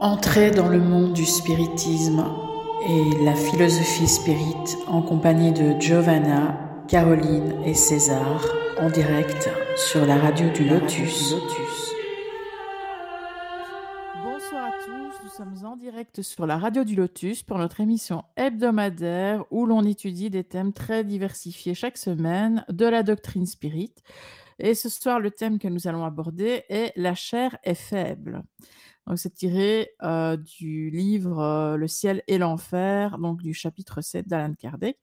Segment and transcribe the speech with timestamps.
[0.00, 2.22] Entrez dans le monde du spiritisme
[2.86, 8.44] et la philosophie spirit en compagnie de Giovanna, Caroline et César
[8.78, 11.34] en direct sur la radio du Lotus.
[14.22, 18.24] Bonsoir à tous, nous sommes en direct sur la radio du Lotus pour notre émission
[18.36, 23.94] hebdomadaire où l'on étudie des thèmes très diversifiés chaque semaine de la doctrine spirit.
[24.58, 28.42] Et ce soir, le thème que nous allons aborder est La chair est faible.
[29.06, 34.26] Donc, c'est tiré euh, du livre euh, Le ciel et l'enfer, donc du chapitre 7
[34.26, 34.98] d'Alan Kardec.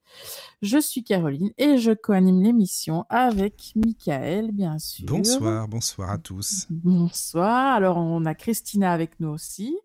[0.62, 5.06] Je suis Caroline et je co-anime l'émission avec Michael, bien sûr.
[5.08, 6.68] Bonsoir, bonsoir à tous.
[6.70, 7.76] Bonsoir.
[7.76, 9.78] Alors, on a Christina avec nous aussi.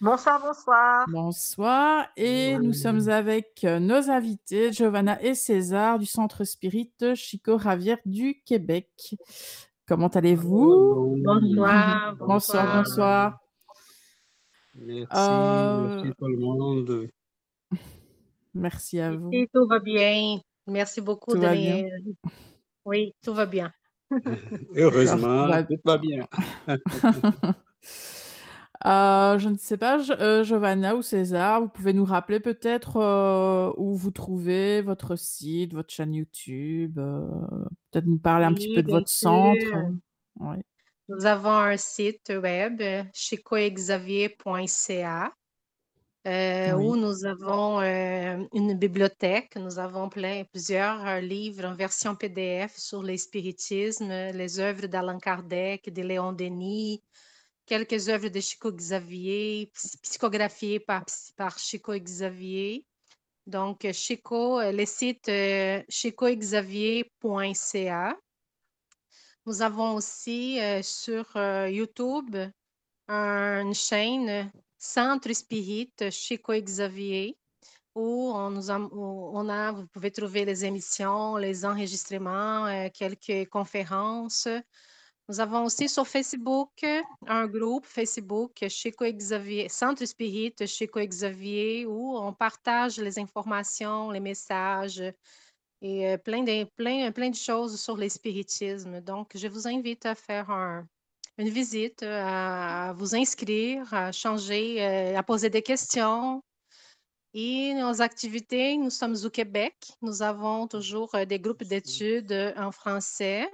[0.00, 1.06] Bonsoir, bonsoir.
[1.08, 2.06] Bonsoir.
[2.16, 7.98] Et nous sommes avec euh, nos invités, Giovanna et César du Centre Spirit Chico Ravière
[8.04, 9.16] du Québec.
[9.88, 11.16] Comment allez-vous?
[11.24, 12.16] Bonsoir.
[12.20, 13.38] Bonsoir, bonsoir.
[14.78, 17.08] Merci, Euh, merci tout le monde.
[18.54, 19.30] Merci à vous.
[19.32, 20.40] Et tout va bien.
[20.66, 21.84] Merci beaucoup Tout de va les- bien?
[22.84, 23.72] Oui, tout va bien.
[24.76, 26.26] Heureusement, tout va bien.
[28.84, 33.72] Euh, je ne sais pas, euh, Giovanna ou César, vous pouvez nous rappeler peut-être euh,
[33.78, 37.26] où vous trouvez votre site, votre chaîne YouTube, euh,
[37.90, 39.56] peut-être nous parler un petit peu de votre centre.
[40.38, 40.62] Ouais.
[41.08, 45.32] Nous avons un site web, chicoexavier.ca,
[46.26, 46.74] euh, Oui.
[46.74, 49.54] où nous avons euh, une bibliothèque.
[49.56, 55.18] Nous avons plein, plusieurs euh, livres en version PDF sur les spiritismes, les œuvres d'Allan
[55.20, 57.04] Kardec, de Léon Denis,
[57.66, 61.04] quelques œuvres de Chico Xavier, ps- psychographiées par,
[61.36, 62.84] par Chico Xavier.
[63.46, 68.16] Donc, Chico, le site euh, chicoexavier.ca.
[69.46, 72.36] Nous avons aussi euh, sur euh, YouTube
[73.06, 77.38] une chaîne Centre Spirit Chico Xavier
[77.94, 84.48] où on, a, vous pouvez trouver les émissions, les enregistrements, euh, quelques conférences.
[85.28, 86.84] Nous avons aussi sur Facebook
[87.28, 94.20] un groupe Facebook Chico Xavier, Centre Spirit Chico Xavier où on partage les informations, les
[94.20, 95.04] messages
[95.86, 99.00] et euh, plein, de, plein, plein de choses sur le spiritisme.
[99.00, 100.84] Donc, je vous invite à faire un-
[101.38, 106.42] une visite, euh, à, à vous inscrire, à changer, euh, à poser des questions.
[107.34, 109.74] Et nos activités, nous sommes au Québec.
[110.00, 113.46] Nous avons toujours des groupes d'études en français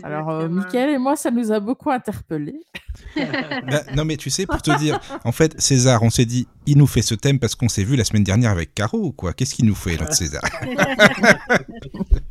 [0.03, 2.61] Alors, euh, et moi, ça nous a beaucoup interpellés.
[3.15, 6.77] Bah, non, mais tu sais, pour te dire, en fait, César, on s'est dit, il
[6.77, 9.33] nous fait ce thème parce qu'on s'est vu la semaine dernière avec Caro ou quoi?
[9.33, 10.41] Qu'est-ce qu'il nous fait, notre César?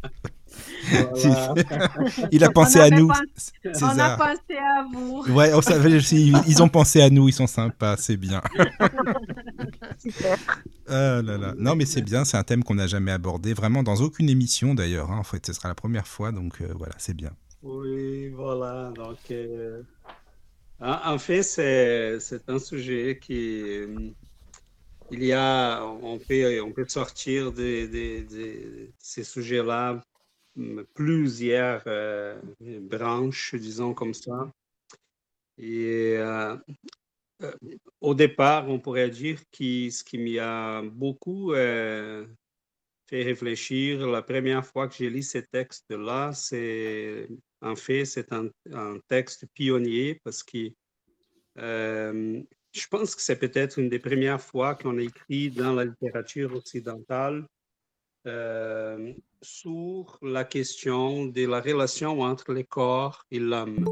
[0.91, 1.55] Voilà.
[2.33, 3.23] Il a pensé On à nous, pas-
[3.83, 5.25] On a pensé à vous.
[5.33, 8.41] Ouais, on savait, aussi, ils ont pensé à nous, ils sont sympas, c'est bien.
[9.99, 10.39] Super.
[10.89, 11.55] Ah là là.
[11.59, 14.75] Non, mais c'est bien, c'est un thème qu'on n'a jamais abordé, vraiment dans aucune émission
[14.75, 15.11] d'ailleurs.
[15.11, 15.19] hein.
[15.19, 17.31] En fait, ce sera la première fois, donc euh, voilà, c'est bien.
[17.63, 18.93] Oui, voilà.
[18.95, 19.83] Donc, euh,
[20.81, 22.19] en, fait, c'est,
[22.49, 23.63] un sujet qui,
[25.11, 30.01] il y a, on peut, on peut sortir de, de- de ces sujets-là
[30.95, 32.41] plusieurs euh,
[32.81, 34.53] branches, disons comme ça.
[35.57, 36.57] Et euh,
[37.43, 37.53] euh,
[38.01, 44.89] au départ, on pourrait dire que ce qui m'a beaucoup fait réfléchir la première fois
[44.89, 47.29] que j'ai lu ces textes-là, c'est
[47.61, 50.71] en fait c'est un, un texte pionnier parce que
[51.57, 57.47] je pense que c'est peut-être une des premières fois qu'on écrit dans la littérature occidentale
[58.29, 63.85] euh, sur la question de la relation entre le corps et l'âme.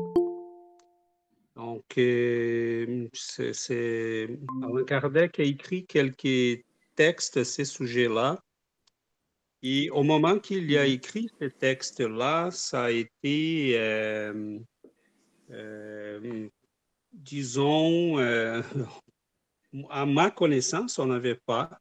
[1.55, 4.29] Donc, euh, c'est,
[4.63, 8.43] Allan Kardec a écrit quelques textes à ce sujet-là.
[9.63, 14.59] Et au moment qu'il a écrit ce texte-là, ça a été, euh,
[17.13, 18.19] disons,
[19.91, 21.81] à ma connaissance, on n'avait pas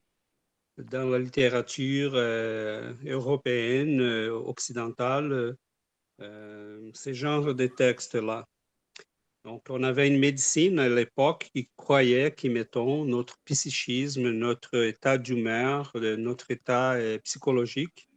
[0.77, 2.15] dans la littérature
[3.05, 5.55] européenne, occidentale,
[6.19, 8.45] ce genre de textes-là.
[9.45, 15.19] Donc, on avait une médecine à l'époque qui croyait que, mettons, notre psychisme, notre état
[15.19, 18.09] d'humeur, notre état euh, psychologique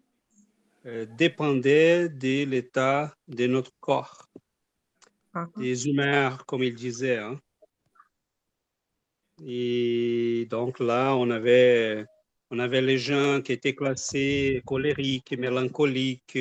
[0.86, 4.26] euh, dépendait de l'état de notre corps,
[5.58, 7.18] des humeurs, comme il disait.
[7.18, 7.38] Hein.
[9.44, 12.06] Et donc là, on avait,
[12.50, 16.38] on avait les gens qui étaient classés colériques, mélancoliques,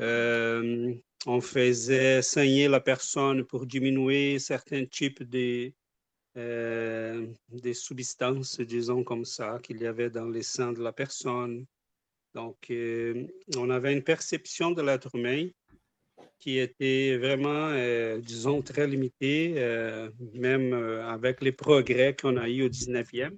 [0.00, 0.94] euh,
[1.26, 5.72] on faisait saigner la personne pour diminuer certains types de,
[6.36, 7.26] euh,
[7.72, 11.66] substances, disons comme ça, qu'il y avait dans les seins de la personne.
[12.34, 13.26] Donc, euh,
[13.56, 15.48] on avait une perception de l'être humain
[16.38, 17.74] qui était vraiment,
[18.20, 19.54] disons, très limitée,
[20.32, 23.36] même avec les progrès qu'on a eu au 19e.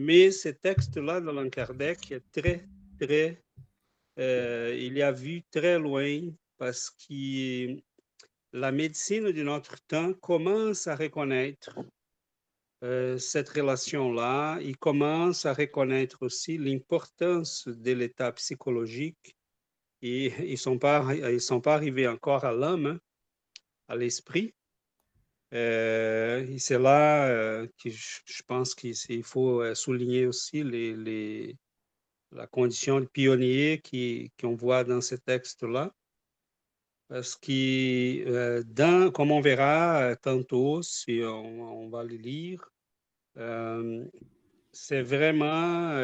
[0.00, 2.64] Mais ce texte-là de Allan Kardec est très,
[3.00, 3.42] très,
[4.16, 6.20] il a vu très loin
[6.56, 7.76] parce que
[8.52, 11.80] la médecine de notre temps commence à reconnaître
[12.84, 14.60] euh, cette relation-là.
[14.60, 19.36] Il commence à reconnaître aussi l'importance de l'état psychologique.
[20.00, 21.04] Et ils ne sont, pas,
[21.40, 23.00] sont pas arrivés encore à l'homme, hein,
[23.88, 24.54] à l'esprit.
[25.54, 30.62] Euh, et c'est là euh, que je, pense qu'il faut souligner aussi
[32.32, 33.82] la condition de pionnier
[34.38, 35.92] qu'on voit dans ce texte-là
[37.08, 42.70] parce que, euh, comme on verra euh, tantôt, si on, va le lire,
[43.38, 44.04] euh,
[44.72, 45.96] c'est vraiment,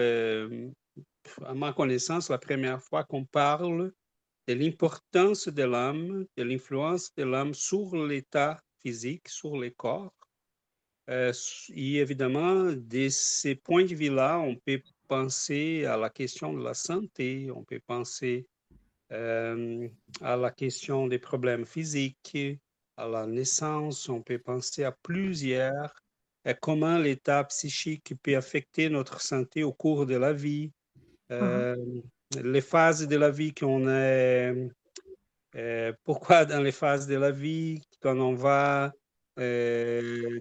[1.44, 3.92] à ma connaissance, la première fois qu'on parle
[4.48, 10.14] de l'importance de l'âme, de l'influence de l'âme sur l'état physique, sur le corps.
[11.08, 16.74] et évidemment, de ces points de vue-là, on peut penser à la question de la
[16.74, 18.46] santé, on peut penser
[19.12, 19.88] euh,
[20.20, 22.38] à la question des problèmes physiques,
[22.96, 25.92] à la naissance, on peut penser à plusieurs,
[26.60, 30.72] comment l'état psychique peut affecter notre santé au cours de la vie,
[31.30, 31.76] euh,
[32.42, 34.68] les phases de la vie qu'on est, euh,
[36.04, 38.92] pourquoi dans les phases de la vie, quand on va
[39.36, 40.38] de,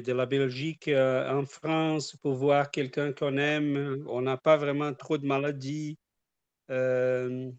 [0.00, 5.18] de, la Belgique en France pour voir quelqu'un qu'on aime, on n'a pas vraiment trop
[5.18, 5.98] de maladies.
[6.70, 7.50] Euh,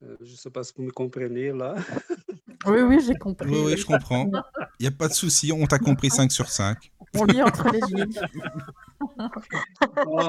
[0.00, 1.74] je ne sais pas si vous me comprenez là.
[2.66, 3.48] Oui, oui, j'ai compris.
[3.48, 4.30] Oui, oui, je comprends.
[4.78, 6.76] Il n'y a pas de souci, on t'a compris 5 sur 5.
[7.14, 8.20] On lit entre les lignes.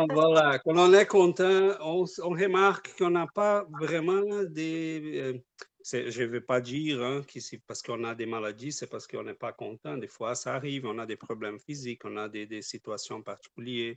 [0.09, 5.19] voilà, quand on est content, on, remarque qu'on n'a pas vraiment des...
[5.19, 5.39] Euh,
[5.83, 9.07] je ne veux pas dire hein, que c'est parce qu'on a des maladies, c'est parce
[9.07, 9.97] qu'on n'est pas content.
[9.97, 13.95] Des fois, ça arrive, on a des problèmes physiques, on a des, situations particulières,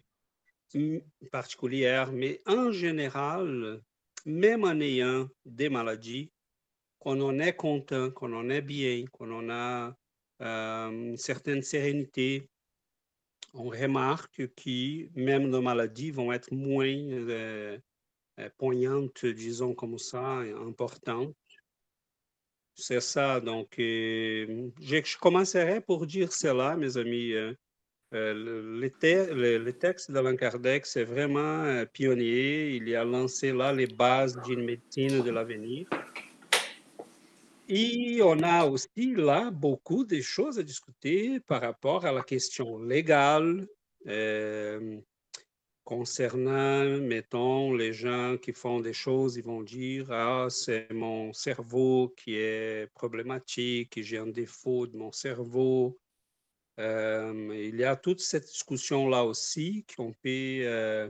[1.31, 3.83] particulières, mais en général,
[4.25, 6.33] même en ayant des maladies,
[6.99, 9.95] qu'on en est content, qu'on en est bien, qu'on en a
[10.41, 12.49] euh, une certaine sérénité,
[13.55, 17.79] on remarque que même nos maladies vont être moins euh,
[18.41, 21.35] euh, poignantes, disons comme ça, importantes.
[22.75, 23.41] C'est ça.
[23.41, 27.33] Donc, je commencerai pour dire cela, mes amis.
[28.15, 32.77] Euh, le, texte d'Alain Kardec, c'est vraiment euh, pionnier.
[32.77, 35.89] Il a lancé là les bases d'une médecine de l'avenir.
[37.67, 42.79] Et on a aussi là beaucoup de choses à discuter par rapport à la question
[42.79, 43.67] légale
[44.07, 45.01] euh,
[45.83, 52.13] concernant, mettons, les gens qui font des choses, ils vont dire, ah, c'est mon cerveau
[52.17, 55.99] qui est problématique, j'ai un défaut de mon cerveau.
[56.79, 61.09] Euh, il y a toute cette discussion-là aussi qu'on peut, euh,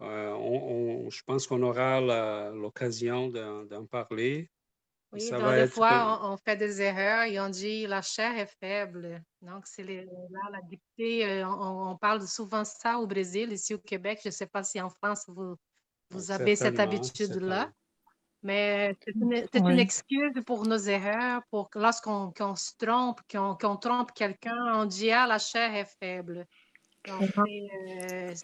[0.00, 2.00] je pense qu'on aura
[2.50, 4.50] l'occasion d'en parler.
[5.12, 9.22] Oui, donc des fois, on, fait des erreurs et on dit la chair est faible.
[9.42, 10.02] Donc, c'est là
[10.50, 11.44] la dictée.
[11.44, 14.20] On, parle souvent ça au Brésil, ici au Québec.
[14.22, 15.56] Je ne sais pas si en France, vous,
[16.10, 17.70] vous avez cette habitude-là.
[18.42, 24.84] Mais c'est une, excuse pour nos erreurs, pour lorsqu'on se trompe, qu'on trompe quelqu'un, on
[24.84, 26.46] dit Ah, la chair est faible.
[27.06, 28.34] Donc, euh,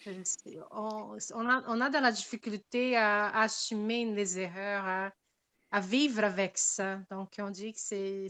[0.70, 5.10] on, a, on, a, de la difficulté à, assumer les erreurs, à,
[5.74, 7.00] vivre avec ça.
[7.10, 8.28] Donc, on dit que c'est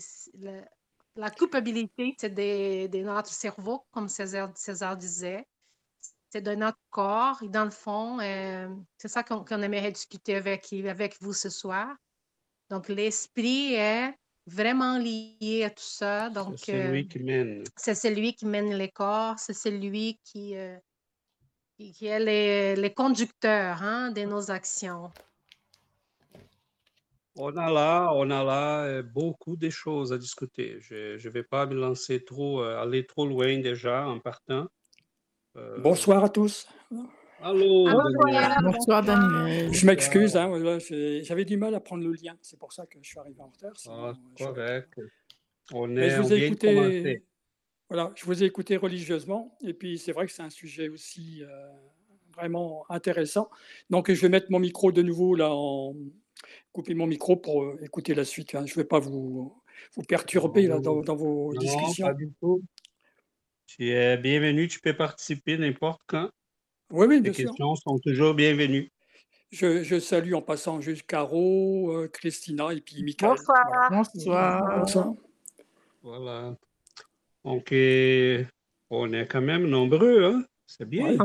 [1.17, 5.45] la culpabilité, c'est de, de, notre cerveau, comme César, César disait.
[6.31, 7.43] c'est de notre corps.
[7.43, 11.89] Et dans le fond, euh, c'est ça qu'on aimerait discuter avec, avec vous ce soir.
[12.71, 14.15] Donc, l'esprit est
[14.47, 16.31] vraiment lié à tout ça.
[16.31, 17.65] Donc, c'est celui qui mène.
[17.77, 20.55] C'est celui qui mène les corps, c'est celui qui,
[21.79, 25.11] qui est les, les conducteurs hein, de nos actions.
[27.41, 30.79] On a là, on a là euh, beaucoup de choses à discuter.
[30.81, 34.67] Je ne vais pas me lancer trop, euh, aller trop loin déjà en partant.
[35.57, 36.67] Euh, bonsoir à tous.
[37.41, 37.89] Allô,
[38.63, 39.73] Bonsoir, Daniel.
[39.73, 40.51] Je m'excuse, hein,
[41.23, 42.37] j'avais du mal à prendre le lien.
[42.43, 43.73] C'est pour ça que je suis arrivé en retard.
[43.89, 45.01] Ah, correct.
[45.73, 47.23] On est, je vous ai écouté.
[47.89, 49.57] Voilà, je vous ai écouté religieusement.
[49.63, 51.45] Et puis, c'est vrai que c'est un sujet aussi
[52.35, 53.49] vraiment intéressant.
[53.91, 55.95] Donc, je vais mettre mon micro de nouveau là en,
[56.73, 58.55] couper mon micro pour euh, écouter la suite.
[58.55, 58.65] Hein.
[58.67, 59.55] Je ne vais pas vous,
[59.97, 62.07] vous perturber là, dans, vos discussions.
[62.07, 62.63] Pas du tout.
[63.67, 66.31] Tu es bienvenu, tu peux participer n'importe quand.
[66.91, 68.91] Oui, oui, bien Les questions sont toujours bienvenues.
[69.51, 73.31] Je, salue en passant juste Caro, euh, Christina et puis Michael.
[73.31, 73.89] Bonsoir.
[73.91, 74.79] Bonsoir.
[74.81, 75.15] Bonsoir.
[76.03, 76.55] Voilà.
[77.45, 78.45] Donc, euh,
[78.91, 80.45] on est quand même nombreux, hein?
[80.67, 81.17] C'est bien.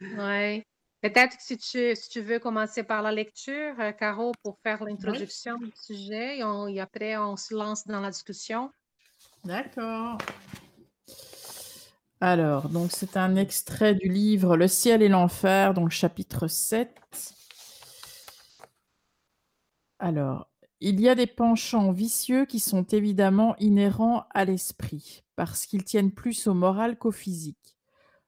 [0.00, 0.64] Oui.
[1.02, 4.84] Peut-être que si tu, si tu veux commencer par la lecture, euh, Caro, pour faire
[4.84, 8.70] l'introduction du sujet, et, après on se lance dans la discussion.
[9.44, 10.18] D'accord.
[12.20, 16.94] Alors, donc c'est un extrait du livre Le ciel et l'enfer, donc chapitre 7.
[19.98, 25.84] Alors, il y a des penchants vicieux qui sont évidemment inhérents à l'esprit, parce qu'ils
[25.84, 27.79] tiennent plus au moral qu'au physique.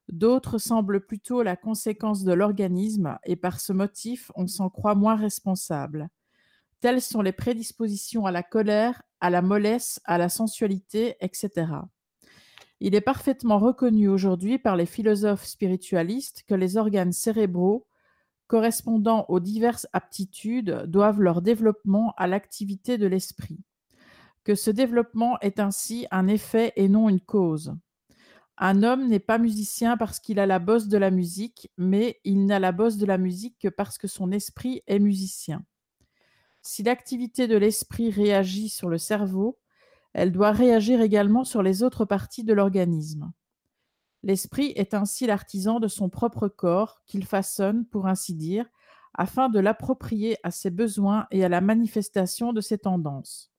[0.09, 5.15] D'autres semblent plutôt la conséquence de l'organisme et par ce motif on s'en croit moins
[5.15, 6.09] responsable.
[6.81, 11.67] Telles sont les prédispositions à la colère, à la mollesse, à la sensualité, etc.
[12.81, 17.87] Il est parfaitement reconnu aujourd'hui par les philosophes spiritualistes que les organes cérébraux,
[18.47, 23.63] correspondant aux diverses aptitudes, doivent leur développement à l'activité de l'esprit.
[24.43, 27.73] Que ce développement est ainsi un effet et non une cause.
[28.57, 32.45] Un homme n'est pas musicien parce qu'il a la bosse de la musique, mais il
[32.45, 35.65] n'a la bosse de la musique que parce que son esprit est musicien.
[36.61, 39.59] Si l'activité de l'esprit réagit sur le cerveau,
[40.13, 43.33] elle doit réagir également sur les autres parties de l'organisme.
[44.21, 48.65] L'esprit est ainsi l'artisan de son propre corps qu'il façonne, pour ainsi dire,
[49.13, 53.52] afin de l'approprier à ses besoins et à la manifestation de ses tendances.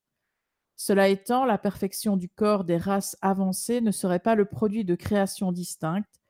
[0.76, 4.94] Cela étant, la perfection du corps des races avancées ne serait pas le produit de
[4.94, 6.20] créations distinctes,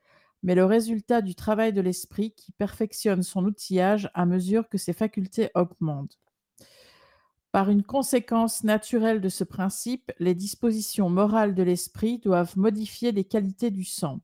[0.43, 4.93] mais le résultat du travail de l'esprit qui perfectionne son outillage à mesure que ses
[4.93, 6.19] facultés augmentent.
[7.51, 13.25] Par une conséquence naturelle de ce principe, les dispositions morales de l'esprit doivent modifier les
[13.25, 14.21] qualités du sang,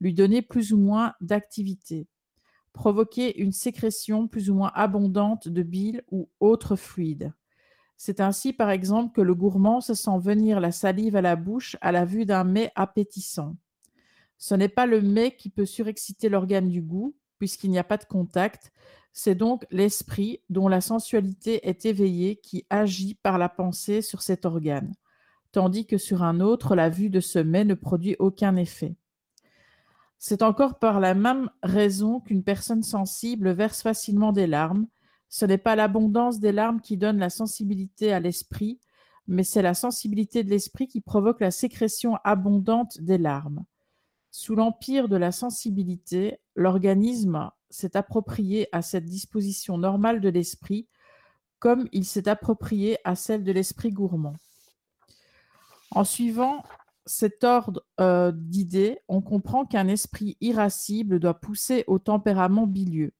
[0.00, 2.08] lui donner plus ou moins d'activité,
[2.72, 7.32] provoquer une sécrétion plus ou moins abondante de bile ou autres fluides,
[7.96, 11.76] c'est ainsi, par exemple, que le gourmand se sent venir la salive à la bouche
[11.80, 13.56] à la vue d'un mets appétissant.
[14.38, 17.96] Ce n'est pas le mets qui peut surexciter l'organe du goût, puisqu'il n'y a pas
[17.96, 18.72] de contact,
[19.12, 24.44] c'est donc l'esprit dont la sensualité est éveillée qui agit par la pensée sur cet
[24.44, 24.94] organe,
[25.52, 28.94] tandis que sur un autre, la vue de ce mets ne produit aucun effet.
[30.18, 34.86] C'est encore par la même raison qu'une personne sensible verse facilement des larmes,
[35.28, 38.80] ce n'est pas l'abondance des larmes qui donne la sensibilité à l'esprit,
[39.26, 43.64] mais c'est la sensibilité de l'esprit qui provoque la sécrétion abondante des larmes.
[44.30, 50.86] Sous l'empire de la sensibilité, l'organisme s'est approprié à cette disposition normale de l'esprit
[51.58, 54.36] comme il s'est approprié à celle de l'esprit gourmand.
[55.90, 56.62] En suivant
[57.06, 63.14] cet ordre euh, d'idées, on comprend qu'un esprit irascible doit pousser au tempérament bilieux.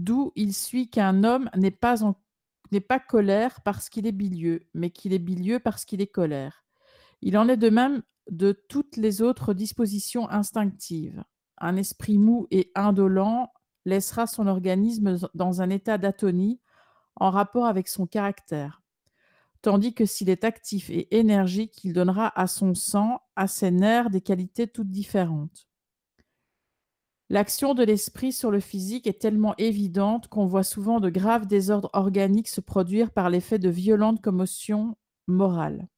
[0.00, 1.96] D'où il suit qu'un homme n'est pas,
[2.72, 6.64] n'est pas colère parce qu'il est bilieux, mais qu'il est bilieux parce qu'il est colère.
[7.20, 11.22] Il en est de même de toutes les autres dispositions instinctives.
[11.58, 13.52] Un esprit mou et indolent
[13.84, 16.62] laissera son organisme dans un état d'atonie
[17.16, 18.80] en rapport avec son caractère,
[19.60, 24.08] tandis que s'il est actif et énergique, il donnera à son sang, à ses nerfs
[24.08, 25.69] des qualités toutes différentes.
[27.30, 31.90] L'action de l'esprit sur le physique est tellement évidente qu'on voit souvent de graves désordres
[31.92, 34.96] organiques se produire par l'effet de violentes commotions
[35.28, 35.88] morales.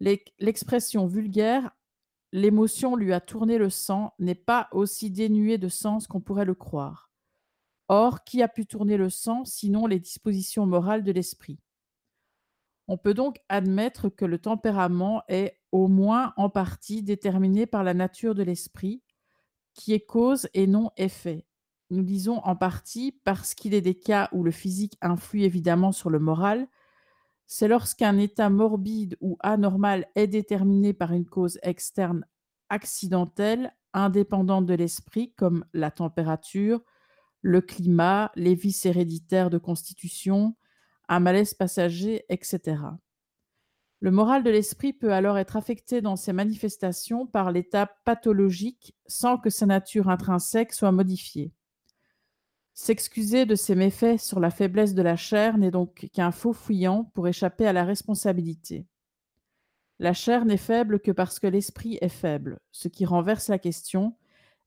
[0.00, 1.70] L'expression vulgaire
[2.32, 6.54] l'émotion lui a tourné le sang n'est pas aussi dénuée de sens qu'on pourrait le
[6.54, 7.08] croire.
[7.88, 11.60] Or, qui a pu tourner le sang sinon les dispositions morales de l'esprit?
[12.88, 17.94] On peut donc admettre que le tempérament est au moins en partie déterminée par la
[17.94, 19.02] nature de l'esprit,
[19.76, 21.44] qui est cause et non effet.
[21.90, 26.10] Nous disons en partie parce qu'il est des cas où le physique influe évidemment sur
[26.10, 26.66] le moral.
[27.46, 32.26] C'est lorsqu'un état morbide ou anormal est déterminé par une cause externe
[32.70, 36.82] accidentelle, indépendante de l'esprit, comme la température,
[37.42, 40.56] le climat, les vices héréditaires de constitution,
[41.08, 42.78] un malaise passager, etc.
[44.00, 49.38] Le moral de l'esprit peut alors être affecté dans ses manifestations par l'état pathologique sans
[49.38, 51.52] que sa nature intrinsèque soit modifiée.
[52.74, 57.04] S'excuser de ses méfaits sur la faiblesse de la chair n'est donc qu'un faux fouillant
[57.14, 58.86] pour échapper à la responsabilité.
[59.98, 64.14] La chair n'est faible que parce que l'esprit est faible, ce qui renverse la question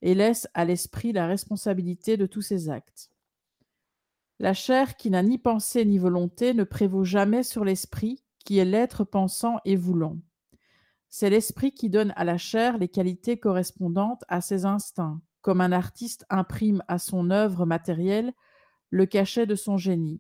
[0.02, 3.12] et laisse à l'esprit la responsabilité de tous ses actes.
[4.40, 8.66] La chair qui n'a ni pensée ni volonté ne prévaut jamais sur l'esprit qui est
[8.66, 10.18] l'être pensant et voulant.
[11.08, 15.72] C'est l'esprit qui donne à la chair les qualités correspondantes à ses instincts, comme un
[15.72, 18.34] artiste imprime à son œuvre matérielle
[18.90, 20.20] le cachet de son génie.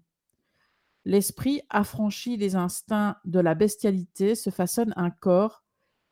[1.05, 5.63] L'esprit, affranchi des instincts de la bestialité, se façonne un corps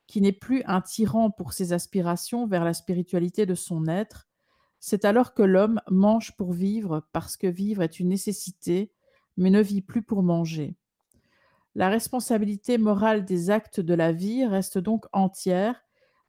[0.07, 4.27] qui n'est plus un tyran pour ses aspirations vers la spiritualité de son être.
[4.79, 8.91] C'est alors que l'homme mange pour vivre parce que vivre est une nécessité,
[9.37, 10.79] mais ne vit plus pour manger.
[11.77, 15.79] La responsabilité morale des actes de la vie reste donc entière,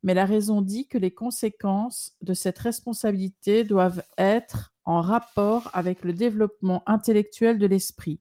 [0.02, 6.04] mais la raison dit que les conséquences de cette responsabilité doivent être en rapport avec
[6.04, 8.20] le développement intellectuel de l'esprit.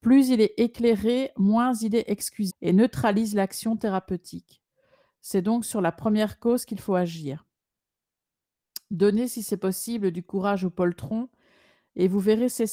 [0.00, 4.62] Plus il est éclairé, moins il est excusé et neutralise l'action thérapeutique.
[5.20, 7.44] C'est donc sur la première cause qu'il faut agir.
[8.90, 11.28] Donnez, si c'est possible, du courage au poltron
[11.96, 12.64] et vous verrez ces...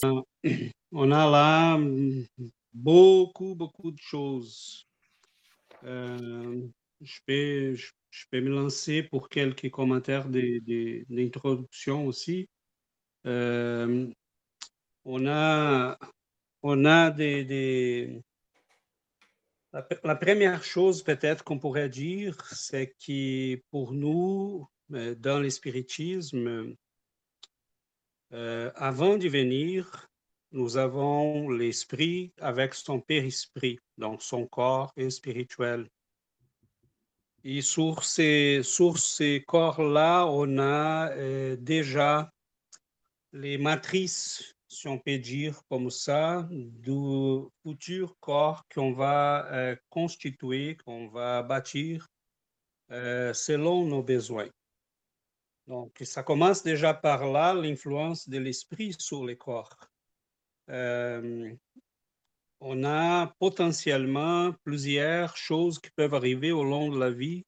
[0.94, 1.78] On a là
[2.76, 4.86] beaucoup, beaucoup de choses.
[5.86, 6.68] Euh,
[7.02, 7.92] je, peux, je,
[8.34, 12.50] me lancer pour quelques commentaires d'introduction aussi.
[13.26, 14.08] Euh,
[15.06, 15.98] on a,
[16.64, 18.22] on a des...
[20.04, 26.76] La, première chose peut-être qu'on pourrait dire, c'est que pour nous, euh, dans le spiritisme,
[28.32, 30.10] avant de venir,
[30.56, 35.90] nous avons l'esprit avec son périsprit, donc son corps est spirituel.
[37.44, 42.32] Et sur ces, corps-là, on a euh, déjà
[43.34, 50.78] les matrices, si on peut dire comme ça, du futur corps qu'on va euh, constituer,
[50.86, 52.08] qu'on va bâtir
[52.92, 54.50] euh, selon nos besoins.
[55.68, 59.76] Donc, ça commence déjà par là, l'influence de l'esprit sur les corps.
[60.70, 61.54] Euh,
[62.60, 67.46] on a potentiellement plusieurs choses qui peuvent arriver au long de la vie,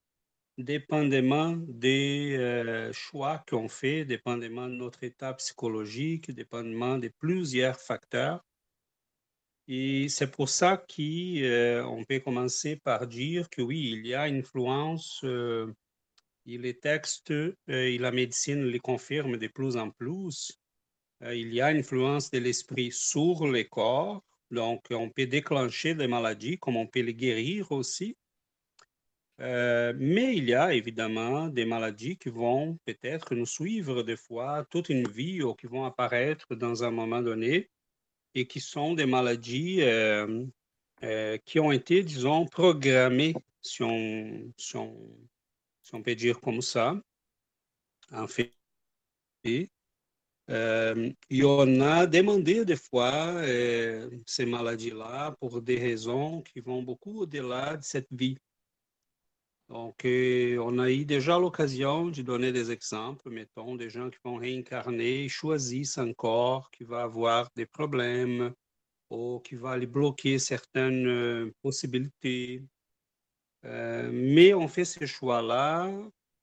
[0.58, 8.44] dépendamment des euh, choix qu'on fait, dépendamment de notre état psychologique, dépendamment de plusieurs facteurs.
[9.68, 14.28] Et c'est pour ça qu'on euh, peut commencer par dire que oui, il y a
[14.28, 15.26] une influence,
[16.46, 17.34] les textes
[17.68, 20.58] et la médecine les confirment de plus en plus,
[21.22, 24.24] il y a une influence de l'esprit sur le corps.
[24.52, 28.16] Donc, on peut déclencher des maladies comme on peut les guérir aussi.
[29.40, 34.66] Euh, mais il y a évidemment des maladies qui vont peut-être nous suivre des fois
[34.72, 37.70] toute une vie ou qui vont apparaître dans un moment donné
[38.34, 40.46] et qui sont des maladies euh,
[41.46, 47.00] qui ont été, disons, programmées, si on, si on peut dire comme ça,
[48.12, 48.52] en fait.
[50.50, 56.82] Euh, et on a demandé des fois euh, ces maladies-là pour des raisons qui vont
[56.84, 58.38] beaucoup au-delà de cette vie.
[59.68, 64.20] Donc, euh, on a eu déjà l'occasion de donner des exemples, mettons, des gens qui
[64.24, 68.54] vont réincarner choisissent un corps qui va avoir des problèmes
[69.10, 72.64] ou qui va aller bloquer certaines possibilités.
[73.64, 75.90] mais on fait ces choix-là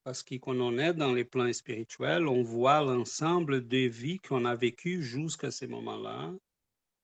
[0.05, 4.45] parce que quand on est dans les plans spirituels, on voit l'ensemble des vies qu'on
[4.45, 6.33] a vécues jusqu'à ce moment-là.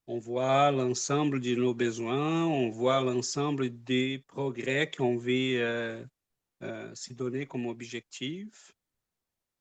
[0.06, 6.04] On voit l'ensemble de nos besoins, on voit l'ensemble des progrès qu'on veut
[6.62, 8.76] euh, se donner comme objectif.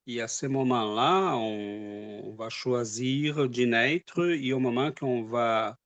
[0.06, 5.78] Et à ce moment-là, on, va choisir de naître et au moment qu'on va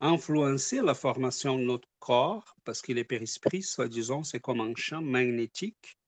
[0.00, 5.02] influencer la formation de notre corps, parce que les périsprit, soi-disant, c'est comme un champ
[5.02, 5.98] magnétique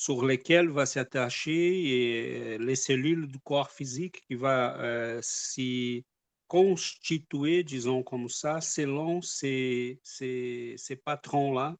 [0.00, 6.06] sur lesquels va s'attacher les cellules du corps physique qui va euh, s'y
[6.48, 11.76] constituer, disons comme ça, selon ces, ces, ces patrons-là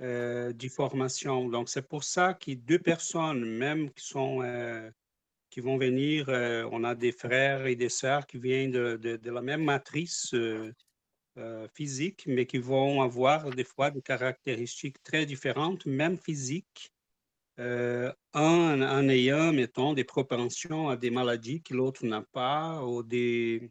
[0.00, 1.48] euh, d'informations.
[1.48, 4.38] Donc, c'est pour ça que deux personnes, même qui sont
[5.50, 6.28] qui vont venir,
[6.70, 10.32] on a des frères et des sœurs qui viennent de, de, de la même matrice
[11.74, 16.92] physique, mais qui vont avoir des fois des caractéristiques très différentes, même physiques,
[17.60, 23.70] en, en, ayant, mettons, des propensions à des maladies que l'autre n'a pas, ou des,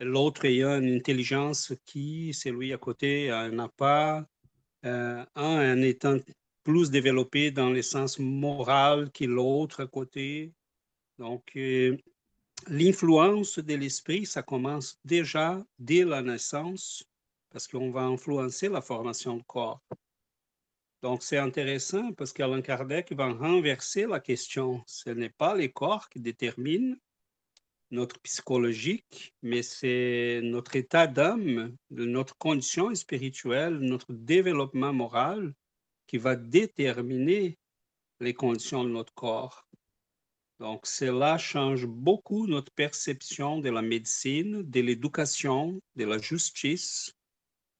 [0.00, 4.26] l'autre ayant une intelligence qui celui à côté euh, n'a pas,
[4.84, 6.18] euh, un en étant
[6.62, 10.52] plus développé dans le sens moral que l'autre à côté.
[11.18, 11.96] Donc, euh,
[12.68, 17.04] l'influence de l'esprit, ça commence déjà dès la naissance,
[17.50, 19.80] parce qu'on va influencer la formation du corps.
[21.02, 24.82] Donc, c'est intéressant parce qu'Alain Kardec va renverser la question.
[24.86, 26.96] Ce n'est pas les corps qui déterminent,
[27.90, 35.54] notre psychologique, mais c'est notre état d'âme, notre condition spirituelle, notre développement moral
[36.06, 37.58] qui va déterminer
[38.20, 39.66] les conditions de notre corps.
[40.58, 47.14] Donc, cela change beaucoup notre perception de la médecine, de l'éducation, de la justice,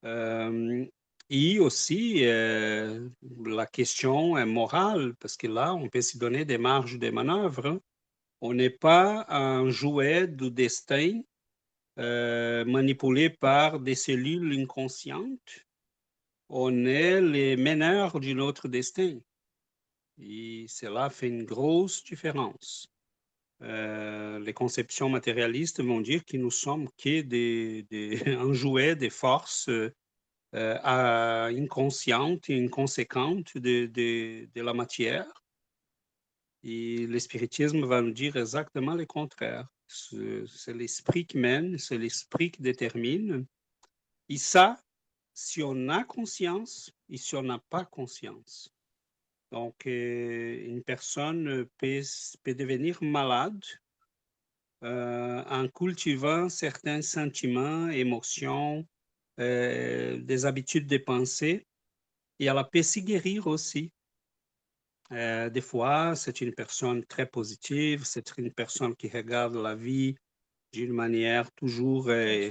[0.05, 0.87] euh,
[1.31, 3.09] et aussi euh,
[3.45, 7.67] la question est morale, parce que là, on peut s'y donner des marges de manœuvre.
[7.67, 7.81] Hein.
[8.41, 11.21] On n'est pas un jouet du destin
[11.99, 15.67] euh, manipulé par des cellules inconscientes.
[16.49, 19.19] On est les meneurs de notre destin.
[20.21, 22.89] Et cela fait une grosse différence.
[23.63, 29.11] Euh, les conceptions matérialistes vont dire que nous sommes que des, des, un jouet des
[29.11, 29.69] forces
[30.55, 35.27] euh, inconscientes et inconséquentes de, de, de la matière
[36.63, 39.69] et le spiritisme va nous dire exactement le contraire.
[39.87, 43.47] C'est l'esprit qui mène, c'est l'esprit qui détermine.
[44.29, 44.83] Et ça,
[45.33, 48.75] si on a conscience et si on n'a pas conscience.
[49.51, 52.03] Donc, euh, une personne peut,
[52.43, 53.65] peut devenir malade
[54.83, 58.87] euh, en cultivant certains sentiments, émotions,
[59.39, 61.67] euh, des habitudes de pensée,
[62.39, 63.91] et elle peut s'y guérir aussi.
[65.13, 70.17] Euh, des fois, c'est une personne très positive, c'est une personne qui regarde la vie
[70.73, 72.51] d'une manière toujours euh,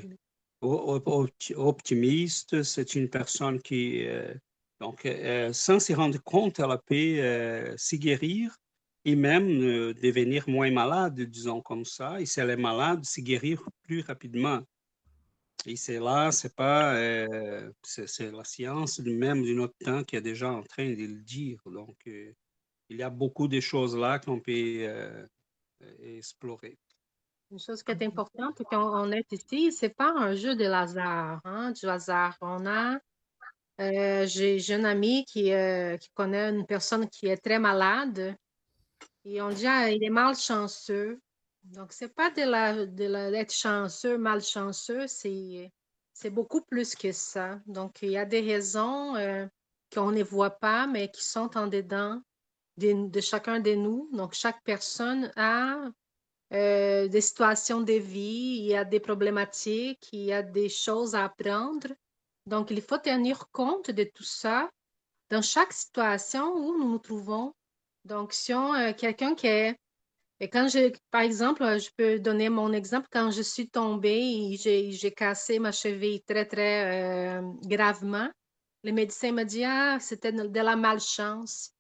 [0.62, 4.06] optimiste, c'est une personne qui,
[4.80, 5.08] donc,
[5.52, 8.58] sans se rendre compte, elle peut s'y guérir
[9.06, 13.62] et même devenir moins malade, disons comme ça, et si elle est malade, s'y guérir
[13.84, 14.64] plus rapidement.
[15.66, 16.96] Et c'est là, c'est pas,
[17.84, 21.60] c'est la science même du notre temps qui est déjà en train de le dire.
[21.66, 21.98] Donc,
[22.90, 25.26] il y a beaucoup de choses là qu'on peut euh,
[26.00, 26.78] explorer.
[27.52, 31.40] Une chose qui est importante quand on est ici, c'est pas un jeu de hasard,
[31.46, 32.38] hein, du hasard.
[32.42, 33.00] On a,
[33.80, 38.36] euh, j'ai un ami qui, euh, qui connaît une personne qui est très malade
[39.24, 41.20] et on dit ah, il est malchanceux.
[41.74, 45.72] Donc c'est pas de la de d'être chanceux, malchanceux, c'est
[46.14, 47.60] c'est beaucoup plus que ça.
[47.66, 49.16] Donc il y a des raisons
[49.94, 52.22] qu'on ne voit pas, mais qui sont en dedans
[52.78, 54.10] de, chacun de nous.
[54.14, 55.90] Donc, chaque personne a
[56.54, 61.16] euh, des situations de vie, il y a des problématiques, il y a des choses
[61.16, 61.88] à apprendre.
[62.46, 64.70] Donc, il faut tenir compte de tout ça
[65.30, 67.54] dans chaque situation où nous nous trouvons.
[68.06, 69.78] Donc, si on euh, quelqu'un qui est
[70.40, 74.92] et quand je, par exemple, je peux donner mon exemple, quand je suis tombée et
[74.92, 78.30] j'ai cassé ma cheville très, très euh, gravement,
[78.84, 81.72] le médecin m'a dit, ah, c'était de la malchance.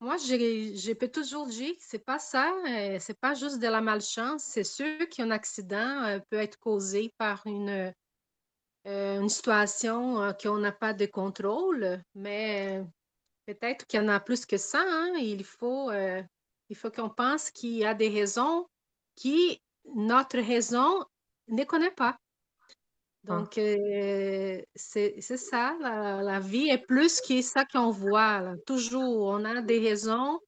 [0.00, 3.80] Moi, j'ai peux toujours dire que c'est pas ça, euh, c'est pas juste de la
[3.80, 4.44] malchance.
[4.44, 7.92] C'est sûr qu'un accident euh, peut être causé par une,
[8.86, 12.84] euh, une situation qu'on n'a pas de contrôle, mais
[13.46, 14.84] peut-être qu'il y en a plus que ça.
[14.86, 15.14] Hein.
[15.18, 15.90] Il faut,
[16.68, 18.66] il faut qu'on pense qu'il y a des raisons
[19.14, 19.62] qui
[19.94, 21.04] notre raison
[21.48, 22.18] ne connaît pas.
[23.28, 23.38] Ah.
[23.38, 28.54] Donc, euh, c'est ça, la, vie est plus que ça qu'on voit.
[28.66, 30.40] Toujours, on a des raisons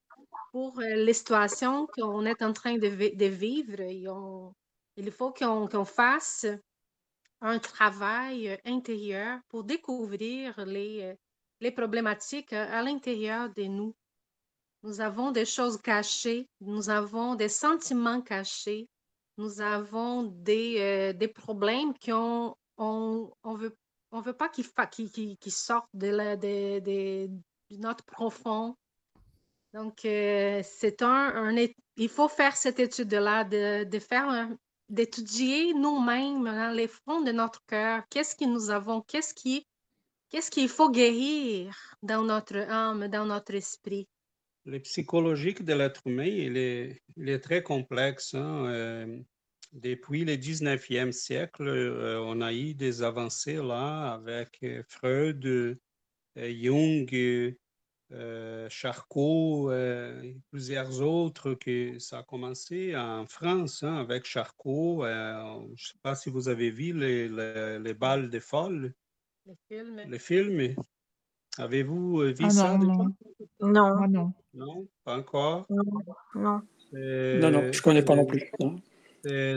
[0.53, 3.81] pour euh, les situations qu'on est en train de, vivre.
[4.97, 6.47] il faut qu'on fasse
[7.41, 11.15] un travail euh, intérieur pour découvrir les,
[11.61, 13.95] les problématiques à l'intérieur de nous.
[14.83, 18.89] Nous avons des choses cachées, nous avons des sentiments cachés,
[19.37, 23.77] nous avons des, des problèmes qui ont on ne veut,
[24.13, 24.65] on veut pas qu'il
[25.53, 27.29] sorte de,
[27.71, 28.77] notre profond.
[29.75, 31.55] Donc, euh, c'est un,
[31.97, 38.03] Il faut faire cette étude-là, de, de, d'étudier nous-mêmes dans les fonds de notre cœur,
[38.09, 39.35] qu'est-ce que nous avons, qu'est-ce
[40.31, 44.07] Qu'est-ce qu'il faut guérir dans notre âme, dans notre esprit?
[44.69, 48.35] Le psychologique de l'être humain, il est, il est très complexe.
[48.35, 49.19] hein, euh,
[49.73, 55.75] depuis le 19e siècle, euh, on a eu des avancées là avec euh, Freud, euh,
[56.37, 57.57] Jung,
[58.69, 65.03] Charcot et plusieurs autres que ça a commencé en France hein, avec Charcot.
[65.05, 68.93] je ne sais pas si vous avez vu les, les, les balles de folle,
[69.47, 70.03] Le film.
[70.07, 70.75] le film.
[71.59, 72.93] Avez-vous euh, vu Ah ça non, déjà?
[72.95, 73.15] non.
[73.61, 74.33] Non, Moi, non.
[74.55, 75.67] Non, pas encore?
[75.69, 75.83] non,
[76.35, 76.63] non.
[76.93, 78.51] Non, non, je connais pas non plus.
[78.61, 78.81] non.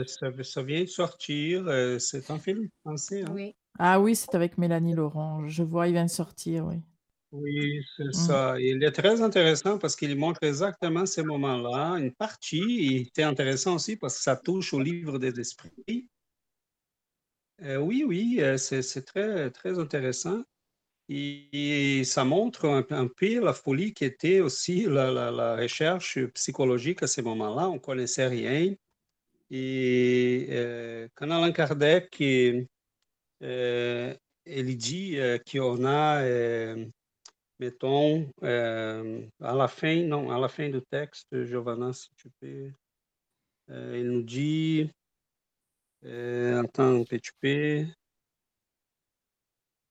[0.06, 1.66] Ça, ça vient de sortir.
[1.68, 3.22] euh, C'est un film français.
[3.22, 3.32] hein?
[3.32, 3.54] Oui.
[3.78, 5.48] Ah oui, c'est avec Mélanie Laurent.
[5.48, 6.82] Je vois, il vient de sortir, oui.
[7.30, 8.12] Oui, c'est Mm.
[8.12, 8.60] ça.
[8.60, 11.94] Il est très intéressant parce qu'il montre exactement ces moments-là.
[11.98, 16.08] Une partie, il était intéressant aussi parce que ça touche au livre des esprits.
[17.62, 20.42] Euh, oui, oui, c'est c'est très, très intéressant.
[21.08, 27.22] Et, ça montre un, peu la folie qui était aussi la, recherche psychologique à ces
[27.22, 27.68] moments-là.
[27.68, 28.74] On ne connaissait rien.
[29.50, 32.16] Et euh, quand Allan Kardec,
[33.42, 34.14] euh,
[34.46, 36.86] il dit euh, qu'on a, euh,
[37.58, 42.72] mettons, euh, à la fin, non, à la fin du texte, Giovanna, si tu peux,
[43.70, 44.90] euh, il nous dit,
[46.04, 47.84] euh, attends un petit peu,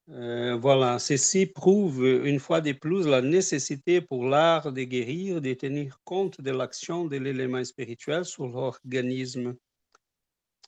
[0.10, 5.54] euh, voilà, ceci prouve une fois de plus la nécessité pour l'art de guérir de
[5.54, 9.56] tenir compte de l'action de l'élément spirituel sur l'organisme.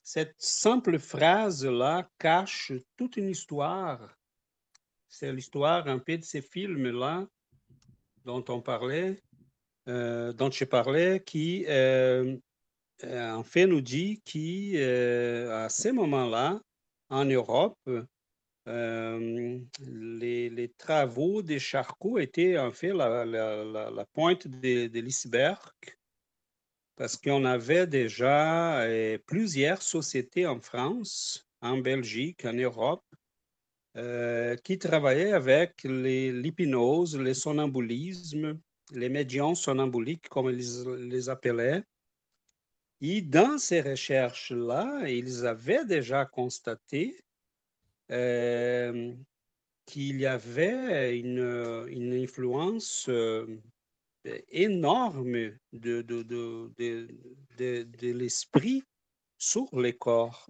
[0.03, 4.15] Cette simple phrase-là cache toute une histoire.
[5.09, 7.27] C'est l'histoire un peu de ces films-là
[8.25, 9.21] dont on parlait,
[9.89, 12.37] euh, dont je parlais, qui euh,
[13.03, 16.61] en fait nous dit qu'à ces moments-là,
[17.09, 17.77] en Europe,
[18.65, 25.73] les, les travaux des Charcot étaient en fait la, pointe de, l'iceberg
[26.95, 33.03] parce qu'on avait déjà euh, plusieurs sociétés en France, en Belgique, en Europe,
[33.97, 38.59] euh, qui travaillaient avec les- l'hypnose, le somnambulisme,
[38.91, 41.83] les médiums somnambuliques, comme ils les appelaient.
[43.01, 47.17] Et dans ces recherches-là, ils avaient déjà constaté
[48.13, 49.13] euh,
[49.85, 53.59] qu'il y avait une, influence euh,
[54.49, 56.03] énorme de
[58.01, 58.83] l'esprit
[59.37, 60.47] sur les corps.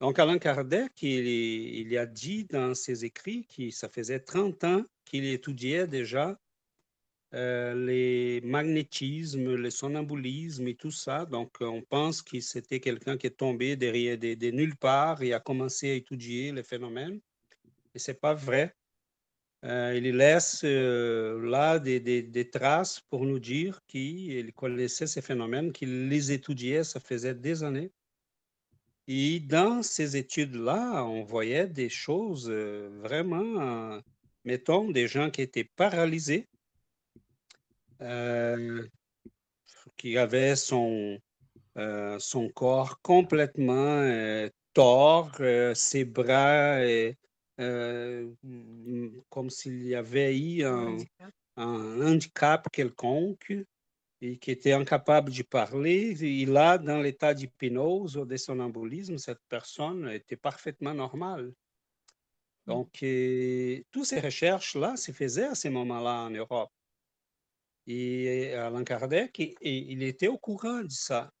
[0.00, 4.84] Donc, Alain Kardec, il, il a dit dans ses écrits que ça faisait 30 ans
[5.04, 6.38] qu'il étudiait déjà
[7.32, 11.26] euh, les magnétismes, le somnambulisme et tout ça.
[11.26, 15.40] Donc, on pense que c'était quelqu'un qui est tombé derrière de, nulle part et a
[15.40, 17.20] commencé à étudier les phénomènes.
[17.94, 18.74] Et ce n'est pas vrai.
[19.64, 25.70] Euh, il laisse euh, là des, des- traces pour nous dire qu'il connaissait ces phénomènes,
[25.70, 27.92] qu'il les étudiait, ça faisait des années.
[29.06, 34.00] Et dans ces études-là, on voyait des choses euh, vraiment, euh,
[34.44, 36.48] mettons, des gens qui étaient paralysés,
[38.00, 38.86] euh,
[39.96, 41.18] qui avaient son,
[41.76, 45.32] euh, son corps complètement euh, tort,
[45.74, 46.80] ses bras
[47.58, 50.96] mm, comme s'il y avait eu un,
[51.56, 53.52] un handicap quelconque
[54.22, 56.22] et qui était incapable de parler.
[56.22, 61.52] Et là, dans l'état d'hypnose ou de somnambulisme, cette personne était parfaitement normale.
[62.66, 66.70] Donc, euh, toutes ces recherches-là se faisaient à ce moment-là en Europe.
[67.92, 71.32] Et Alain Kardec, il, il était au courant de ça.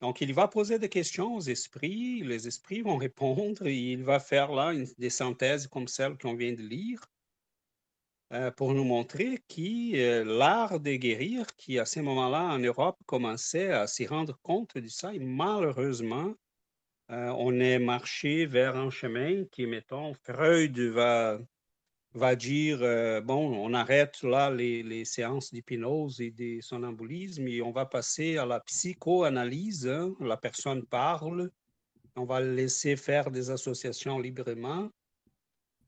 [0.00, 4.18] Donc, il va poser des questions aux esprits, les esprits vont répondre, et il va
[4.18, 7.00] faire là une- des synthèses comme celle qu'on vient de lire
[8.32, 12.98] euh, pour nous montrer que euh, l'art de guérir, qui à ce moment-là en Europe
[13.06, 16.34] commençait à s'y rendre compte de ça, et malheureusement,
[17.10, 21.38] euh, on est marché vers un chemin qui, mettons, Freud va,
[22.14, 27.72] va dire, euh, bon, on arrête là les, séances d'hypnose et de somnambulisme et on
[27.72, 29.88] va passer à la psychoanalyse.
[29.88, 30.14] hein.
[30.20, 31.50] La personne parle,
[32.16, 34.88] on va laisser faire des associations librement.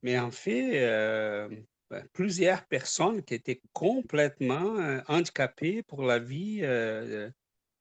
[0.02, 1.48] Mais en fait, euh,
[1.90, 6.62] ben, plusieurs personnes qui étaient complètement euh, handicapées pour la vie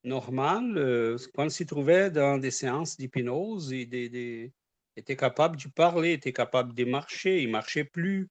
[0.03, 4.53] normale, quand se trouvaient dans des séances d'hypnose, et des, des-
[4.95, 8.29] étaient capables de parler, étaient capables de marcher, ils ne marchaient plus.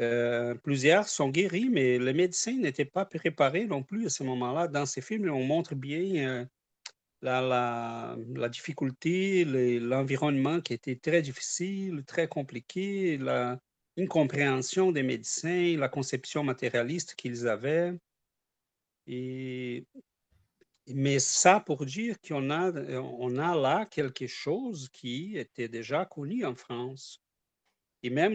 [0.00, 4.68] Euh, plusieurs sont guéris, mais les médecins n'étaient pas préparés non plus à ce moment-là.
[4.68, 6.44] Dans ces films, on montre bien euh,
[7.22, 8.16] la,
[8.50, 13.58] difficulté, le- l'environnement qui était très difficile, très compliqué, la,
[13.98, 17.94] incompréhension des médecins, la conception matérialiste qu'ils avaient.
[19.06, 19.86] Et,
[20.88, 26.44] mais ça pour dire qu'on a, on a là quelque chose qui était déjà connu
[26.44, 27.20] en France.
[28.02, 28.34] Et même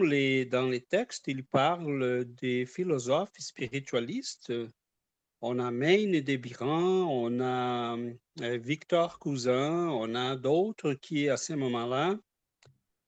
[0.50, 4.52] dans les textes, il parle des philosophes spiritualistes.
[5.42, 7.98] On a Maine de Biran, on a
[8.42, 12.18] euh, Victor Cousin, on a d'autres qui, à ce moment-là,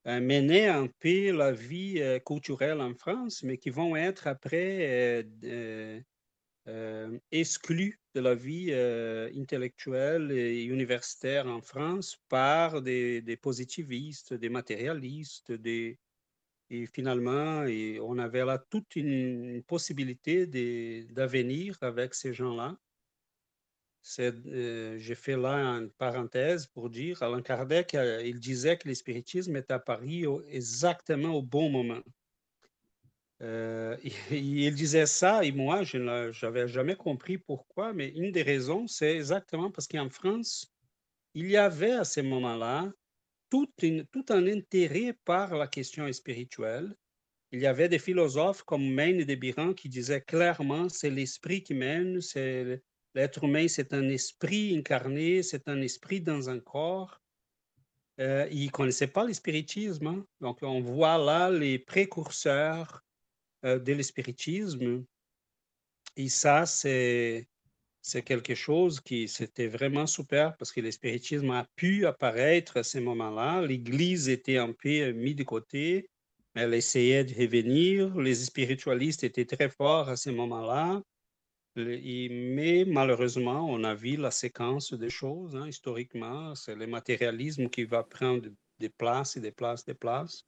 [0.08, 5.28] euh, menaient un peu la vie euh, culturelle en France, mais qui vont être après
[7.32, 8.74] exclus de la vie
[9.36, 16.00] intellectuelle et universitaire en France par des, des positivistes, des matérialistes, des,
[16.74, 20.48] et finalement, et on avait là toute une, possibilité
[21.06, 22.78] d'avenir avec ces gens-là.
[24.20, 29.56] Euh, J'ai fait là une parenthèse pour dire, Alain Kardec, euh, il disait que l'espiritisme
[29.56, 32.02] est apparu au, exactement au bon moment.
[33.44, 33.98] Euh,
[34.32, 39.16] il disait ça et moi, je n'avais jamais compris pourquoi, mais une des raisons, c'est
[39.16, 40.74] exactement parce qu'en France,
[41.34, 42.92] il y avait à ce moment-là
[43.50, 43.70] tout,
[44.30, 46.96] un intérêt par la question spirituelle.
[47.52, 51.76] Il y avait des philosophes comme Maine de Biran qui disaient clairement c'est l'esprit qui
[51.76, 52.20] mène,
[53.14, 57.22] l'être humain, c'est un esprit incarné, c'est un esprit dans un corps.
[58.20, 60.08] Euh, ils ne connaissaient pas l'espiritisme.
[60.08, 60.26] Hein.
[60.40, 63.04] Donc, on voit là les précurseurs
[63.64, 65.06] de l'espiritisme.
[66.16, 67.48] Et ça, c'est
[68.26, 73.62] quelque chose qui c'était vraiment super parce que l'espiritisme a pu apparaître à ce moment-là.
[73.62, 76.10] L'Église était un peu euh, mise de côté,
[76.54, 78.16] elle essayait de revenir.
[78.18, 81.02] Les spiritualistes étaient très forts à ce moment-là.
[81.76, 86.54] Mais malheureusement, on a vu la séquence des choses hein, historiquement.
[86.54, 90.46] C'est le matérialisme qui va prendre des places et des places, des places.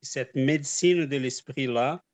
[0.00, 2.04] Cette médecine de l'esprit-là,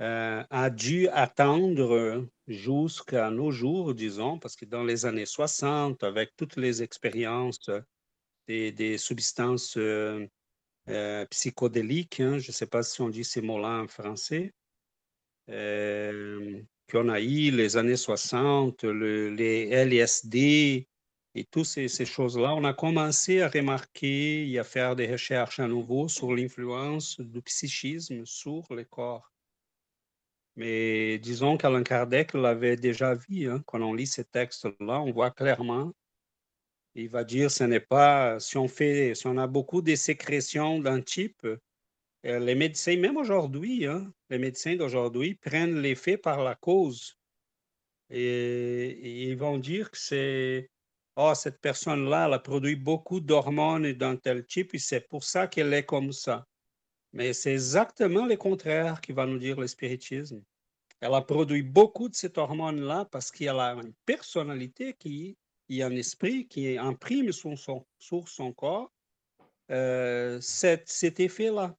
[0.00, 6.34] euh, a dû attendre jusqu'à nos jours, disons, parce que dans les années 60, avec
[6.36, 7.70] toutes les expériences
[8.48, 10.26] des, substances euh,
[10.88, 14.52] euh, psychodéliques, hein, je ne sais pas si on dit ces mots-là en français,
[15.46, 20.88] qu'on a eu les années 60, les LSD
[21.36, 25.60] et toutes ces, ces choses-là, on a commencé à remarquer et à faire des recherches
[25.60, 29.33] à nouveau sur l'influence du psychisme sur le corps.
[30.56, 33.50] Mais disons qu'Alain Kardec l'avait déjà vu.
[33.50, 33.62] Hein.
[33.66, 35.92] Quand on lit ces textes-là, on voit clairement.
[36.94, 38.38] Il va dire ce n'est pas.
[38.38, 41.44] Si on, fait, si on a beaucoup de sécrétions d'un type,
[42.26, 47.18] euh, les médecins, même aujourd'hui, hein, les médecins d'aujourd'hui prennent l'effet par la cause.
[48.10, 50.70] Et, ils vont dire que c'est.
[51.16, 55.46] Oh, cette personne-là, elle a produit beaucoup d'hormones d'un tel type et c'est pour ça
[55.46, 56.46] qu'elle est comme ça.
[57.14, 60.42] Mais c'est exactement le contraire qui va nous dire le spiritisme.
[60.98, 65.36] Elle a produit beaucoup de cette hormone-là parce qu'elle a une personnalité qui
[65.80, 68.92] a un esprit qui imprime sur son, corps
[69.70, 71.76] euh, cet, effet-là.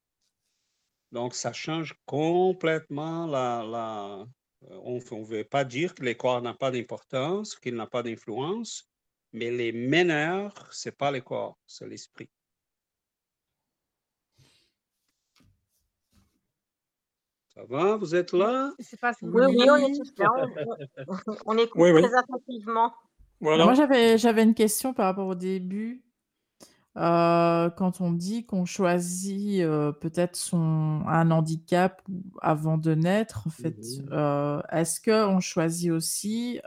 [1.11, 3.63] Donc, ça change complètement la...
[3.69, 4.25] la
[4.83, 8.89] on ne veut pas dire que le corps n'a pas d'importance, qu'il n'a pas d'influence,
[9.33, 12.29] mais les meneurs, ce n'est pas le corps, c'est l'esprit.
[17.55, 18.73] Ça va, vous êtes là?
[19.21, 20.29] Oui, oui, on est là.
[21.45, 22.93] On, écoute très attentivement.
[23.39, 26.03] Moi, j'avais, j'avais une question par rapport au début.
[26.97, 32.01] Euh, quand on dit qu'on choisit euh, peut-être son un handicap
[32.41, 33.77] avant de naître, en fait,
[34.11, 36.59] euh, est-ce qu'on choisit aussi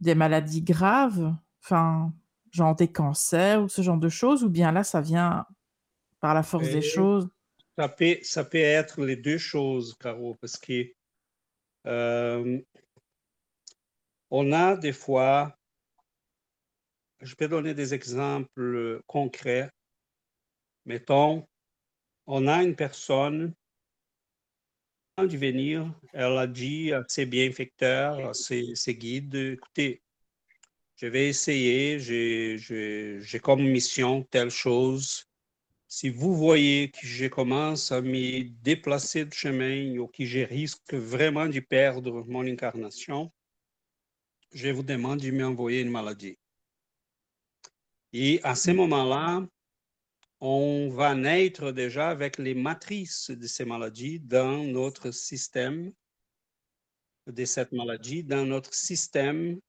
[0.00, 2.12] des maladies graves, enfin,
[2.50, 5.46] genre des cancers ou ce genre de choses, ou bien là, ça vient
[6.20, 7.28] par la force des choses?
[7.78, 10.92] Ça peut, ça peut être les deux choses, Caro, parce que
[11.86, 12.60] euh,
[14.30, 15.56] on a des fois,
[17.20, 19.70] je peux donner des exemples concrets.
[20.84, 21.46] Mettons,
[22.26, 23.54] on a une personne
[25.28, 30.02] du venir, elle a dit à ses bienfaiteurs, à ses guides, écoutez,
[30.96, 35.28] je vais essayer, j'ai comme mission telle chose,
[35.94, 40.94] si vous voyez que je commence à me déplacer de chemin ou que je risque
[40.94, 43.30] vraiment de perdre mon incarnation,
[44.54, 46.38] je vous demande de m'envoyer une maladie.
[48.14, 49.46] Et à ce moment-là,
[50.40, 55.92] on va naître déjà avec les matrices de ces maladies dans notre système,
[57.26, 59.60] de cette maladie, dans notre système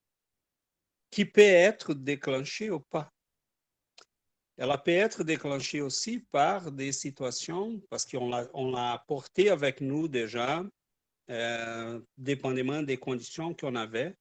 [1.11, 3.11] qui peut être déclenché ou pas.
[4.57, 10.63] Elle peut être déclenchée aussi par des situations, parce qu'on l'a, apporté avec nous déjà,
[11.29, 14.15] euh, dépendamment des conditions qu'on avait.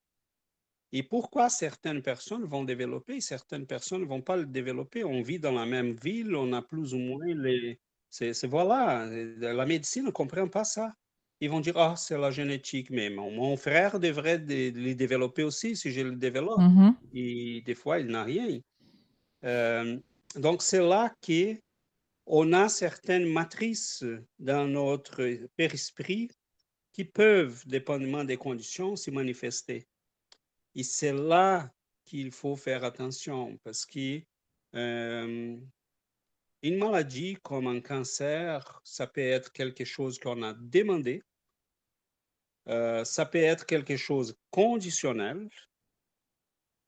[0.91, 5.03] Et pourquoi certaines personnes vont développer, certaines personnes ne vont pas le développer?
[5.03, 7.79] On vit dans la même ville, on a plus ou moins les...
[8.09, 10.93] C'est, voilà, la médecine ne comprend pas ça.
[11.41, 15.91] Ils vont dire, ah, c'est la génétique, mais mon, frère devrait les développer aussi si
[15.91, 16.59] je le développe.
[16.59, 16.95] Mhm.
[17.15, 18.59] Et des fois, il n'a rien.
[19.43, 19.99] Euh,
[20.35, 24.03] donc, c'est là qu'on a certaines matrices
[24.39, 26.29] dans notre périsprit
[26.91, 29.87] qui peuvent, dépendamment des conditions, s'y manifester.
[30.75, 31.71] Et c'est là
[32.05, 34.21] qu'il faut faire attention parce que
[34.75, 35.57] euh,
[36.61, 41.23] une maladie comme un cancer, ça peut être quelque chose qu'on a demandé,
[42.69, 45.49] euh, ça peut être quelque chose conditionnel.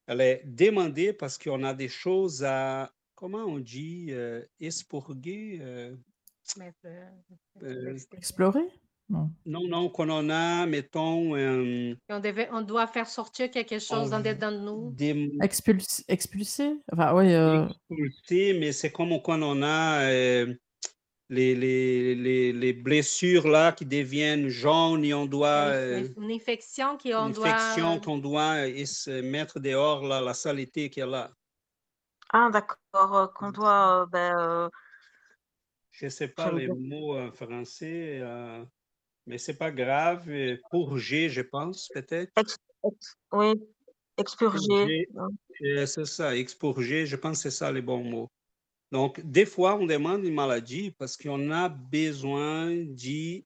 [0.08, 5.96] Elle est demandée parce qu'on a des choses à comment on dit, euh, expurguer euh,
[7.64, 8.68] euh, Explorer?
[9.08, 9.30] Non.
[9.46, 11.34] Non, non, qu'on en a, mettons.
[11.34, 14.92] on, devait, on doit faire sortir quelque chose en dedans de nous.
[14.94, 15.32] Des...
[16.08, 16.76] expulser?
[16.92, 17.32] Enfin, oui.
[17.32, 20.10] Expulser, mais c'est comme qu'on en a
[21.30, 25.72] les, les, les, les, blessures là qui deviennent jaunes et on doit.
[25.98, 27.48] Une, infection qu'on doit.
[27.48, 28.68] infection qu'on doit
[29.24, 31.32] mettre dehors là, la saleté qu'il y a là.
[32.32, 34.70] Ah, d'accord, euh, qu'on doit, euh, ben, euh,
[35.92, 38.22] Je ne sais pas les mots en français,
[39.26, 40.30] mais c'est pas grave.
[40.72, 42.32] Purger, je pense, peut-être.
[43.32, 43.54] oui,
[44.18, 45.08] expurger.
[45.86, 48.32] C'est ça, expurger, je pense que c'est ça les bons mots.
[48.92, 53.46] Donc, des fois, on demande une maladie parce qu'on a besoin d'y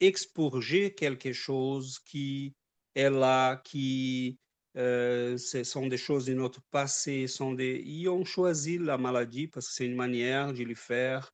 [0.00, 2.54] expurger quelque chose qui
[2.94, 4.38] est là, qui
[4.76, 7.26] euh, ce sont des choses de notre passé,
[7.58, 11.32] ils ont choisi la maladie parce que c'est une manière de le faire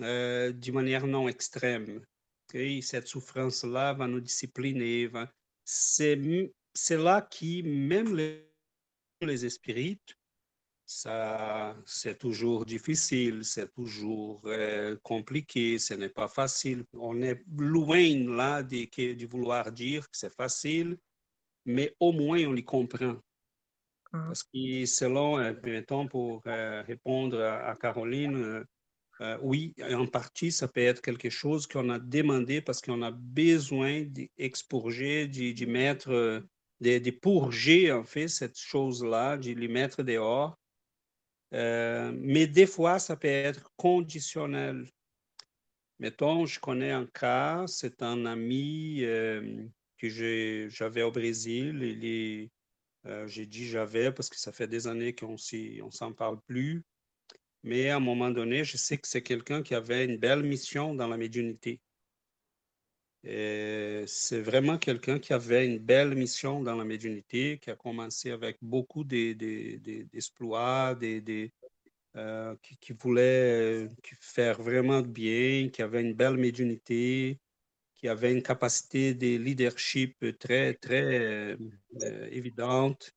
[0.00, 2.02] euh, de manière non extrême.
[2.48, 2.80] Okay?
[2.82, 5.06] Cette souffrance-là va nous discipliner.
[5.08, 5.30] Va...
[5.64, 6.16] C'est
[6.90, 8.48] là qui, même les,
[9.20, 9.46] les
[10.86, 16.84] ça, c'est toujours difficile, c'est toujours euh, compliqué, ce n'est pas facile.
[16.92, 20.98] On est loin là de vouloir dire que c'est facile
[21.64, 23.16] mais au moins on les comprend.
[24.14, 24.24] Ah.
[24.26, 28.64] Parce que selon, euh, mettons, pour euh, répondre à, Caroline,
[29.20, 33.10] euh, oui, en partie, ça peut être quelque chose qu'on a demandé parce qu'on a
[33.10, 36.10] besoin d'expurger, de, mettre,
[36.80, 40.58] de, de, purger, en fait, cette chose-là, de les mettre dehors.
[41.52, 44.88] mais des fois, ça peut être conditionnel.
[46.00, 49.04] Mettons, je connais un cas, c'est un ami
[50.10, 52.48] j'avais au Brésil.
[53.06, 56.82] Euh, j'ai dit j'avais parce que ça fait des années qu'on ne s'en parle plus.
[57.62, 60.94] Mais à un moment donné, je sais que c'est quelqu'un qui avait une belle mission
[60.94, 61.80] dans la médiumnité.
[63.24, 68.58] C'est vraiment quelqu'un qui avait une belle mission dans la médiumnité, qui a commencé avec
[68.60, 71.50] beaucoup d'exploits, des,
[72.16, 73.88] euh, qui, qui, voulait
[74.20, 77.40] faire vraiment de bien, qui avait une belle médiumnité,
[78.04, 81.56] qui avait une capacité de leadership très, très
[82.02, 83.14] euh, évidente.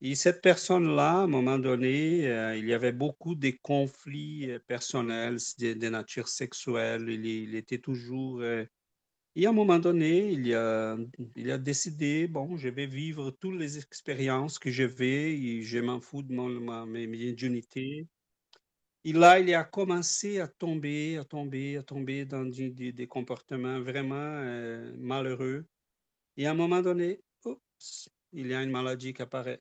[0.00, 4.58] Et cette personne-là, à un moment donné, euh, il y avait beaucoup de conflits euh,
[4.66, 7.06] personnels de, nature sexuelle.
[7.10, 8.42] Il, était toujours...
[8.42, 10.96] et à un moment donné, il a,
[11.36, 15.80] il a décidé, bon, je vais vivre toutes les expériences que je vais et je
[15.80, 18.06] m'en fous de mon, ma, mes médiumnités.
[19.04, 24.14] Et là, il a commencé à tomber, à tomber, à tomber dans des, comportements vraiment
[24.14, 25.66] euh, malheureux.
[26.36, 27.20] Et à un moment donné,
[28.32, 29.60] il y a une maladie qui apparaît,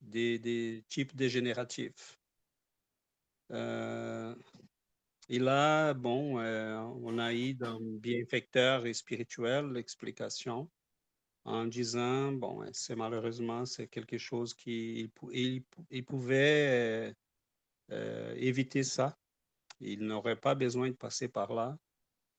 [0.00, 2.18] des, types dégénératifs.
[3.50, 4.34] Euh,
[5.28, 10.70] et là, bon, euh, on a eu dans bienfecteur et spirituel l'explication
[11.44, 17.14] en disant, bon, c'est malheureusement, c'est quelque chose qui il pouvait
[17.92, 19.18] euh, éviter ça.
[19.80, 21.76] Il n'aurait pas besoin de passer par là.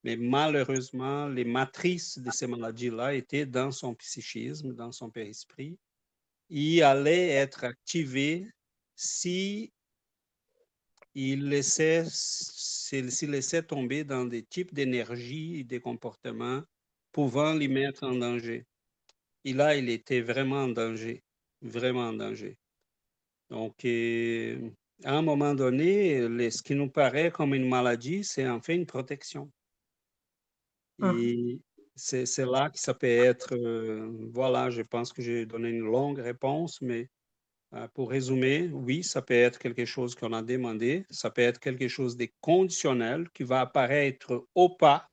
[0.04, 5.78] Mais malheureusement, les matrices de ces maladies-là étaient dans son psychisme, dans son périsprit.
[6.50, 8.48] Il allait être activé
[8.96, 9.72] si
[11.14, 16.64] il laissait, s'il laissait tomber dans des types d'énergie et des comportements
[17.12, 18.66] pouvant les mettre en danger.
[19.44, 21.24] Et là, il était vraiment en danger,
[21.62, 22.58] vraiment en danger.
[23.50, 23.84] Donc,
[25.04, 26.20] à un moment donné,
[26.52, 29.52] ce qui nous paraît comme une maladie, c'est en fait une protection.
[31.02, 31.14] Ah.
[31.18, 31.60] Et
[31.96, 36.20] c'est là que ça peut être, euh, voilà, je pense que j'ai donné une longue
[36.20, 37.10] réponse, mais
[37.74, 41.58] Euh, pour résumer, oui, ça peut être quelque chose qu'on a demandé, ça peut être
[41.58, 45.10] quelque chose de conditionnel qui va apparaître au pas,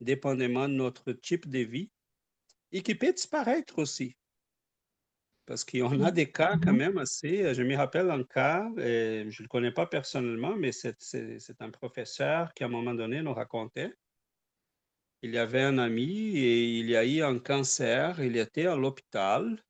[0.00, 1.90] dépendamment de notre type de vie,
[2.72, 4.16] et qui peut disparaître aussi.
[5.46, 6.76] Parce qu'on a des cas quand mm-hmm.
[6.76, 7.54] même assez.
[7.54, 12.54] Je me rappelle un cas, je ne le connais pas personnellement, mais c'est un professeur
[12.54, 13.92] qui, à un moment donné, nous racontait.
[15.22, 18.22] Il y avait un ami et il y a eu un cancer.
[18.22, 19.62] Il était à l'hôpital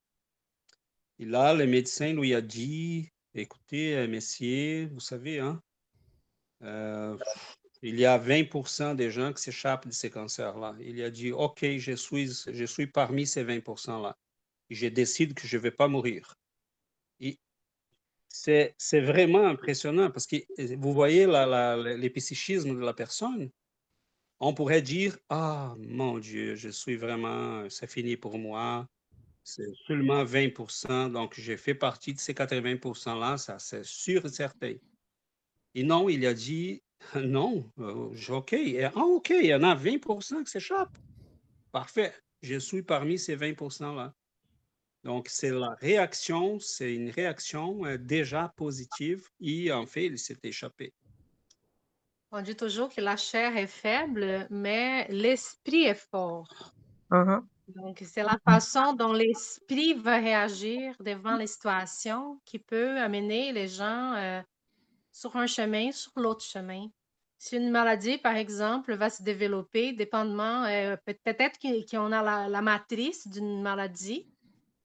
[1.18, 5.62] et là, le médecin lui a dit, écoutez, euh, messieurs, vous savez, hein,
[6.62, 7.16] euh,
[7.82, 10.74] il y a 20% des gens qui s'échappent de ces cancers-là.
[10.80, 14.16] Il a dit, OK, je suis, je suis parmi ces 20% là
[14.74, 16.36] Je décide que je ne vais pas mourir.
[18.28, 20.36] C'est vraiment impressionnant parce que
[20.74, 21.26] vous voyez
[21.96, 23.50] les psychismes de la personne.
[24.40, 28.88] On pourrait dire, ah, mon Dieu, je suis vraiment, c'est fini pour moi.
[29.44, 34.30] C'est seulement 20% donc j'ai fait partie de ces 80 %-là, ça c'est sûr et
[34.30, 34.74] certain.
[35.74, 36.82] Et non, il a dit
[37.14, 40.98] non, euh, OK, ah, OK, il y en a 20% qui s'échappent.
[41.72, 44.14] Parfait, je suis parmi ces 20 %-là.
[45.04, 50.38] Donc, c'est la réaction, c'est une réaction euh, déjà positive et en fait, il s'est
[50.42, 50.94] échappé.
[52.32, 56.72] On dit toujours que la chair est faible, mais l'esprit est fort.
[57.10, 57.44] Uh-huh.
[57.68, 63.68] Donc, c'est la façon dont l'esprit va réagir devant les situations qui peut amener les
[63.68, 64.40] gens euh,
[65.12, 66.88] sur un chemin, sur l'autre chemin.
[67.38, 72.62] Si une maladie, par exemple, va se développer, dépendamment, euh, peut-être qu'on a la, la
[72.62, 74.26] matrice d'une maladie,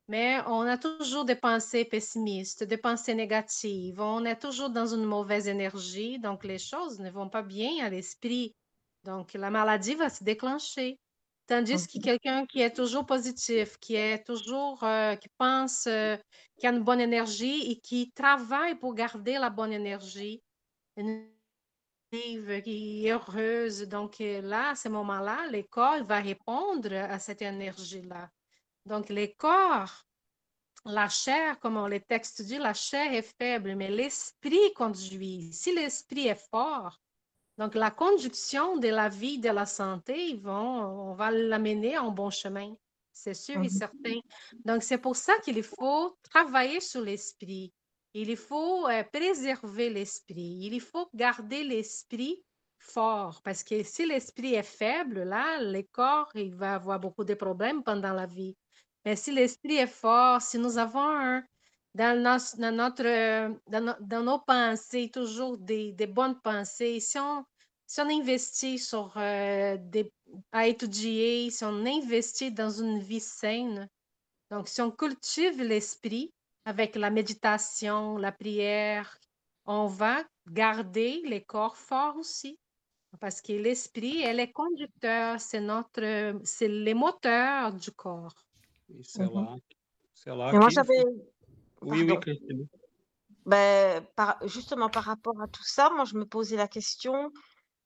[0.09, 5.05] mais on a toujours des pensées pessimistes, des pensées négatives, on est toujours dans une
[5.05, 8.55] mauvaise énergie, donc les choses ne vont pas bien à l'esprit.
[9.03, 10.99] Donc, la maladie va se déclencher.
[11.45, 16.17] Tandis que quelqu'un qui est toujours positif, qui est toujours, euh, qui pense, euh,
[16.57, 20.41] qui a une bonne énergie et qui travaille pour garder la bonne énergie,
[22.11, 23.87] qui est heureuse.
[23.87, 28.29] Donc là, à ce moment-là, le corps va répondre à cette énergie-là.
[28.85, 30.05] Donc les corps,
[30.85, 35.51] la chair, comme les textes disent, la chair est faible, mais l'esprit conduit.
[35.53, 36.99] Si l'esprit est fort,
[37.59, 42.29] donc, la conduction de la vie, de la santé, vont, on va l'amener en bon
[42.29, 42.73] chemin,
[43.11, 43.69] c'est sûr et mhm.
[43.69, 44.19] certain.
[44.63, 47.73] Donc, c'est pour ça qu'il faut travailler sur l'esprit.
[48.13, 50.57] Il faut euh, préserver l'esprit.
[50.61, 52.41] Il faut garder l'esprit
[52.77, 57.33] fort parce que si l'esprit est faible, là, le corps, il va avoir beaucoup de
[57.33, 58.55] problèmes pendant la vie.
[59.15, 61.41] Si l'esprit est fort, si nous avons
[61.95, 62.17] dans,
[62.73, 66.99] notre, dans, nos pensées, toujours des, bonnes pensées.
[66.99, 67.45] Si on,
[67.97, 69.77] investit sur euh,
[70.51, 73.89] à étudier, si on investit dans une vie saine,
[74.51, 76.31] donc si on cultive l'esprit
[76.65, 79.17] avec la méditation, la prière,
[79.65, 82.59] on va garder les corps forts aussi.
[83.19, 88.35] Parce que l'esprit, elle est conducteur, c'est notre, c'est les moteurs du corps.
[89.03, 89.55] C'est là,
[90.13, 90.51] c'est là.
[90.53, 91.03] moi, j'avais,
[91.81, 92.67] oui, oui,
[93.45, 94.05] Ben,
[94.45, 97.31] justement, par rapport à tout ça, moi, je me posais la question,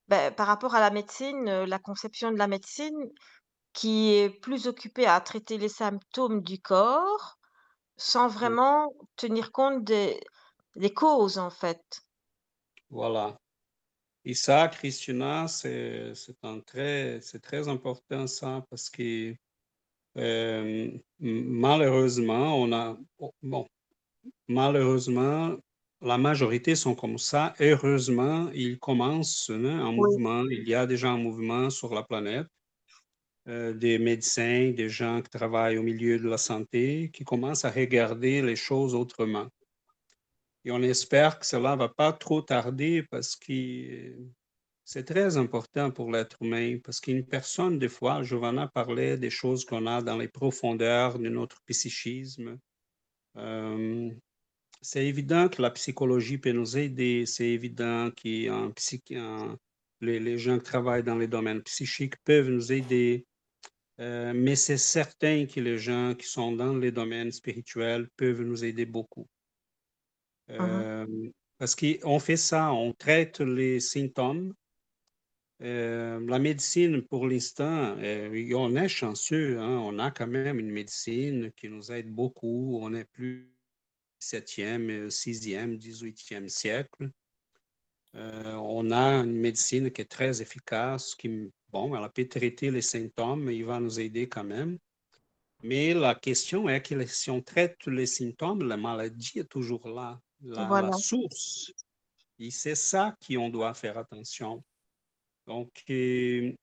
[0.07, 3.09] ben, par rapport à la médecine, euh, la conception de la médecine
[3.73, 7.37] qui est plus occupée à traiter les symptômes du corps
[7.97, 10.19] sans vraiment tenir compte des,
[10.75, 11.83] des causes, en fait.
[12.89, 13.37] Voilà.
[14.25, 16.13] Et ça, Christina, c'est
[16.65, 19.35] très, très important, ça, parce que
[20.17, 22.97] euh, malheureusement, on a,
[23.41, 23.67] bon,
[24.47, 25.57] Malheureusement,
[26.01, 27.53] la majorité sont comme ça.
[27.59, 30.43] Heureusement, il commence hein, un mouvement.
[30.49, 32.47] Il y a déjà un mouvement sur la planète
[33.47, 37.71] euh, des médecins, des gens qui travaillent au milieu de la santé, qui commencent à
[37.71, 39.47] regarder les choses autrement.
[40.65, 44.13] Et on espère que cela ne va pas trop tarder parce que
[44.85, 49.65] c'est très important pour l'être humain, parce qu'une personne, des fois, Giovanna parlait des choses
[49.65, 52.57] qu'on a dans les profondeurs de notre psychisme,
[53.37, 54.11] euh,
[54.81, 59.49] c'est évident que la psychologie peut nous aider, c'est évident que
[60.01, 63.25] les, les, gens qui travaillent dans les domaines psychiques peuvent nous aider,
[63.99, 68.65] euh, mais c'est certain que les gens qui sont dans les domaines spirituels peuvent nous
[68.65, 69.27] aider beaucoup.
[70.49, 71.05] Euh,
[71.57, 74.53] parce qu'on fait ça, on traite les symptômes.
[75.63, 81.69] La médecine, pour l'instant, on est chanceux, hein, on a quand même une médecine qui
[81.69, 83.53] nous aide beaucoup, on est plus
[84.23, 87.09] 17e, 6e, 18e siècle.
[88.15, 92.81] Euh, on a une médecine qui est très efficace, qui, bon, elle peut traiter les
[92.81, 94.77] symptômes, mais il va nous aider quand même.
[95.63, 100.19] Mais la question est que si on traite les symptômes, la maladie est toujours là,
[100.41, 101.71] la, source.
[102.37, 104.63] Et c'est ça qu'on doit faire attention.
[105.47, 106.53] Donc, euh,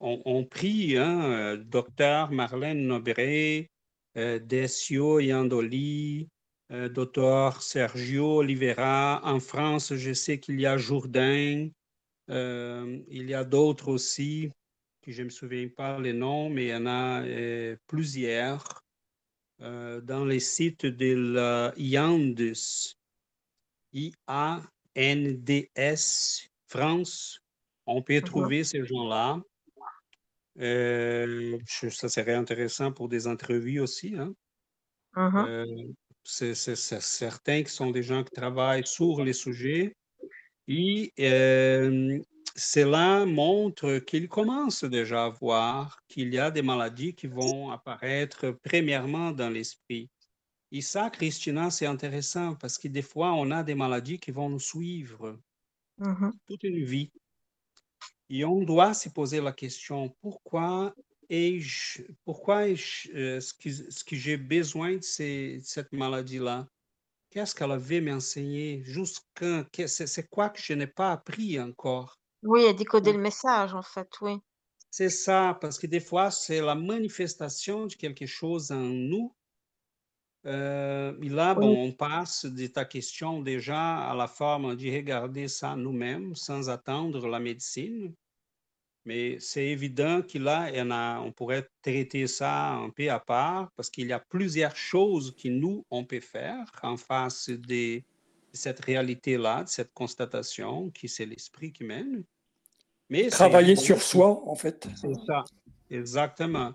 [0.00, 3.70] on, prie hein, euh, docteur Marlène Nobré,
[4.16, 6.28] euh, Decio Yandoli,
[6.72, 9.20] euh, docteur Sergio Oliveira.
[9.24, 11.68] En France, je sais qu'il y a Jourdain,
[12.28, 14.50] il y a d'autres aussi
[15.08, 17.22] je ne me souviens pas les noms, mais il y en a
[17.86, 18.82] plusieurs
[19.60, 22.96] dans les sites de la IANDS,
[23.92, 24.66] I-A-N-D-S,
[26.68, 27.40] France.
[27.86, 29.40] On peut trouver ces gens-là.
[30.58, 34.14] Euh, ça serait intéressant pour des entrevues aussi.
[34.16, 34.34] Hein.
[35.14, 35.94] Uh-huh.
[36.24, 39.96] c'est certains qui sont des gens qui travaillent sur les sujets.
[40.68, 41.12] Et
[42.56, 48.58] cela montre qu'il commence déjà à voir qu'il y a des maladies qui vont apparaître
[48.64, 50.08] premièrement dans l'esprit.
[50.72, 54.48] Et ça, Christina, c'est intéressant parce que des fois, on a des maladies qui vont
[54.48, 55.38] nous suivre
[55.98, 57.10] mmh toute une vie.
[58.28, 60.94] Et on doit se poser la question, pourquoi
[61.28, 66.68] ai-je, pourquoi est-ce euh, ce que, j'ai besoin de, cette maladie-là?
[67.30, 68.82] Qu'est-ce qu'elle veut m'enseigner?
[68.84, 72.18] Jusqu'à, c'est quoi que je n'ai pas appris encore?
[72.42, 74.38] Oui, et décoder le message, en fait, oui.
[74.90, 79.34] C'est ça, parce que des fois, c'est la manifestation de quelque chose en nous.
[80.46, 85.48] Euh, et là, bon, on passe de ta question déjà à la forme de regarder
[85.48, 88.14] ça nous-mêmes sans attendre la médecine.
[89.04, 94.08] Mais c'est évident que là, on pourrait traiter ça un peu à part parce qu'il
[94.08, 98.02] y a plusieurs choses que nous, on peut faire en face de
[98.52, 102.24] cette réalité-là, de cette constatation qui c'est l'esprit qui mène.
[103.30, 104.88] Travailler sur soi, en fait.
[104.96, 105.44] C'est ça,
[105.90, 106.74] exactement.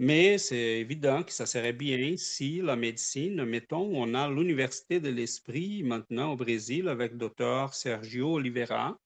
[0.00, 5.08] Mais c'est évident que ça serait bien si la médecine, mettons, on a l'Université de
[5.08, 8.96] l'Esprit maintenant au Brésil avec docteur Sergio Oliveira.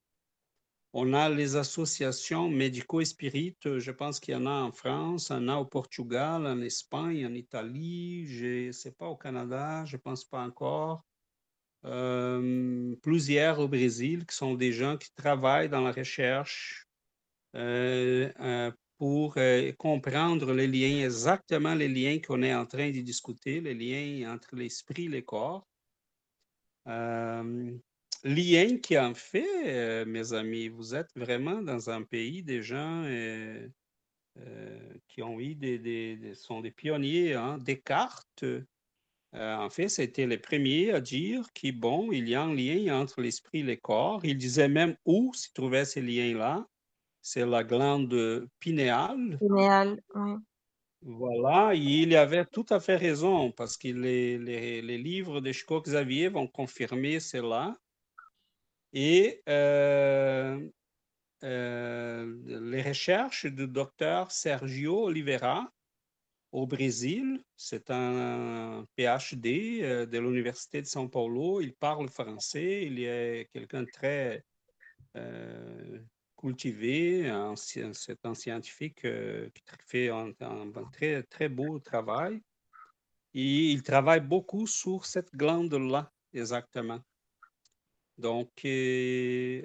[0.93, 5.57] On a les associations médico-spirites, je pense qu'il y en a en France, en a
[5.57, 10.27] au Portugal, en Espagne, en Italie, je ne sais pas au Canada, je ne pense
[10.27, 11.03] pas encore.
[11.87, 16.87] Euh, plusieurs au Brésil qui sont des gens qui travaillent dans la recherche
[17.57, 18.71] euh, euh,
[19.03, 19.35] pour
[19.79, 24.55] comprendre les liens, exactement les liens qu'on est en train de discuter, les liens entre
[24.55, 25.67] l'esprit et le corps.
[26.87, 33.05] liens qui en fait, mes amis, vous êtes vraiment dans un pays des gens
[35.09, 37.35] qui ont eu des, sont des pionniers.
[37.35, 37.59] Hein.
[37.59, 43.21] Descartes, euh, en fait, c'était les premiers à dire qu'il y a un lien entre
[43.21, 44.25] l'esprit et le corps.
[44.25, 46.69] Il disait même où se trouvait ce lien-là.
[47.23, 49.39] C'est la glande pinéale.
[49.39, 50.33] Pinéale, oui.
[51.05, 56.29] Voilà, il avait tout à fait raison parce que les, les, livres de Chico Xavier
[56.29, 57.77] vont confirmer cela.
[58.93, 60.61] Et euh,
[61.43, 65.73] euh, les recherches du docteur Sergio Oliveira
[66.53, 67.43] au Brésil.
[67.57, 71.61] C'est un PhD euh, de l'Université de São Paulo.
[71.61, 72.85] Il parle français.
[72.85, 74.45] Il est quelqu'un de très
[75.17, 75.99] euh,
[76.43, 77.33] cultivé.
[77.57, 80.33] C'est un scientifique euh, qui fait un,
[80.93, 82.43] très, très beau travail.
[83.33, 87.01] Il travaille beaucoup sur cette glande-là, exactement.
[88.19, 89.65] Donc, ces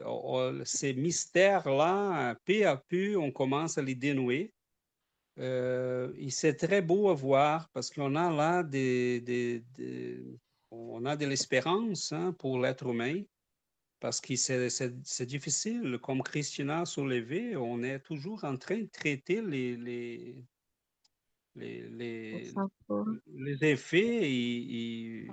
[0.95, 4.53] mystères-là, peu à peu, on commence à les dénouer.
[5.39, 9.63] Euh, c'est très beau à voir parce qu'on a là des,
[10.71, 13.21] on a de l'espérance hein, pour l'être humain
[13.99, 15.99] parce que c'est difficile.
[16.01, 20.43] Comme Christina a soulevé, on est toujours en train de traiter les, les,
[21.55, 22.53] les,
[23.25, 25.27] les, effets et,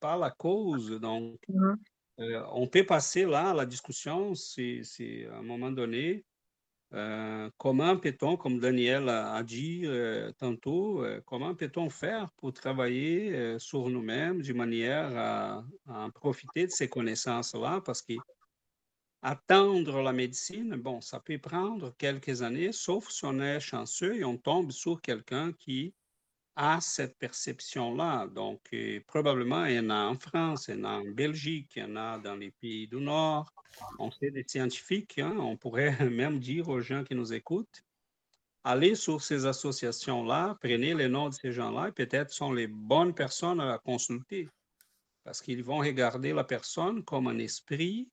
[0.00, 0.90] pas la cause.
[1.00, 1.74] Donc, mmh
[2.20, 6.24] euh, on peut passer là à la discussion si, si à un moment donné,
[6.94, 13.58] euh, comment peut-on, comme Daniel a, dit euh, tantôt, euh, comment peut-on faire pour travailler
[13.58, 17.80] sur nous-mêmes de manière à, à, profiter de ces connaissances-là?
[17.84, 18.14] Parce que
[19.22, 24.24] attendre la médecine, bon, ça peut prendre quelques années, sauf si on est chanceux et
[24.24, 25.94] on tombe sur quelqu'un qui
[26.54, 28.28] a cette perception-là.
[28.28, 28.60] Donc,
[29.08, 31.86] probablement, il y en a en France, il y en a en Belgique, il y
[31.86, 33.53] en a dans les pays du Nord.
[33.98, 37.82] On sait des scientifiques, hein, on pourrait même dire aux gens qui nous écoutent,
[38.64, 43.14] allez sur ces associations-là, prenez les noms de ces gens-là, et peut-être sont les bonnes
[43.14, 44.48] personnes à consulter.
[45.24, 48.08] Parce qu'ils vont regarder la personne comme un esprit,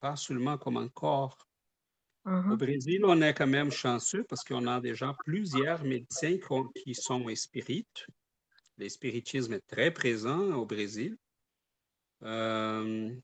[0.00, 1.38] pas seulement comme un corps.
[2.26, 2.56] Au Mhm.
[2.56, 6.38] Brésil, on est quand même chanceux parce qu'on a déjà plusieurs médecins
[6.74, 8.06] qui sont spirites.
[8.78, 11.16] Le spiritisme est très présent au Brésil.
[12.22, 13.14] Euh,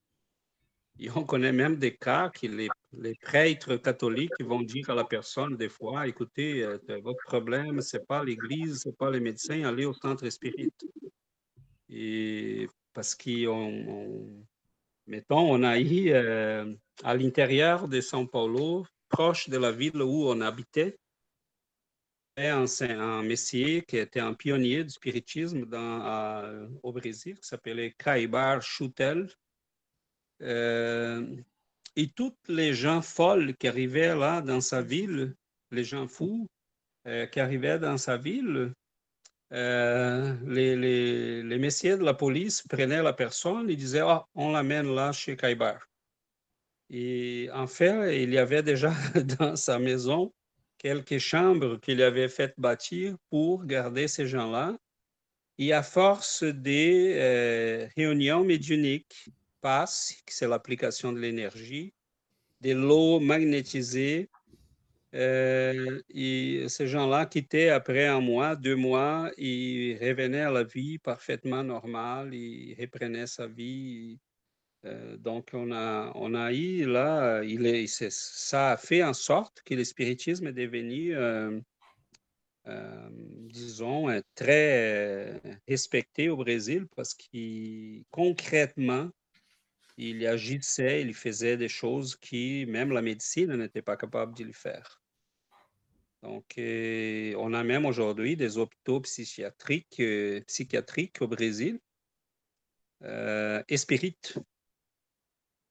[0.99, 5.05] et on connaît même des cas que les, les prêtres catholiques vont dire à la
[5.05, 9.85] personne des fois, écoutez, euh, votre problème, c'est pas l'Église, c'est pas les médecins, allez
[9.85, 10.73] au centre spirit.
[11.89, 14.47] Et parce qu'on, on-
[15.07, 16.75] mettons, on a eu euh,
[17.05, 20.99] à l'intérieur de São Paulo, proche de la ville où on habitait,
[22.37, 28.63] un, un messier qui était un pionnier du spiritisme dans, au Brésil, qui s'appelait Caibar
[28.63, 29.29] Chutel.
[30.43, 31.25] Euh,
[31.95, 35.35] et toutes les gens folles qui arrivaient là dans sa ville,
[35.71, 36.49] les gens fous
[37.07, 38.73] euh, qui arrivaient dans sa ville,
[39.53, 45.13] euh, les, messieurs de la police prenaient la personne et disaient Ah, on l'amène là
[45.13, 45.87] chez Caibar.
[46.91, 48.93] Et en fait, il y avait déjà
[49.39, 50.33] dans sa maison
[50.79, 54.77] quelques chambres qu'il avait fait bâtir pour garder ces gens-là.
[55.59, 59.31] Et à force des réunions médiuniques,
[59.63, 61.95] PASS, c'est l'application de l'énergie,
[62.61, 64.29] de l'eau magnétisée,
[65.15, 70.99] euh, et ces gens-là quittaient après un mois, deux mois, ils revenaient à la vie
[70.99, 74.19] parfaitement normale, ils reprenaient sa vie.
[74.85, 79.63] Euh, donc, on a, on a eu là, il est, ça a fait en sorte
[79.65, 81.61] que le spiritisme est devenu, euh,
[83.51, 89.11] disons, très respecté au Brésil parce qu'il concrètement,
[89.97, 94.53] il agissait, il faisait des choses qui même la médecine n'était pas capable de le
[94.53, 95.03] faire.
[96.23, 101.81] Donc, euh, on a même aujourd'hui des hôpitaux psychiatriques, euh, psychiatriques au Brésil,
[103.05, 103.63] euh.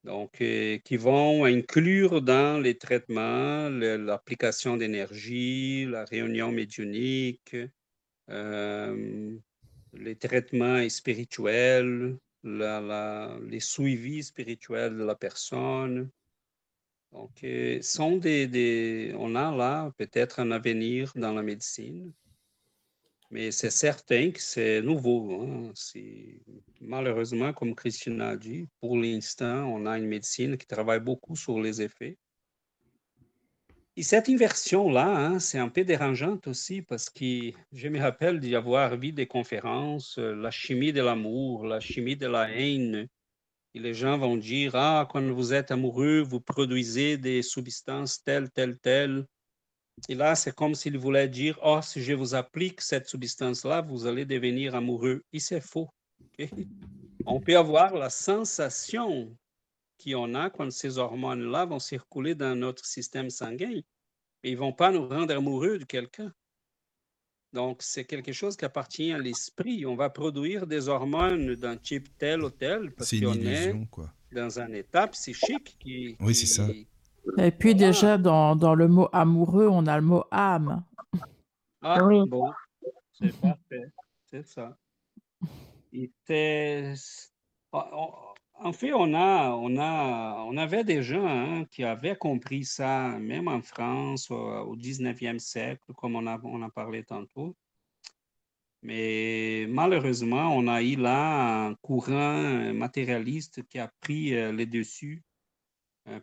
[0.04, 7.56] Donc, euh, qui vont inclure dans les traitements l'application d'énergie, la réunion médiunique,
[8.30, 9.38] euh,
[9.94, 16.10] les traitements spirituels, les suivis spirituels de la personne.
[17.12, 22.14] Donc, euh, sont des, des, on a là peut-être un avenir dans la médecine,
[23.30, 25.42] mais c'est certain que c'est nouveau.
[25.42, 25.74] Hein?
[26.80, 31.60] Malheureusement, comme Christine a dit, pour l'instant, on a une médecine qui travaille beaucoup sur
[31.60, 32.18] les effets.
[33.98, 38.56] Et cette inversion-là, hein, c'est un peu dérangeante aussi parce que je me rappelle d'y
[38.56, 43.10] avoir vu des conférences, la chimie de l'amour, la chimie de la haine,
[43.74, 48.50] et les gens vont dire, ah, quand vous êtes amoureux, vous produisez des substances telles,
[48.52, 49.26] telles, telles.
[50.10, 54.08] Et là, c'est comme s'il voulait dire, oh, si je vous applique cette substance-là, vous
[54.08, 55.24] allez devenir amoureux.
[55.32, 55.90] Et c'est faux.
[57.26, 59.36] On peut avoir la sensation
[60.04, 63.82] qu'on a quand ces hormones-là vont circuler dans notre système sanguin,
[64.44, 66.32] mais ils ne vont pas nous rendre amoureux de quelqu'un.
[67.54, 69.86] Donc, c'est quelque chose qui appartient à l'esprit.
[69.86, 74.10] On va produire des hormones d'un type tel ou tel parce qu'on est quoi.
[74.32, 76.16] dans un état psychique qui.
[76.22, 76.36] Oui, qui...
[76.36, 76.68] c'est ça.
[77.38, 77.88] Et puis voilà.
[77.88, 80.84] déjà, dans, dans, le mot amoureux, on a le mot âme.
[81.82, 82.28] Ah oui.
[82.28, 82.52] bon,
[83.12, 83.92] c'est parfait.
[84.30, 84.78] C'est ça.
[88.64, 93.48] En fait, on, a, on, a, on avait des gens qui avaient compris ça, même
[93.48, 97.56] en France, au, au 19e siècle, comme on a, on a parlé tantôt.
[98.84, 105.24] Mais malheureusement, on a eu là un courant matérialiste qui a pris euh, le dessus,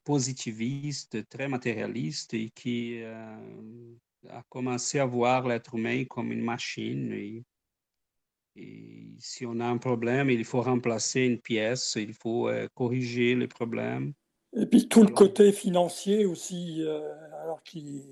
[0.04, 3.94] positiviste, très matérialiste, et qui euh,
[4.30, 7.44] a commencé à voir l'être humain comme une machine.
[8.58, 13.34] Et, si on a un problème, il faut remplacer une pièce, il faut euh, corriger
[13.34, 14.12] les problèmes.
[14.56, 17.00] Et puis tout le côté financier aussi, euh,
[17.42, 18.02] alors qui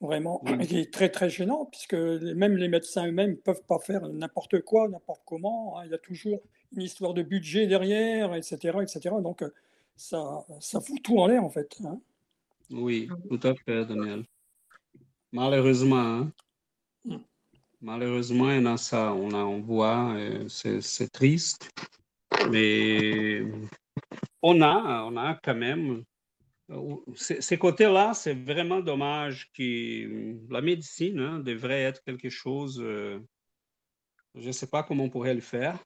[0.00, 0.66] vraiment Oui.
[0.66, 4.60] qui est très très gênant, puisque même les médecins eux-mêmes ne peuvent pas faire n'importe
[4.60, 5.78] quoi, n'importe comment.
[5.78, 5.84] hein.
[5.84, 6.40] Il y a toujours
[6.72, 8.82] une histoire de budget derrière, etc.
[8.82, 9.14] etc.
[9.22, 9.50] Donc euh,
[9.96, 11.76] ça, ça fout tout en l'air en fait.
[11.84, 12.00] hein.
[12.70, 14.24] Oui, tout à fait, Daniel.
[15.32, 16.32] Malheureusement, hein.
[17.80, 21.70] Malheureusement, on a ça, on, voit, euh, c'est triste,
[22.50, 23.42] mais
[24.42, 26.02] on a, on a quand même,
[26.70, 33.20] euh, ces côtés-là, c'est vraiment dommage que la médecine hein, devrait être quelque chose, euh,
[34.34, 35.78] je ne sais pas comment on pourrait le faire,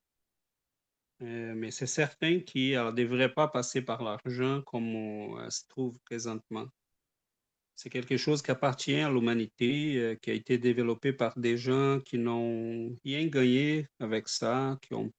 [1.20, 5.98] mais c'est certain qu'elle ne devrait pas passer par l'argent comme on euh, se trouve
[6.00, 6.66] présentement.
[7.82, 11.98] C'est quelque chose qui appartient à l'humanité, euh, qui a été développé par des gens
[12.04, 15.10] qui n'ont rien gagné avec ça, qui ont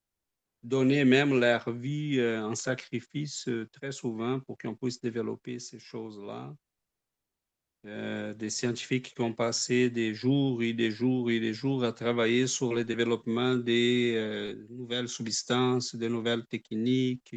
[0.61, 5.79] donné même leur vie euh, en sacrifice euh, très souvent pour qu'on puisse développer ces
[5.79, 6.55] choses-là.
[7.83, 12.45] des scientifiques qui ont passé des jours et des jours et des jours à travailler
[12.45, 17.33] sur le développement des nouvelles substances, des nouvelles techniques.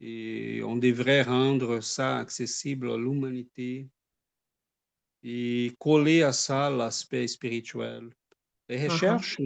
[0.00, 3.86] Et on devrait rendre ça accessible à l'humanité
[5.24, 8.10] et coller à ça l'aspect spirituel.
[8.68, 8.90] Les uh-huh.
[8.90, 9.40] recherches,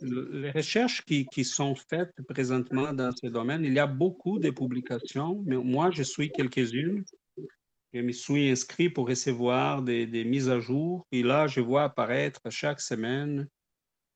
[0.00, 4.50] les recherches qui, qui, sont faites présentement dans ce domaine, il y a beaucoup de
[4.50, 7.04] publications, mais moi, je suis quelques-unes.
[7.92, 11.06] Je me suis inscrit pour recevoir des, des, mises à jour.
[11.12, 13.48] Et là, je vois apparaître chaque semaine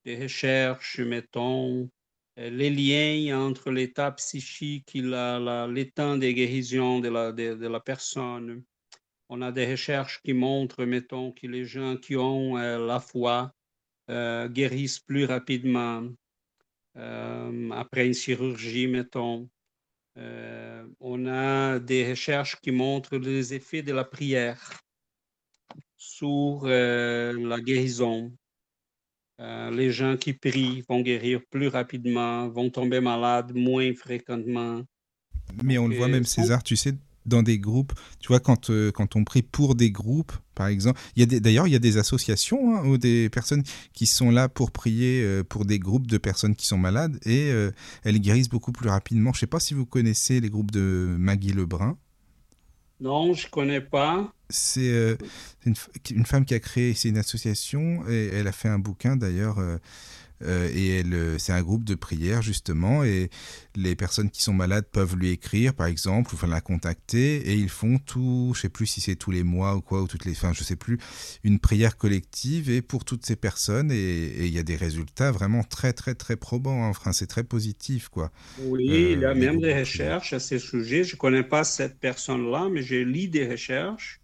[0.04, 1.88] des recherches, mettons,
[2.38, 7.80] euh, les liens entre l'état psychique et l'état de guérison de la, de, de la
[7.80, 8.64] personne.
[9.30, 13.52] On a des recherches qui montrent, mettons, que les gens qui ont euh, la foi
[14.08, 16.08] euh, guérissent plus rapidement
[16.96, 19.48] euh, après une chirurgie, mettons.
[21.00, 24.80] On a des recherches qui montrent les effets de la prière
[25.96, 28.32] sur la guérison.
[29.38, 34.82] les gens qui prient vont guérir plus rapidement, vont tomber malades moins fréquemment.
[35.62, 36.94] Mais on le voit même, César, tu sais,
[37.28, 37.92] dans des groupes.
[38.20, 41.40] Tu vois, quand, euh, quand on prie pour des groupes, par exemple, il y a
[41.40, 43.62] d'ailleurs, il y a des associations hein, ou des personnes
[43.92, 47.50] qui sont là pour prier euh, pour des groupes de personnes qui sont malades et
[47.50, 47.70] euh,
[48.04, 49.32] elles guérissent beaucoup plus rapidement.
[49.32, 51.96] Je ne sais pas si vous connaissez les groupes de Maggie Lebrun.
[53.00, 54.32] Non, je ne connais pas.
[54.50, 55.16] C'est
[55.66, 55.74] une,
[56.10, 59.58] une, femme qui a créé, c'est une association et elle a fait un bouquin d'ailleurs
[59.58, 59.76] euh,
[60.44, 63.30] et elle, c'est un groupe de prière justement, et
[63.76, 67.54] les personnes qui sont malades peuvent lui écrire, par exemple, ou enfin la contacter, et
[67.54, 70.24] ils font tout, je sais plus si c'est tous les mois ou quoi, ou toutes
[70.24, 70.98] les, enfin je sais plus,
[71.44, 75.62] une prière collective et pour toutes ces personnes, et il y a des résultats vraiment
[75.64, 76.84] très très très probants.
[76.84, 76.88] Hein.
[76.90, 78.30] Enfin, c'est très positif, quoi.
[78.60, 81.04] Oui, il y a euh, même des recherches à ce sujet.
[81.04, 84.17] Je connais pas cette personne-là, mais j'ai lu des recherches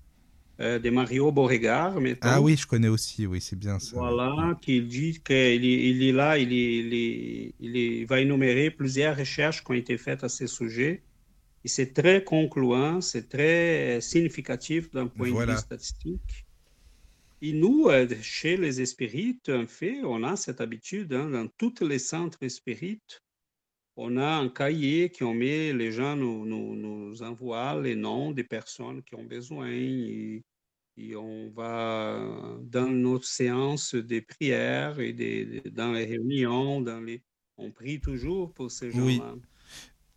[0.61, 1.97] euh, de Mario Beauregard.
[2.21, 3.97] Ah oui, je connais aussi, oui, c'est bien ça.
[3.97, 9.71] Voilà, qui dit qu'il il est là, il, il, il, va énumérer plusieurs recherches qui
[9.73, 11.03] ont été faites à ce sujet.
[11.65, 16.47] Et c'est très concluant, c'est très significatif d'un point de vue statistique.
[17.43, 21.85] Et nous, euh, chez les spirites, en fait, on a cette habitude, hein, dans tous
[21.85, 23.24] les centres spirites,
[23.97, 28.33] on a un cahier qui on met, les gens nous, nous, nous, envoient les noms
[28.33, 30.43] des personnes qui ont besoin et,
[31.17, 37.21] on va dans nos séances de prières et des, dans les réunions, dans les,
[37.57, 39.35] on prie toujours pour ces gens-là.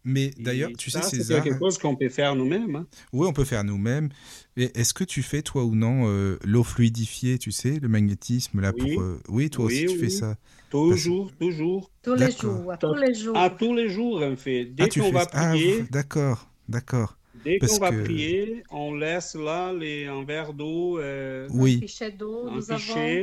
[0.07, 2.77] Mais d'ailleurs, tu sais, c'est quelque chose qu'on peut faire nous-mêmes.
[2.77, 2.87] Hein.
[3.11, 4.07] Oui, on peut faire nous-mêmes.
[4.55, 8.71] Est-ce que tu fais, toi ou non, euh, l'eau fluidifiée, tu sais, le magnétisme là
[8.73, 8.95] oui.
[8.95, 9.01] pour.
[9.03, 10.37] Euh, oui, toi aussi, tu fais ça.
[10.69, 11.91] Toujours, toujours.
[12.01, 13.37] Tous les jours, à tous les jours.
[13.37, 14.65] À tous les jours, en fait.
[14.65, 15.83] Dès ah, qu'on va ah, prier.
[15.91, 17.17] d'accord, d'accord.
[17.43, 20.99] Dès qu'on va prier, on laisse là les, un verre d'eau.
[20.99, 21.75] Euh, oui.
[21.75, 22.63] Un pichet d'eau, nous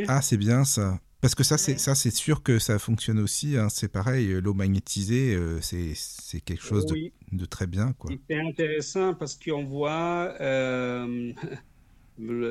[0.07, 1.01] Ah, c'est bien ça.
[1.25, 3.57] Parce que ça, c'est ça, c'est sûr que ça fonctionne aussi.
[3.57, 3.71] Hein.
[3.71, 8.11] C'est pareil, l'eau magnétisée, euh, c'est quelque chose de, très bien, quoi.
[8.29, 10.35] C'est intéressant parce qu'on voit.
[10.43, 11.33] Euh,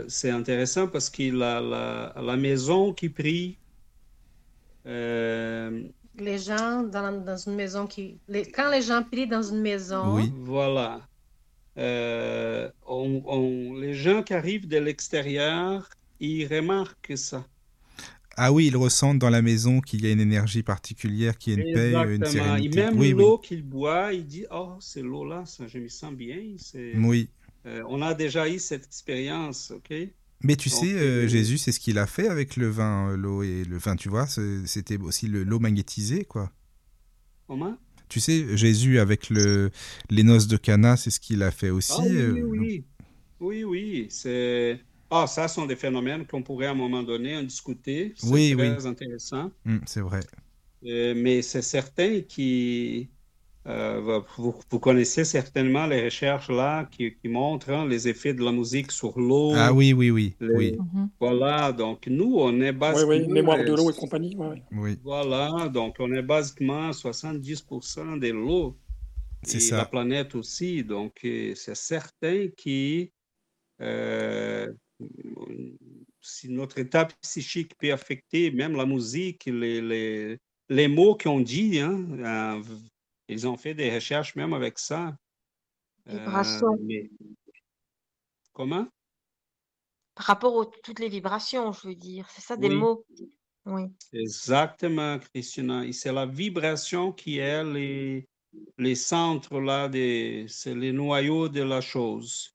[0.08, 3.60] c'est intéressant parce que la, la, la, maison qui prie.
[4.88, 5.84] Euh,
[6.18, 8.18] les gens dans, dans, une maison qui.
[8.28, 10.16] Les, quand les gens prient dans une maison.
[10.16, 10.34] Oui.
[10.36, 11.08] Voilà.
[11.78, 15.88] On, on, les gens qui arrivent de l'extérieur,
[16.20, 17.46] ils remarquent ça.
[18.36, 21.62] Ah oui, ils ressentent dans la maison qu'il y a une énergie particulière, qu'il y
[21.62, 22.80] a une paix, une sérénité.
[22.80, 26.38] Et même l'eau qu'il boit, il dit Oh, c'est l'eau-là, je me sens bien.
[26.96, 27.30] Oui.
[27.66, 29.94] Euh, on a déjà eu cette expérience, ok?
[30.42, 33.44] Mais tu sais, euh, euh, Jésus, c'est ce qu'il a fait avec le vin, l'eau
[33.44, 36.52] et le vin, tu vois, c'était aussi l'eau magnétisée, quoi.
[37.48, 37.78] Comment?
[38.10, 39.72] Tu sais, Jésus, avec le,
[40.10, 41.94] les noces de Cana, c'est ce qu'il a fait aussi.
[41.98, 42.84] Ah, oui, oui,
[43.40, 44.80] oui, oui, c'est
[45.14, 48.14] ah, ça sont des phénomènes qu'on pourrait à un moment donné en discuter.
[48.16, 49.52] C'est oui, très intéressant.
[49.66, 50.22] Mmh, c'est vrai.
[50.86, 53.10] Euh, mais c'est certain qui
[53.66, 58.44] euh, vous, vous, connaissez certainement les recherches là qui, qui montrent hein, les effets de
[58.44, 59.54] la musique sur l'eau.
[59.56, 60.36] Ah oui, oui, oui.
[60.42, 60.78] oui.
[60.78, 61.10] Mhm.
[61.20, 63.10] Voilà, donc nous, on est basiquement...
[63.12, 64.36] Oui, oui, mémoire de l'eau et compagnie.
[64.74, 64.98] Oui.
[65.02, 68.78] Voilà, donc on est basiquement 70% de l'eau.
[69.44, 69.78] C'est ça.
[69.78, 73.12] la planète aussi, donc euh, c'est certain qui
[76.22, 80.38] si notre état psychique peut affecter même la musique, les, les,
[80.70, 82.64] les mots qu'on dit, hein, euh,
[83.28, 85.16] ils ont fait des recherches même avec ça.
[86.06, 86.78] Vibrations.
[86.90, 87.08] Euh,
[88.54, 88.88] comment?
[90.16, 92.30] Par rapport à toutes les vibrations, je veux dire.
[92.30, 93.06] C'est ça, des mots.
[93.66, 93.84] Oui.
[94.12, 95.86] Exactement, Christina.
[95.86, 98.28] Et c'est la vibration qui est les,
[98.78, 99.90] les centres là,
[100.48, 102.53] c'est les noyaux de la chose.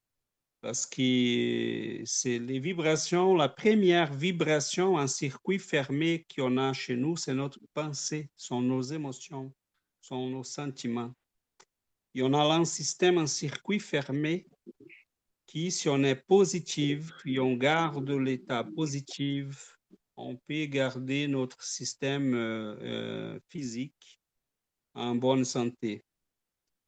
[0.61, 7.17] Parce que c'est les vibrations, la première vibration en circuit fermé qu'on a chez nous,
[7.17, 9.53] c'est notre pensée, sont nos émotions,
[10.01, 11.15] sont nos sentiments.
[12.15, 14.47] Et on a un système en circuit fermé
[15.47, 19.79] qui, si on est positif et on garde l'état positif,
[20.17, 24.21] on peut garder notre système euh, euh, physique
[24.95, 26.05] en bonne santé.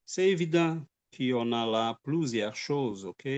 [0.04, 0.84] C'est évident
[1.16, 3.28] qu'on a là plusieurs choses, OK?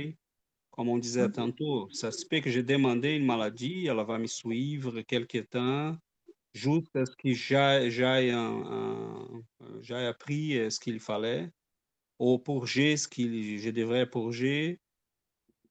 [0.73, 4.27] Comme on disait tantôt, ça se peut que j'ai demandé une maladie, elle va me
[4.27, 5.95] suivre quelque temps,
[6.55, 7.35] jusqu'à ce que
[9.83, 11.51] j'ai appris euh, ce qu'il fallait,
[12.19, 14.81] ou purger ce que je devrais purger.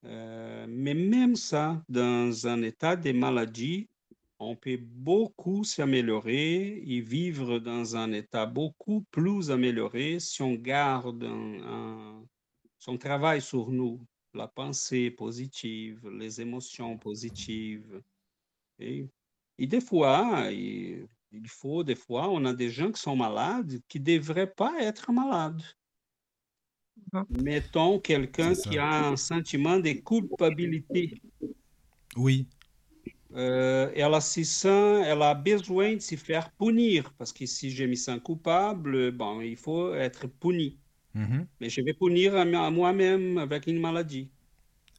[0.06, 3.90] Euh, mais même ça, dans un état de maladie,
[4.38, 11.28] on peut beaucoup s'améliorer et vivre dans un état beaucoup plus amélioré si on garde
[12.78, 14.00] son travail sur nous,
[14.34, 18.02] la pensée positive, les émotions positives.
[18.80, 19.08] Et,
[19.60, 21.08] des fois, il,
[21.48, 25.12] faut, des fois, on a des gens qui sont malades qui ne devraient pas être
[25.12, 25.62] malades.
[27.14, 27.22] Mmh.
[27.44, 31.22] Mettons quelqu'un qui a un sentiment de culpabilité.
[32.16, 32.48] Oui,
[33.36, 37.86] euh, elle, se sent, elle a besoin de se faire punir, parce que si je
[37.86, 40.78] me sens coupable, bon, il faut être puni.
[41.14, 41.46] Mhm.
[41.60, 44.30] Mais je vais punir à, moi-même avec une maladie.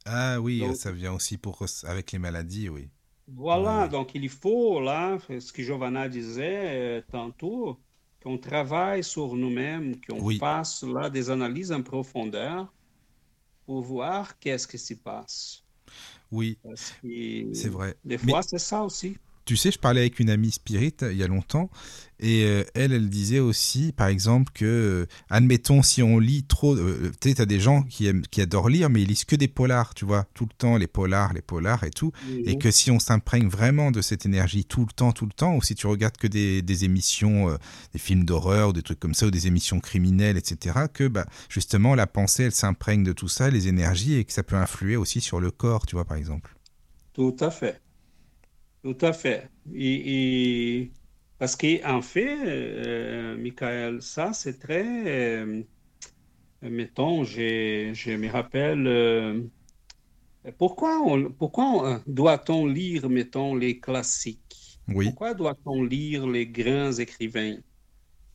[0.05, 2.89] Ah oui, ça vient aussi pour, avec les maladies, oui.
[3.27, 7.79] Voilà, donc il faut, là, ce que Giovanna disait euh, tantôt,
[8.21, 12.71] qu'on travaille sur nous-mêmes, qu'on fasse là des analyses en profondeur
[13.65, 15.63] pour voir qu'est-ce qui se passe.
[16.31, 16.57] Oui,
[17.53, 17.95] c'est vrai.
[18.03, 19.17] Des fois, c'est ça aussi.
[19.45, 21.69] Tu sais, je parlais avec une amie spirit il y a longtemps,
[22.23, 26.73] et euh, elle, elle disait aussi, par exemple, que, euh, admettons, si on lit trop,
[26.73, 29.35] euh, tu sais, as des gens qui, aiment, qui adorent lire, mais ils lisent que
[29.35, 32.13] des polars, tu vois, tout le temps, les polars, les polars et tout,
[32.45, 35.55] et que si on s'imprègne vraiment de cette énergie tout le temps, tout le temps,
[35.55, 37.57] ou si tu regardes que des, des émissions,
[37.91, 41.25] des films d'horreur, ou des trucs comme ça, ou des émissions criminelles, etc., que, bah,
[41.49, 44.95] justement, la pensée, elle s'imprègne de tout ça, les énergies, et que ça peut influer
[44.95, 46.55] aussi sur le corps, tu vois, par exemple.
[47.13, 47.82] Tout à fait.
[48.83, 49.49] Tout à fait.
[49.73, 50.91] Et,
[51.39, 54.85] parce qu'en fait, euh, Michael, ça, c'est très.
[54.85, 55.63] Euh,
[56.61, 58.85] mettons, je me rappelle.
[58.85, 59.41] Euh,
[60.57, 61.01] pourquoi
[61.39, 64.79] pourquoi doit-on lire, mettons, les classiques?
[64.89, 65.05] Oui.
[65.05, 67.55] Pourquoi doit-on lire les grands écrivains?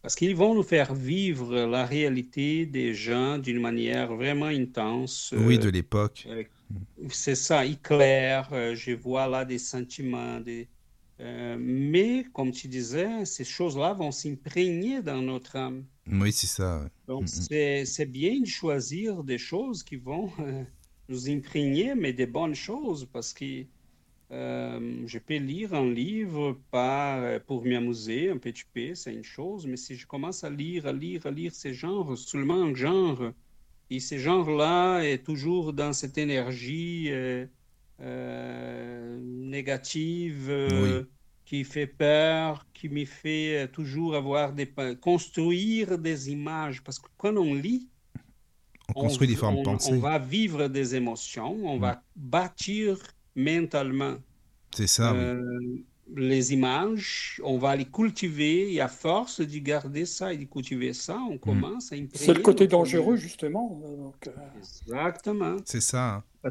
[0.01, 5.35] Parce qu'ils vont nous faire vivre la réalité des gens d'une manière vraiment intense.
[5.37, 6.27] Oui, de l'époque
[7.11, 10.69] c'est ça, il claire, euh, je vois là des sentiments, des,
[11.21, 15.85] euh, mais comme tu disais, ces choses-là vont s'imprégner dans notre âme.
[16.07, 16.89] Oui, c'est ça.
[17.07, 17.85] Donc, mm, mm.
[17.85, 20.65] c'est bien de choisir des choses qui vont euh,
[21.09, 23.65] nous imprégner, mais des bonnes choses, parce que
[24.31, 29.79] je peux lire un livre pas pour m'amuser un petit peu, c'est une chose, mais
[29.79, 33.33] si je commence à lire, à lire, à lire ces genres, seulement un genre,
[33.91, 37.47] et ce genre-là est toujours dans cette énergie euh,
[38.01, 41.05] euh, négative euh,
[41.45, 44.71] qui fait peur, qui me fait toujours avoir des
[45.01, 46.83] construire des images.
[46.83, 47.89] Parce que quand on lit,
[48.95, 49.93] on, construit des formes pensées.
[49.93, 52.01] On va vivre des émotions, on va mm.
[52.17, 52.99] bâtir
[53.35, 54.17] mentalement.
[54.75, 55.15] C'est ça.
[55.15, 55.85] Oui
[56.17, 60.93] les images, on va les cultiver et à force de garder ça et de cultiver
[60.93, 61.39] ça, on mm.
[61.39, 62.11] commence à imprimer.
[62.15, 64.13] C'est le côté dangereux, justement.
[64.27, 64.31] Euh.
[64.87, 65.57] Exactement.
[65.65, 66.25] C'est ça.
[66.45, 66.51] Hein.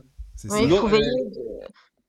[0.50, 1.12] Oui, il faut veiller.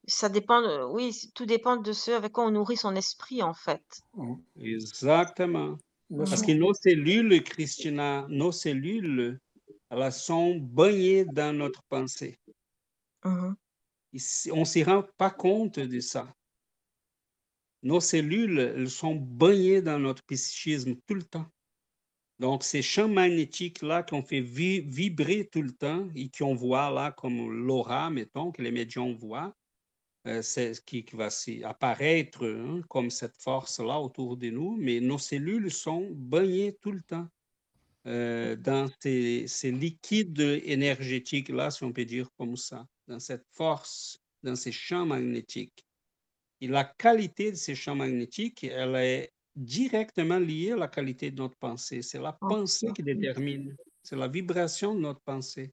[0.07, 4.03] Ça dépend, oui, tout dépend de ce avec quoi on nourrit son esprit, en fait.
[4.15, 4.35] Mm.
[4.61, 5.79] Exactement.
[6.17, 9.39] Parce que nos cellules, Christina, nos cellules,
[9.91, 12.39] elles sont baignées dans notre pensée.
[13.25, 13.55] Mm-hmm.
[14.53, 16.27] On ne s'y rend pas compte de ça
[17.83, 21.47] nos cellules elles sont baignées dans notre psychisme tout le temps.
[22.39, 27.51] Donc, ces champs magnétiques-là qu'on fait vibrer tout le temps et qu'on voit là comme
[27.67, 29.57] l'aura, mettons, que les médiums voient,
[30.27, 31.31] euh, c'est ce qui, va
[31.65, 37.03] apparaître hein, comme cette force-là autour de nous, mais nos cellules sont baignées tout le
[37.03, 37.29] temps
[38.07, 44.21] euh, dans ces, ces liquides énergétiques-là, si on peut dire comme ça, dans cette force,
[44.45, 45.88] dans ces champs magnétiques.
[46.61, 51.37] Et la qualité de ces champs magnétiques, elle est directement liée à la qualité de
[51.37, 52.03] notre pensée.
[52.03, 55.73] C'est la pensée qui détermine, c'est la vibration de notre pensée.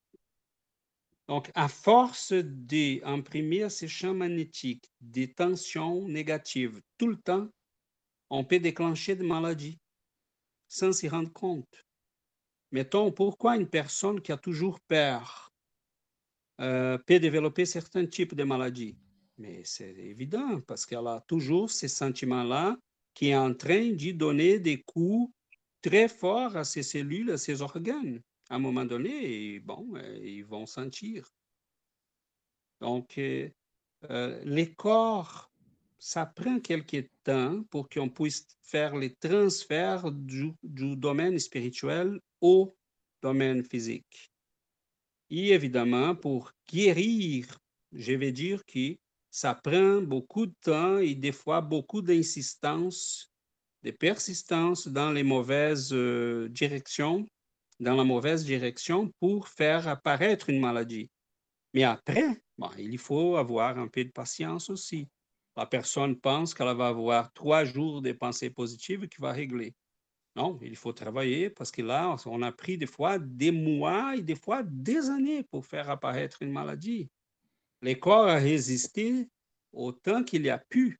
[1.27, 7.49] Donc, à force d'imprimer ces champs magnétiques des tensions négatives tout le temps,
[8.29, 9.79] on peut déclencher des maladies
[10.67, 11.85] sans s'y rendre compte.
[12.71, 15.51] Mettons, pourquoi une personne qui a toujours peur
[16.61, 18.97] euh, peut développer certains types de maladies?
[19.37, 22.77] Mais c'est évident parce qu'elle a toujours ces sentiments-là
[23.13, 25.33] qui est en train de donner des coups
[25.81, 28.21] très forts à ses cellules, à ses organes.
[28.49, 31.29] À un moment donné, bon, euh, ils vont sentir.
[32.79, 33.49] Donc, euh,
[34.43, 35.51] les corps,
[35.97, 42.75] ça prend quelques temps pour qu'on puisse faire les transferts du, du domaine spirituel au
[43.21, 44.31] domaine physique.
[45.29, 47.57] Et évidemment, pour guérir,
[47.91, 48.97] je vais dire que
[49.35, 53.33] ça prend beaucoup de temps et des fois beaucoup d'insistance,
[53.83, 57.25] de persistance dans les mauvaises euh, directions,
[57.81, 61.11] dans la mauvaise direction pour faire apparaître une maladie.
[61.73, 62.41] Mais après,
[62.77, 65.09] il faut avoir un peu de patience aussi.
[65.57, 69.75] La personne pense qu'elle va avoir trois jours de pensées positives qui va régler.
[70.37, 74.21] Non, il faut travailler parce que là, on a pris des fois des mois et
[74.21, 77.09] des fois des années pour faire apparaître une maladie.
[77.85, 79.29] Le corps a résisté
[79.71, 80.99] autant qu'il a pu,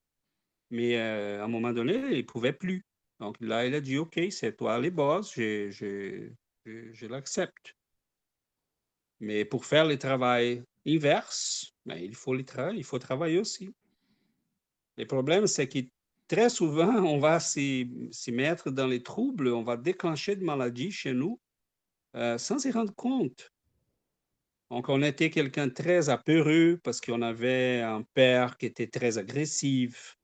[0.69, 2.85] mais euh, à un moment donné, il ne pouvait plus.
[3.19, 6.29] Donc là, il a dit, OK, c'est toi les boss, je,
[7.07, 7.75] l'accepte.
[9.19, 13.73] Mais pour faire le travail inverse, ben, il, faut il faut travailler aussi.
[14.97, 15.79] Le problème, c'est que
[16.27, 17.89] très souvent, on va s'y
[18.27, 21.39] mettre dans les troubles, on va déclencher de maladies chez nous
[22.15, 23.51] euh, sans s'y rendre compte.
[24.71, 30.17] Donc, on était quelqu'un très apeureux parce qu'on avait un père qui était très agressif.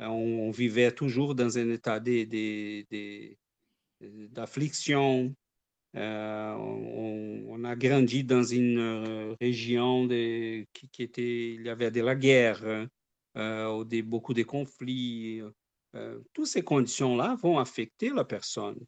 [0.00, 2.00] Euh, on, vivait toujours dans un état
[4.00, 5.34] d'affliction.
[5.94, 12.88] Euh, on, a grandi dans une région qui, était, il y avait de la guerre.
[13.36, 15.42] Euh, beaucoup de conflits.
[15.94, 18.78] Euh, toutes ces conditions-là vont affecter la personne.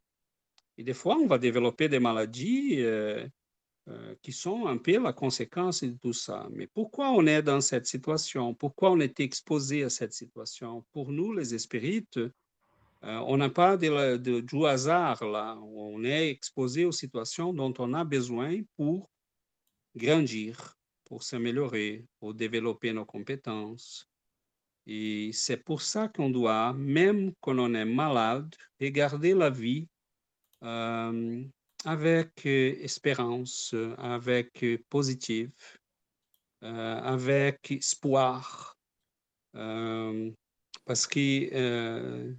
[0.77, 2.83] Et des fois, on va développer des maladies
[3.87, 6.47] euh, qui sont un peu la conséquence de tout ça.
[6.51, 8.53] Mais pourquoi on est dans cette situation?
[8.53, 10.83] Pourquoi on est exposé à cette situation?
[10.91, 12.19] Pour nous, les spirites,
[13.01, 15.55] on n'a pas de, de, du hasard là.
[15.61, 19.11] On est exposé aux situations dont on a besoin pour
[19.95, 24.09] grandir, pour s'améliorer, pour développer nos compétences,
[24.87, 29.87] et c'est pour ça qu'on doit, même quand on est malade, regarder la vie
[30.63, 31.43] euh,
[31.85, 35.49] avec euh, espérance, avec euh, positif,
[36.61, 38.75] avec espoir.
[39.53, 42.35] parce que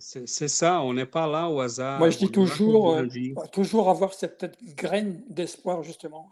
[0.00, 1.98] c'est ça, on n'est pas là au hasard.
[2.00, 3.00] Moi, je dis toujours,
[3.52, 6.28] toujours avoir cette graine d'espoir, justement.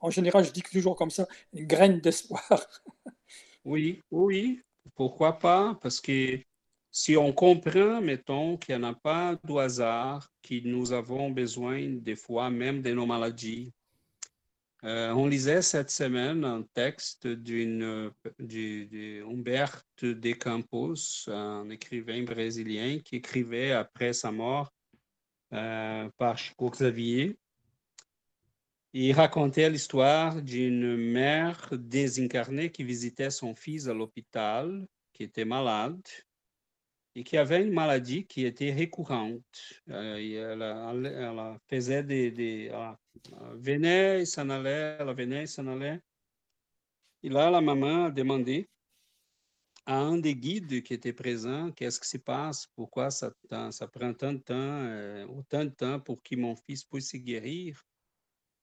[0.00, 2.42] en, général, je dis toujours comme ça, une graine d'espoir.
[3.64, 4.60] Oui, oui,
[4.96, 5.78] pourquoi pas?
[5.80, 6.40] Parce que
[6.94, 11.88] si on comprend, mettons, qu'il n'y en a pas de hasard, que nous avons besoin
[11.88, 13.72] des fois même de nos maladies.
[14.84, 23.72] Euh, on lisait cette semaine un texte d'une de Campos, un écrivain brésilien qui écrivait
[23.72, 24.70] après sa mort
[25.54, 27.38] euh, par Chico Xavier.
[28.92, 36.02] Il racontait l'histoire d'une mère désincarnée qui visitait son fils à l'hôpital, qui était malade
[37.14, 39.42] et qui avait une maladie qui était récurrente.
[39.90, 45.66] Euh, elle, elle, faisait des, des elle venait et s'en allait, elle venait et s'en
[45.66, 46.00] allait.
[47.22, 48.68] Et là, la maman a demandé
[49.86, 54.32] à un des guides qui était présent, qu'est-ce qui se passe, pourquoi ça, prend tant
[54.32, 57.82] de temps, euh, autant de temps pour que mon fils puisse se guérir.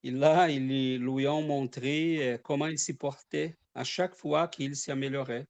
[0.03, 4.75] Et là, ils lui ont montré euh, comment il s'y portait à chaque fois qu'il
[4.75, 5.45] s'améliorait.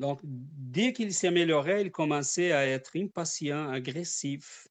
[0.00, 4.66] Donc, dès qu'il s'améliorait, il commençait à être impatient, agressif.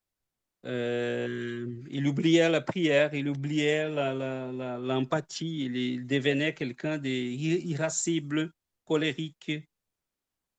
[0.66, 8.52] Euh, il oubliait la prière, il oubliait l'empathie, il, devenait quelqu'un d'irascible,
[8.84, 9.52] colérique.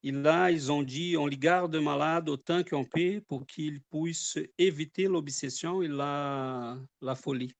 [0.03, 4.39] Et là, ils ont dit, on le garde malade autant qu'on peut pour qu'il puisse
[4.57, 7.53] éviter l'obsession et la, la folie.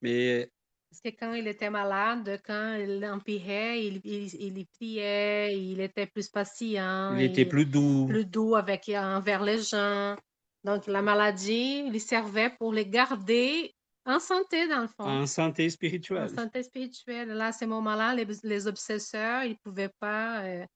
[0.00, 0.50] Mais
[1.00, 6.28] Parce que quand il était malade, quand il empirait, il, il, priait, il était plus
[6.28, 8.06] patient, il était plus doux.
[8.08, 10.16] plus doux avec, envers les gens.
[10.64, 13.72] Donc, la maladie lui servait pour les garder
[14.06, 15.04] en santé, dans le fond.
[15.04, 16.24] En santé spirituelle.
[16.32, 17.28] En santé spirituelle.
[17.28, 20.40] Là, à ce moment-là, les, les obsesseurs, ils ne pouvaient pas.
[20.40, 20.66] Euh,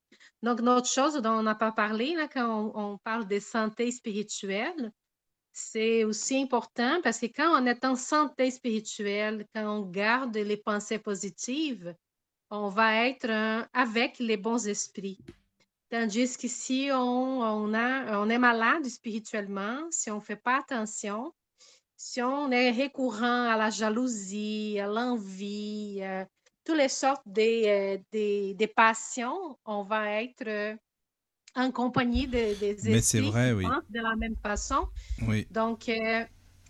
[0.41, 3.91] donc, notre chose dont on n'a pas parlé, là, quand on, on parle de santé
[3.91, 4.91] spirituelle,
[5.53, 10.57] c'est aussi important parce que quand on est en santé spirituelle, quand on garde les
[10.57, 11.95] pensées positives,
[12.49, 15.19] on va être avec les bons esprits.
[15.89, 17.71] Tandis que si on,
[18.29, 21.31] est malade spirituellement, si on ne fait pas attention,
[21.95, 26.25] si on est récurrent à la jalousie, à l'envie, euh,
[26.65, 30.77] toutes les sortes des, des, passions, on va être
[31.55, 33.65] en compagnie des, des Mais c'est vrai, oui.
[33.89, 34.87] de la même façon.
[35.27, 35.47] Oui.
[35.51, 35.89] Donc,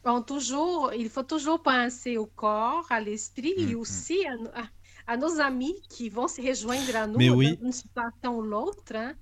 [0.05, 5.39] on toujours, il faut toujours penser au corps, à l'esprit et aussi à, à, nos
[5.39, 8.93] amis qui vont se rejoindre à nous Mais dans une situation ou l'autre.
[8.95, 9.14] Hein.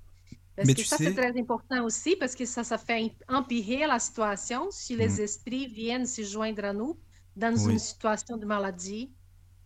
[0.55, 3.11] Parce Mais que tu ça, sais- c'est très important aussi, parce que ça, ça fait
[3.29, 5.19] empirer la situation si les Mm.
[5.21, 6.97] esprits viennent se joindre à nous
[7.35, 7.73] dans Oui.
[7.73, 9.11] une situation de maladie.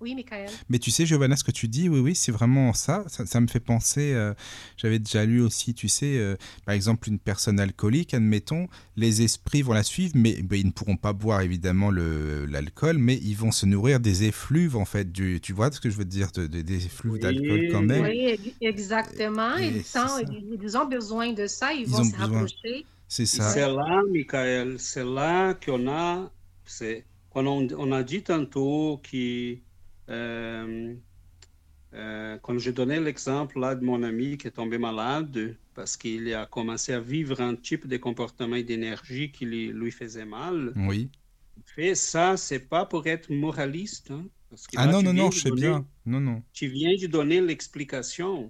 [0.02, 0.50] Oui, Michael.
[0.70, 3.06] Mais tu sais, Giovanna, ce que tu dis, oui, oui, c'est vraiment ça.
[3.08, 4.14] Ça, ça me fait penser.
[4.14, 4.34] euh,
[4.78, 6.36] J'avais déjà lu aussi, tu sais, euh,
[6.66, 8.68] par exemple, une personne alcoolique, admettons,
[8.98, 13.16] les esprits vont la suivre, mais ben, ils ne pourront pas boire évidemment l'alcool, mais
[13.24, 15.12] ils vont se nourrir des effluves, en fait.
[15.12, 17.82] Du, tu vois ce que je veux dire, de- de- des effluves Oui, d'alcool quand
[17.82, 18.04] même.
[18.04, 19.58] Oui, ex- exactement.
[19.58, 20.22] Et Ils, c'est sont, ça.
[20.30, 22.28] ils, ils ont besoin de ça, ils, Ils vont ont se besoin.
[22.40, 22.86] rapprocher.
[23.08, 23.50] C'est ça.
[23.54, 26.32] c'est là, Michael, c'est là qu'on a,
[26.66, 29.58] c'est, quand on, on a dit tantôt que,
[30.10, 30.94] euh,
[31.94, 36.34] euh, quand je donnais l'exemple là de mon ami qui est tombé malade parce qu'il
[36.34, 40.74] a commencé à vivre un type de comportement et d'énergie qui lui, lui faisait mal,
[40.76, 41.10] Oui.
[41.66, 45.32] fait ça, c'est pas pour être moraliste, hein, parce que Ah là, non, non, non,
[45.32, 45.86] je sais donner- bien.
[46.06, 46.44] Non, non.
[46.54, 48.48] tu viens de donner l'explication.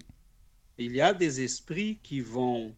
[0.77, 2.75] Il y a des esprits qui vont,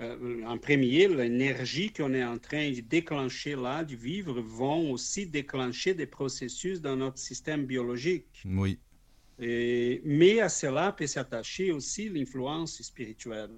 [0.00, 5.26] euh, en premier, l'énergie qu'on est en train de déclencher là, de vivre, vont aussi
[5.26, 8.42] déclencher des processus dans notre système biologique.
[8.44, 8.78] Oui.
[9.38, 13.50] Et- mais à cela peut s'attacher aussi l'influence spirituelle.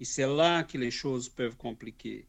[0.00, 2.26] Et c'est là que les choses peuvent compliquer.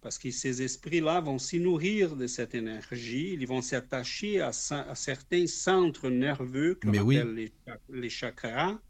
[0.00, 4.94] Parce que ces esprits-là vont s'y nourrir de cette énergie, ils vont s'attacher à, à
[4.94, 7.16] certains centres nerveux qu'on Mais oui.
[7.16, 7.52] appelle les,
[7.88, 8.80] les chakras.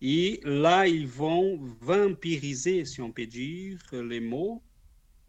[0.00, 4.64] Et là, ils vont vampiriser, si on peut dire, les mots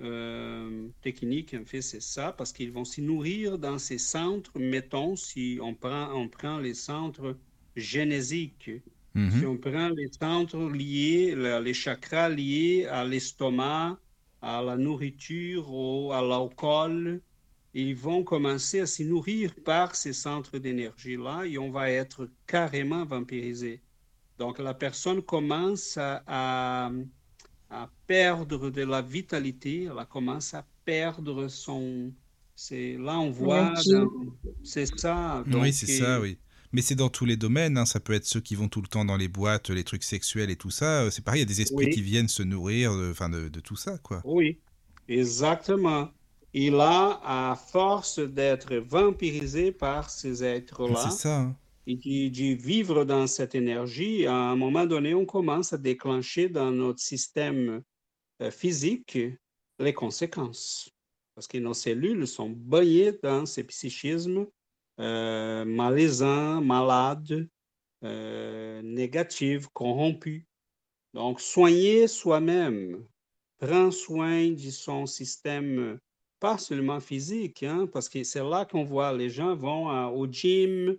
[0.02, 4.52] euh, techniques, en fait, c'est ça, parce qu'ils vont s'y nourrir dans ces centres.
[4.60, 7.40] Mettons, si on prend, on prend les centres
[7.76, 8.72] génésiques,
[9.16, 9.30] Mhm.
[9.30, 14.00] si on prend les centres liés, les chakras liés à l'estomac,
[14.42, 17.22] à la nourriture, au, à l'alcool,
[17.74, 23.06] ils vont commencer à s'y nourrir par ces centres d'énergie-là et on va être carrément
[23.06, 23.84] vampirisé.
[24.38, 26.92] Donc la personne commence à, à-
[27.70, 32.14] à perdre de la vitalité, elle commence à perdre son...
[32.56, 33.74] C'est, là, on voit...
[34.64, 35.44] C'est ça.
[35.54, 36.38] Oui, c'est ça, oui.
[36.74, 37.86] Mais c'est dans tous les domaines, hein.
[37.86, 40.50] ça peut être ceux qui vont tout le temps dans les boîtes, les trucs sexuels
[40.50, 41.04] et tout ça.
[41.04, 41.90] euh, C'est pareil, il y a des esprits Oui.
[41.90, 44.22] qui viennent se nourrir de, enfin, de, de tout ça, quoi.
[44.24, 44.60] Oui,
[45.08, 46.10] exactement.
[46.54, 51.40] Et là, à force d'être vampirisé par ces êtres-là, C'est ça.
[51.42, 51.56] hein.
[51.88, 56.70] Et de, vivre dans cette énergie, à un moment donné, on commence à déclencher dans
[56.70, 57.82] notre système
[58.42, 59.18] euh, physique
[59.80, 60.90] les conséquences.
[61.34, 64.48] Parce que nos cellules sont baignées dans ces psychismes
[65.00, 67.48] euh, malaisants, malades,
[68.04, 69.08] euh,
[69.74, 70.44] corrompus.
[71.14, 73.06] Donc, soigner soi-même,
[73.60, 76.00] prendre soin de son système,
[76.40, 80.28] pas seulement physique, hein, parce que c'est là qu'on voit les gens vont à- au
[80.28, 80.98] gym,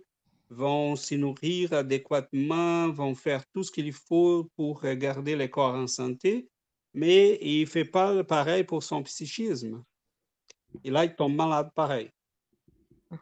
[0.49, 5.87] vont se nourrir adéquatement, vont faire tout ce qu'il faut pour garder le corps en
[5.87, 6.49] santé,
[6.93, 9.83] mais il ne fait pas pareil pour son psychisme.
[10.83, 12.09] Et là, il tombe malade pareil.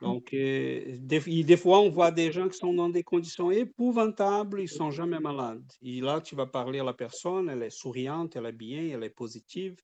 [0.01, 4.63] Donc, euh, des fois, on voit des gens qui sont dans des conditions épouvantables, ils
[4.63, 5.63] ne sont jamais malades.
[5.81, 9.03] Et là, tu vas parler à la personne, elle est souriante, elle est bien, elle
[9.03, 9.77] est positive.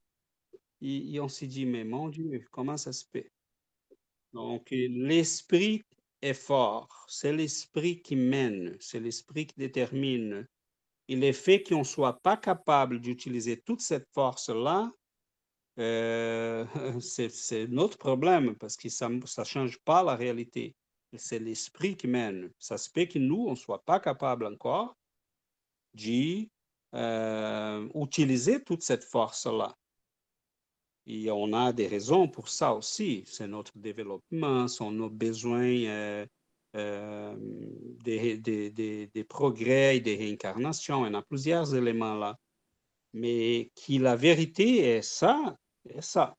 [0.82, 3.32] Et, et on se dit, mais mon Dieu, comment ça se fait?
[4.34, 5.84] Donc, euh, l'esprit
[6.24, 7.06] est fort.
[7.08, 10.48] C'est l'esprit qui mène, c'est l'esprit qui détermine.
[11.10, 14.92] Et le fait qu'on ne soit pas capable d'utiliser toute cette force-là,
[15.80, 16.66] euh,
[17.02, 20.76] c'est notre problème parce que ça ne change pas la réalité.
[21.16, 22.52] C'est l'esprit qui mène.
[22.58, 24.96] Ça se peut que nous, on ne soit pas capable encore
[25.94, 26.54] d'utiliser
[28.64, 29.76] toute cette force-là.
[31.06, 33.24] Et on a des raisons pour ça aussi.
[33.26, 36.26] C'est notre développement, sont nos besoins euh,
[36.76, 37.36] euh,
[38.04, 41.06] des, des, des, des progrès et des réincarnations.
[41.06, 42.38] Il y en a plusieurs éléments là.
[43.14, 45.58] Mais qui la vérité est ça,
[45.88, 46.36] est ça.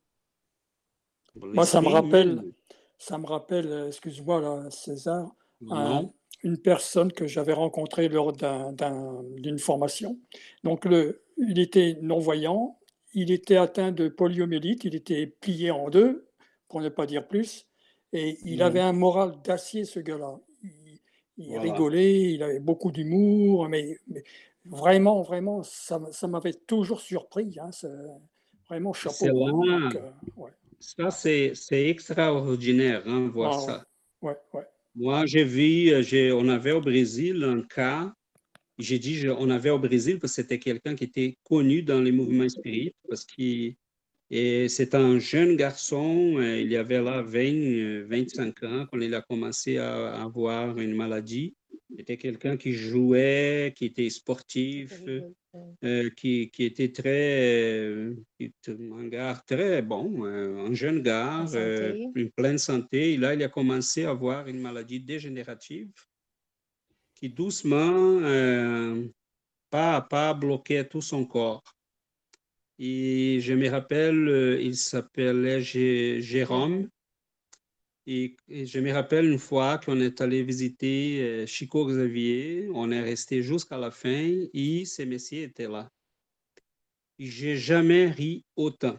[1.36, 2.52] Moi, ça me rappelle,
[2.98, 5.30] ça me rappelle, euh, excuse-moi là, César,
[5.70, 6.08] un-
[6.42, 10.18] une personne que j'avais rencontrée lors d'un- d'un- d'une formation.
[10.62, 12.78] Donc, le, il était non-voyant,
[13.14, 16.26] il était atteint de poliomyélite, il était plié en deux,
[16.68, 17.66] pour ne pas dire plus,
[18.12, 18.66] et il Mhm.
[18.66, 20.40] avait un moral d'acier, ce gars-là.
[20.62, 20.98] Il,
[21.36, 21.62] il Voilà.
[21.62, 24.22] rigolait, il avait beaucoup d'humour, mais, mais
[24.64, 27.56] vraiment, vraiment, ça, ça m'avait toujours surpris.
[27.60, 27.70] hein,
[28.68, 29.14] vraiment, chapeau.
[29.16, 30.50] C'est Donc, euh, ouais.
[30.80, 33.84] Ça, c'est extraordinaire, hein, voir ça.
[34.22, 34.66] Ouais, ouais.
[34.96, 35.92] Moi, j'ai vu,
[36.32, 38.14] on avait au Brésil un cas,
[38.78, 42.12] j'ai dit, on avait au Brésil parce que c'était quelqu'un qui était connu dans les
[42.12, 43.26] mouvements spirites, parce
[44.68, 49.14] c'est un jeune garçon, euh, il y avait là 20, 25 euh, ans quand il
[49.14, 51.54] a commencé à avoir une maladie.
[51.96, 55.02] C'était quelqu'un qui jouait, qui était sportif,
[55.84, 58.10] euh, qui, qui, était très,
[58.68, 61.44] un gars très bon, un jeune gars,
[62.16, 63.12] une pleine santé.
[63.12, 65.92] Et là, il a commencé à avoir une maladie dégénérative
[67.28, 68.20] doucement,
[69.70, 71.62] pas à pas, bloquait tout son corps.
[72.78, 76.88] Et je me rappelle, euh, il s'appelait Jérôme.
[78.06, 83.00] Et, je me rappelle une fois qu'on est allé visiter euh, Chico Xavier, on est
[83.00, 85.88] resté jusqu'à la fin et ce messieurs était là.
[87.18, 88.98] J'ai jamais ri autant.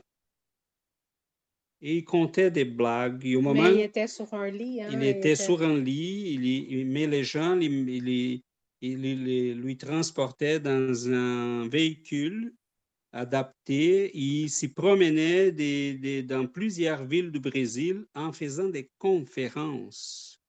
[1.88, 3.24] Et il comptait des blagues.
[3.38, 4.82] au moment, mais il était sur un lit.
[4.82, 8.42] Hein, il, était, sur un lit, il, mais les gens il,
[8.82, 12.56] il, lui transportaient dans un véhicule
[13.12, 14.10] adapté.
[14.18, 15.52] Il s'y promenait
[16.24, 20.42] dans plusieurs villes du Brésil en faisant des conférences.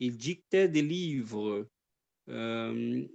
[0.00, 1.66] Il dictait des livres.
[2.28, 3.06] Euh,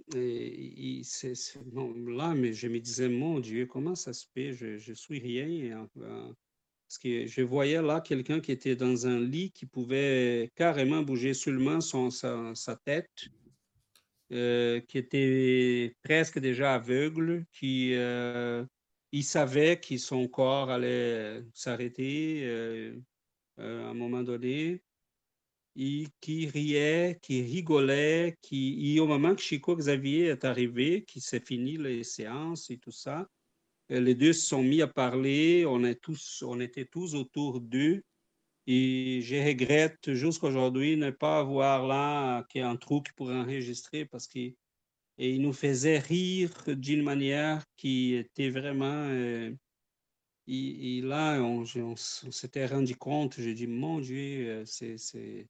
[2.18, 4.52] là, mais je me disais, mon Dieu, comment ça se fait?
[4.52, 5.88] Je, je suis rien.
[6.94, 11.34] Parce que je voyais là quelqu'un qui était dans un lit qui pouvait carrément bouger
[11.34, 13.30] seulement son, sa, tête.
[14.30, 18.64] Euh, qui était presque déjà aveugle, qui, euh,
[19.10, 22.96] il savait que son corps allait s'arrêter euh,
[23.58, 24.80] à un moment donné.
[25.74, 31.20] Et qui riait, qui rigolait, qui, et au moment que Chico Xavier est arrivé, qui
[31.20, 33.28] s'est fini les séances et tout ça,
[33.88, 38.02] les deux se sont mis à parler, on, est tous, on était tous autour d'eux.
[38.66, 44.54] Et je regrette jusqu'aujourd'hui ne pas avoir là un trou pourrait enregistrer parce que
[45.18, 49.08] et il nous faisait rire d'une manière qui était vraiment...
[49.10, 49.52] Euh,
[50.46, 51.64] et, là, on,
[51.96, 55.44] s'était rendu compte, j'ai dit, mon Dieu, euh, c'est euh,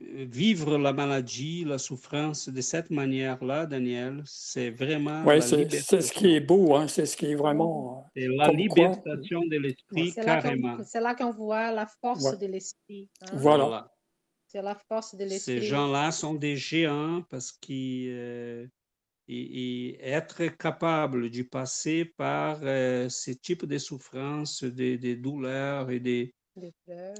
[0.00, 5.24] vivre la maladie, la souffrance de cette manière-là, Daniel, c'est vraiment.
[5.24, 8.06] Oui, c'est ce qui est beau, hein, c'est ce qui est vraiment.
[8.14, 10.78] C'est la libération de l'esprit, carrément.
[10.84, 13.08] C'est là qu'on voit la force de l'esprit.
[13.22, 13.26] Hein.
[13.34, 13.90] Voilà.
[14.46, 15.60] C'est la force de l'esprit.
[15.60, 18.66] Ces gens-là sont des géants parce qu'ils euh,
[19.28, 26.34] et, être capable de passer par euh, ce type de souffrances, des, douleurs et des,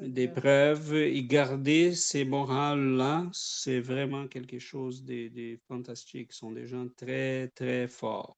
[0.03, 6.33] des preuves, et garder ces morales-là, c'est vraiment quelque chose de, de, fantastique.
[6.33, 8.37] Ce sont des gens très, très forts.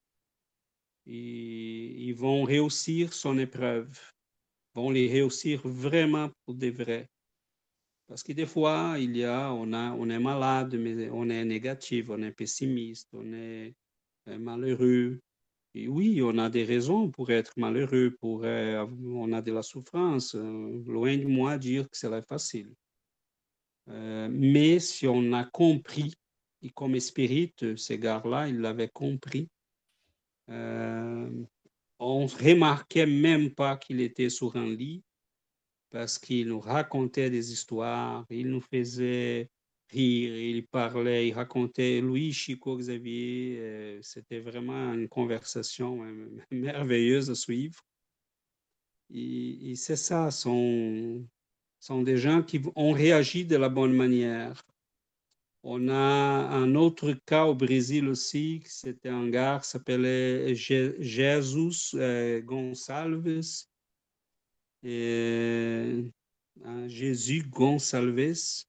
[1.06, 3.98] Et ils vont réussir son épreuve,
[4.74, 7.09] vont les réussir vraiment pour de vrai.
[8.06, 11.44] Parce que des fois, il y a, on, a, on est malade, mais on est
[11.44, 13.74] négatif, on est pessimiste, on est
[14.28, 15.20] euh, malheureux.
[15.74, 20.34] Oui, on a des raisons pour être malheureux, pour, euh, on a de la souffrance.
[20.34, 22.74] Euh, loin de moi dire que c'est facile.
[23.86, 26.14] mais si on a compris,
[26.62, 29.48] et comme spirit, ces gars-là, ils l'avaient compris,
[30.48, 35.02] on ne remarquait même pas qu'il était sur un lit,
[35.90, 39.51] parce qu'il nous racontait des histoires, il nous faisait
[39.91, 47.31] rire, il parlait, il racontait, Louis Chico Xavier, euh, c'était vraiment une conversation euh, merveilleuse
[47.31, 47.81] à suivre.
[49.12, 51.27] Et, c'est ça, sont,
[51.81, 54.62] sont des gens qui ont réagi de la bonne manière.
[55.62, 62.41] On a un autre cas au Brésil aussi, c'était un gars qui s'appelait Jesus euh,
[62.41, 63.43] Gonçalves
[66.87, 68.65] Jésus Gonçalves.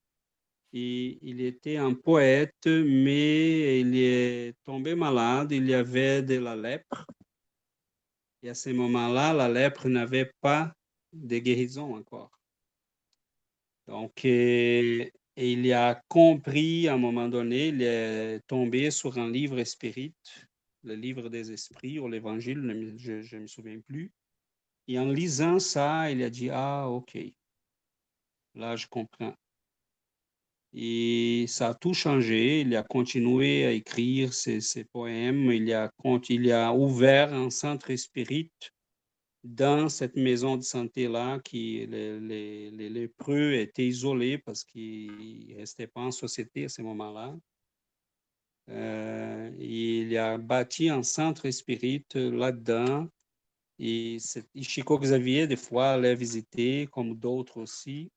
[0.74, 7.06] Il était un poète, mais il est tombé malade, il y avait de la lèpre.
[8.44, 10.74] Et à ce moment-là, la lèpre n'avait pas
[11.14, 12.32] de guérison encore.
[13.88, 19.64] Donc, et, il a compris à un moment donné, il est tombé sur un livre
[19.64, 20.14] spirit,
[20.84, 24.12] le livre des esprits ou l'évangile, je ne me souviens plus.
[24.88, 27.18] Et en lisant ça, il a dit, ah, ok,
[28.56, 29.36] là, je comprends.
[30.74, 32.62] Et ça a tout changé.
[32.62, 35.52] Il a continué à écrire ses, poèmes.
[35.52, 35.92] Il a,
[36.30, 38.52] il a ouvert un centre spirit
[39.44, 45.58] dans cette maison de santé-là, qui les, les, les, lépreux étaient isolés parce qu'ils ne
[45.58, 47.36] restaient pas en société à ce moment-là.
[48.70, 53.10] Euh, il a bâti un centre spirit là-dedans
[53.80, 54.18] Et,
[54.62, 58.12] Chico Xavier, des fois, l'a visité, comme d'autres aussi.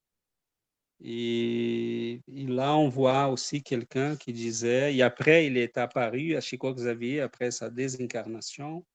[1.06, 6.72] Et, là, on voit aussi quelqu'un qui disait, et après, il est apparu à Chico
[6.72, 8.86] Xavier après sa désincarnation.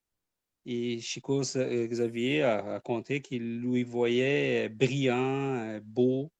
[0.66, 6.32] Et Chico Xavier a raconté qu'il lui voyait brillant, beau.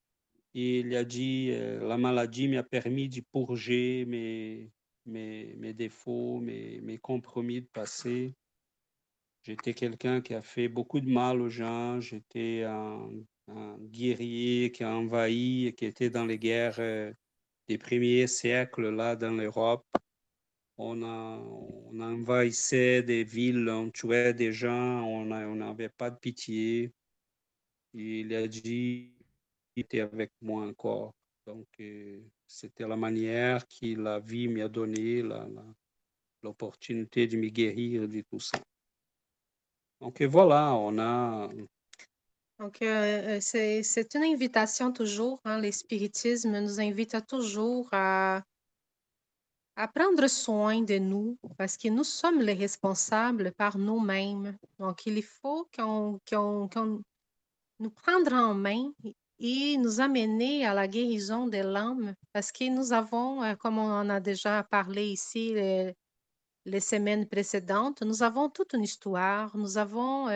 [0.55, 4.73] Et il a dit, euh, la maladie m'a permis de purger mes,
[5.07, 8.35] mes, mes défauts, mes, mes compromis de passé.
[9.45, 12.01] J'étais quelqu'un qui a fait beaucoup de mal aux gens.
[12.01, 13.09] J'étais un,
[13.79, 17.13] guerrier qui a envahi, qui était dans les guerres euh,
[17.69, 19.87] des premiers siècles là dans l'Europe.
[20.79, 26.91] On, a, on envahissait des villes, on tuait des gens, on n'avait pas de pitié.
[27.93, 29.13] il a dit,
[29.77, 31.15] il était avec moi encore.
[31.47, 35.23] Donc, euh, c'était la manière que la vie m'a donné,
[36.43, 38.59] l'opportunité de me guérir de tout ça.
[40.01, 41.51] Donc voilà, on a.
[42.61, 45.41] Donc, euh, euh, c'est une invitation toujours.
[45.47, 48.43] Hein, le spiritisme nous invite toujours à,
[49.77, 54.59] à prendre soin de nous parce que nous sommes les responsables par nous-mêmes.
[54.79, 56.21] Donc, il faut qu'on
[57.79, 58.93] nous prendre en main
[59.39, 63.91] et nous amener à la guérison de l'âme parce que nous avons, euh, comme on
[63.91, 65.55] en a déjà parlé ici,
[66.67, 70.29] les semaines précédentes, nous avons toute une histoire, nous avons,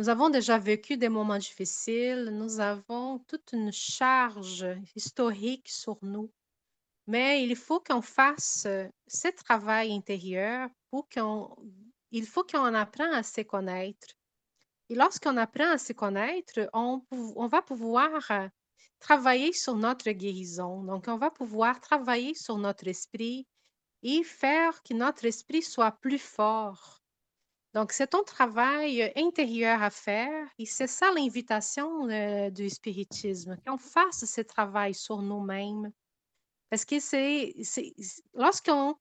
[0.00, 4.66] nous avons déjà vécu des moments difficiles, nous avons toute une charge
[4.96, 6.32] historique sur nous.
[7.06, 11.54] Mais il faut qu'on fasse euh, ce travail intérieur pour qu'on,
[12.12, 14.08] il faut qu'on apprenne à se connaître.
[14.88, 18.48] Et lorsqu'on apprend à se connaître, on, on va pouvoir euh,
[19.00, 20.82] travailler sur notre guérison.
[20.82, 23.46] Donc, on va pouvoir travailler sur notre esprit,
[24.02, 26.99] et faire que notre esprit soit plus fort.
[27.74, 33.56] Donc, c'est un travail euh, intérieur à faire et c'est ça l'invitation euh, du spiritisme,
[33.66, 35.92] qu'on fasse ce travail sur nous-mêmes.
[36.68, 37.54] Parce que c'est
[38.34, 38.96] lorsqu'on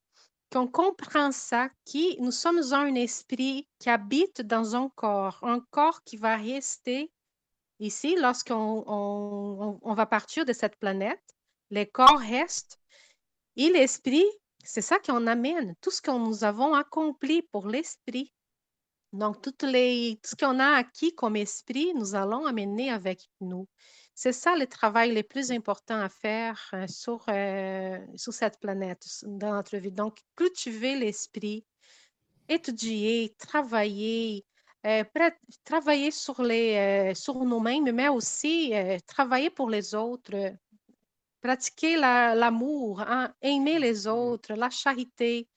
[0.72, 6.18] comprend ça, que nous sommes un esprit qui habite dans un corps, un corps qui
[6.18, 7.12] va rester
[7.80, 11.24] ici lorsqu'on on, va partir de cette planète,
[11.70, 12.80] les corps restent
[13.56, 14.26] et l'esprit
[14.64, 18.32] c'est ça qu'on amène, tout ce que nous avons accompli pour l'esprit.
[19.12, 23.68] Donc, toutes les, tout ce qu'on a acquis comme esprit, nous allons amener avec nous.
[24.14, 29.08] C'est ça le travail le plus important à faire euh, sur, euh, sur cette planète,
[29.24, 29.92] dans notre vie.
[29.92, 31.66] Donc, cultiver l'esprit,
[32.50, 34.46] étudier, travailler,
[34.86, 35.06] euh,
[35.64, 38.74] travailler sur, les, sur nous-mêmes, mais aussi
[39.08, 40.54] travailler pour les autres,
[41.42, 45.48] pratiquer l'amour, hein, aimer les autres, la charité,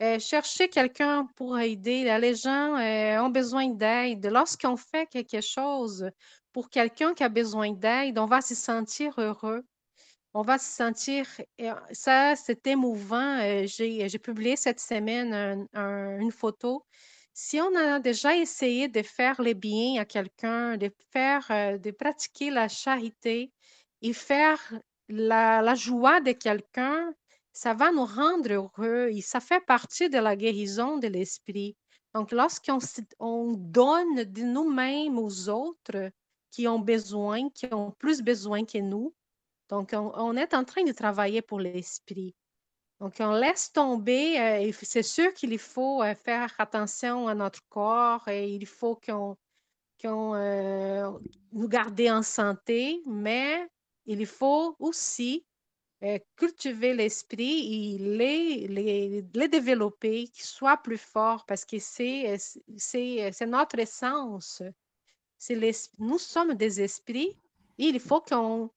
[0.00, 2.04] euh, chercher quelqu'un pour aider.
[2.20, 4.26] Les gens euh, ont besoin d'aide.
[4.26, 6.08] Lorsqu'on fait quelque chose
[6.52, 9.64] pour quelqu'un qui a besoin d'aide, on va se sentir heureux.
[10.34, 11.26] On va se sentir,
[11.90, 13.40] ça c'est émouvant.
[13.40, 16.84] Euh, j'ai publié cette semaine une photo.
[17.34, 21.48] Si on a déjà essayé de faire les biens à quelqu'un, de faire,
[21.80, 23.52] de pratiquer la charité
[24.02, 24.60] et faire
[25.08, 27.12] la, joie de quelqu'un,
[27.58, 31.76] ça va nous rendre heureux et ça fait partie de la guérison de l'esprit.
[32.14, 32.78] Donc, lorsqu'on
[33.18, 36.12] on donne de nous-mêmes aux autres
[36.52, 39.12] qui ont besoin, qui ont plus besoin que nous,
[39.68, 42.32] donc on, est en train de travailler pour l'esprit.
[43.00, 48.28] Donc, on laisse tomber, euh, c'est sûr qu'il faut euh, faire attention à notre corps
[48.28, 49.36] et il faut qu'on
[50.04, 51.10] euh,
[51.50, 53.68] nous garder en santé, mais
[54.06, 55.44] il faut aussi
[56.04, 62.36] euh, cultiver l'esprit et les, les, les développer, qu'ils soient plus forts parce que c'est,
[62.76, 64.62] c'est, notre essence.
[65.98, 67.36] nous sommes des esprits
[67.78, 68.70] et il faut qu'on,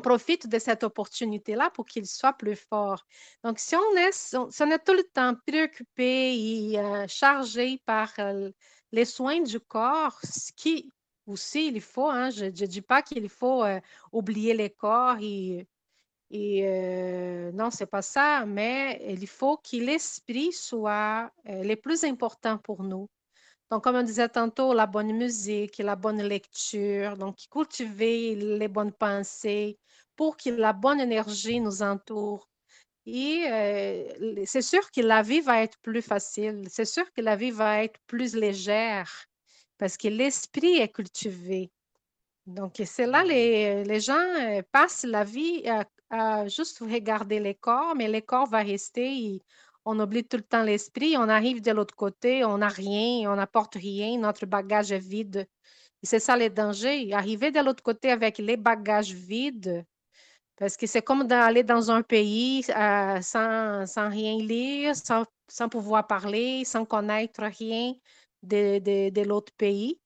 [0.00, 3.06] profite de cette opportunité-là pour qu'ils soient plus forts.
[3.44, 8.50] Donc, si on est, on est tout le temps préoccupé et euh, chargé par euh,
[8.90, 10.90] les soins du corps, ce qui
[11.26, 13.80] aussi, il faut, hein, je ne dis pas qu'il faut euh,
[14.12, 15.66] oublier les corps et,
[16.30, 22.04] et euh, non, c'est pas ça, mais il faut que l'esprit soit euh, le plus
[22.04, 23.08] important pour nous.
[23.70, 28.92] Donc, comme on disait tantôt, la bonne musique, la bonne lecture, donc cultiver les bonnes
[28.92, 29.78] pensées
[30.16, 32.48] pour que la bonne énergie nous entoure.
[33.06, 33.44] Et
[34.46, 37.84] c'est sûr que la vie va être plus facile, c'est sûr que la vie va
[37.84, 39.26] être plus légère
[39.78, 41.70] parce que l'esprit est cultivé.
[42.46, 45.84] Donc, c'est là, les, les gens euh, passent la vie à,
[46.48, 49.40] juste regarder les corps, mais les corps vont rester.
[49.84, 53.36] on oublie tout le temps l'esprit, on arrive de l'autre côté, on n'a rien, on
[53.36, 55.46] n'apporte rien, notre bagage est vide.
[56.02, 57.12] Et c'est ça le danger.
[57.14, 59.84] Arriver de l'autre côté avec les bagages vides,
[60.56, 65.68] parce que c'est comme d'aller dans un pays euh, sans, sans, rien lire, sans, sans,
[65.68, 67.94] pouvoir parler, sans connaître rien
[68.42, 69.98] de, de, de l'autre pays.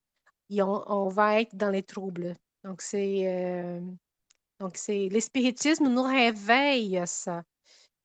[0.51, 2.35] Et on, on, va être dans les troubles.
[2.64, 3.80] Donc, c'est euh,
[4.60, 7.43] donc c'est l'espiritisme nous réveille à ça.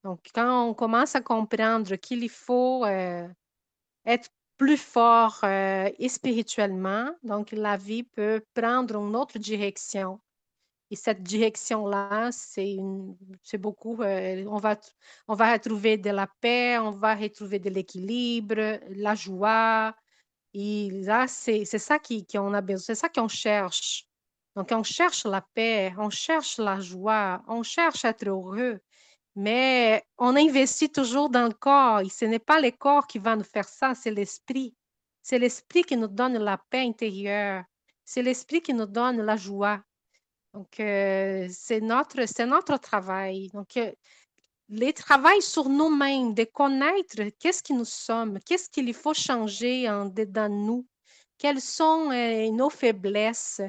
[0.04, 3.28] Donc, quand on commence à comprendre qu'il faut euh,
[4.06, 10.20] être plus fort euh, spirituellement, donc la vie peut prendre une autre direction.
[10.92, 12.78] Et cette direction-là, c'est
[13.58, 14.78] beaucoup, euh, on, va,
[15.28, 19.96] on va retrouver de la paix, on va retrouver de l'équilibre, la joie.
[20.54, 24.06] Et là, c'est ça qu'on a besoin, c'est ça qu'on cherche.
[24.56, 28.80] Donc, on cherche la paix, on cherche la joie, on cherche à être heureux,
[29.36, 33.36] mais on investit toujours dans le corps et ce n'est pas le corps qui va
[33.36, 34.76] nous faire ça, c'est l'esprit.
[35.24, 37.64] C'est l'esprit qui nous donne la paix intérieure.
[38.06, 39.82] C'est l'esprit qui nous donne la joie.
[40.54, 43.50] Donc, euh, c'est notre, travail.
[43.50, 43.92] Donc, euh,
[44.94, 50.50] travail sur nous-mêmes, de connaître qu'est-ce que nous sommes, qu'est-ce qu'il faut changer en dedans
[50.50, 50.86] de nous,
[51.38, 53.62] quelles sont euh, nos faiblesses,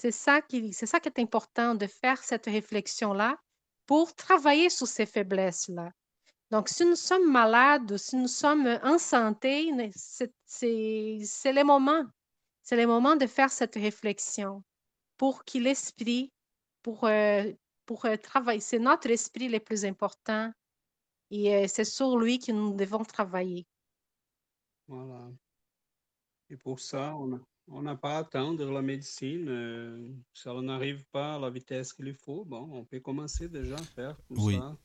[0.00, 3.36] c'est ça qui c'est ça qui est important de faire cette réflexion-là
[3.86, 5.90] pour travailler sur ces faiblesses-là.
[6.50, 12.04] Donc, si nous sommes malades, si nous sommes en santé, c'est le moment.
[12.62, 14.62] C'est le moment de faire cette réflexion
[15.16, 16.30] pour que l'esprit,
[16.82, 17.50] pour, euh,
[17.84, 20.52] pour euh, travailler, c'est notre esprit le plus important
[21.30, 23.66] et euh, c'est sur lui que nous devons travailler.
[24.86, 25.28] Voilà.
[26.50, 29.46] Et pour ça, on a, on n'a pas à attendre la médecine.
[29.48, 33.76] Euh, si on n'arrive pas à la vitesse qu'il faut, bon, on peut commencer déjà
[33.76, 34.56] à faire tout oui.
[34.56, 34.76] ça.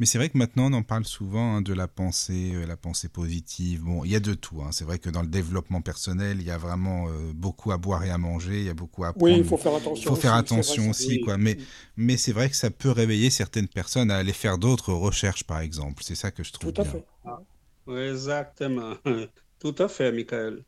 [0.00, 2.76] Mais c'est vrai que maintenant, on en parle souvent hein, de la pensée, euh, la
[2.76, 3.82] pensée positive.
[3.82, 4.60] Bon, il y a de tout.
[4.62, 4.70] Hein.
[4.70, 8.04] C'est vrai que dans le développement personnel, il y a vraiment euh, beaucoup à boire
[8.04, 8.60] et à manger.
[8.60, 9.32] Il y a beaucoup à apprendre.
[9.32, 10.02] Oui, il faut faire attention.
[10.02, 11.36] Il faut aussi, faire attention aussi, quoi.
[11.36, 11.58] Mais,
[11.96, 15.60] mais c'est vrai que ça peut réveiller certaines personnes à aller faire d'autres recherches, par
[15.60, 16.02] exemple.
[16.04, 16.92] C'est ça que je trouve tout à bien.
[16.92, 17.04] Fait.
[17.24, 17.40] Ah.
[17.86, 18.94] Oui, exactement.
[19.58, 20.62] tout à fait, Michael.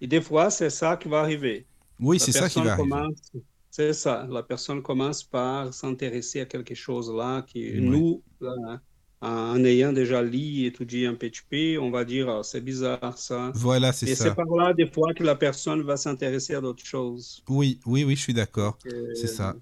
[0.00, 1.66] Et des fois, c'est ça qui va arriver.
[1.98, 3.44] Oui, c'est ça qui va commence, arriver.
[3.70, 4.26] C'est ça.
[4.30, 7.80] La personne commence par s'intéresser à quelque chose là qui oui.
[7.80, 8.80] nous, là,
[9.20, 13.52] en ayant déjà lu, étudié un PHP, on va dire oh, c'est bizarre ça.
[13.54, 14.12] Voilà, c'est ça.
[14.12, 17.44] Et c'est par là des fois que la personne va s'intéresser à d'autres choses.
[17.48, 18.78] Oui, oui, oui, je suis d'accord.
[18.86, 19.54] Euh, c'est ça.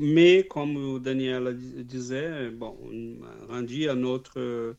[0.00, 2.76] Mais comme Daniel disait, bon,
[3.48, 4.76] rendu à notre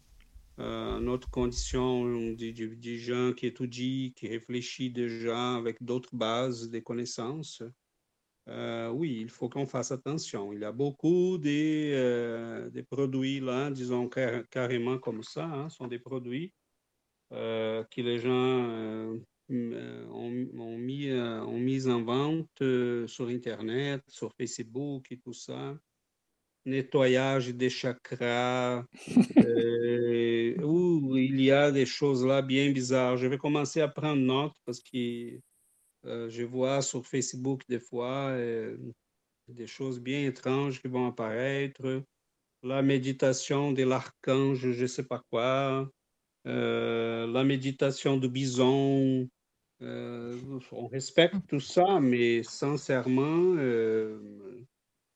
[0.60, 6.80] euh, notre condition des, des, gens qui étudient, qui réfléchissent déjà avec d'autres bases de
[6.80, 7.62] connaissances,
[8.48, 10.54] euh, oui, il faut qu'on fasse attention.
[10.54, 15.70] Il y a beaucoup de, euh, de produits là, disons car, carrément comme ça, hein,
[15.70, 16.54] sont des produits
[17.34, 19.18] euh, que les gens
[19.50, 20.32] ont,
[20.78, 22.64] mis, ont mis en vente
[23.08, 25.76] sur Internet, sur Facebook et tout ça
[26.66, 28.84] nettoyage des chakras,
[29.38, 33.18] euh, où il y a des choses là bien bizarres.
[33.18, 35.40] Je vais commencer à prendre note parce que
[36.06, 38.78] euh, je vois sur Facebook des fois euh,
[39.48, 42.04] des choses bien étranges qui vont apparaître.
[42.64, 45.88] La méditation de l'archange, je ne sais pas quoi.
[46.46, 49.30] la méditation du bison.
[49.82, 53.56] on respecte tout ça, mais sincèrement,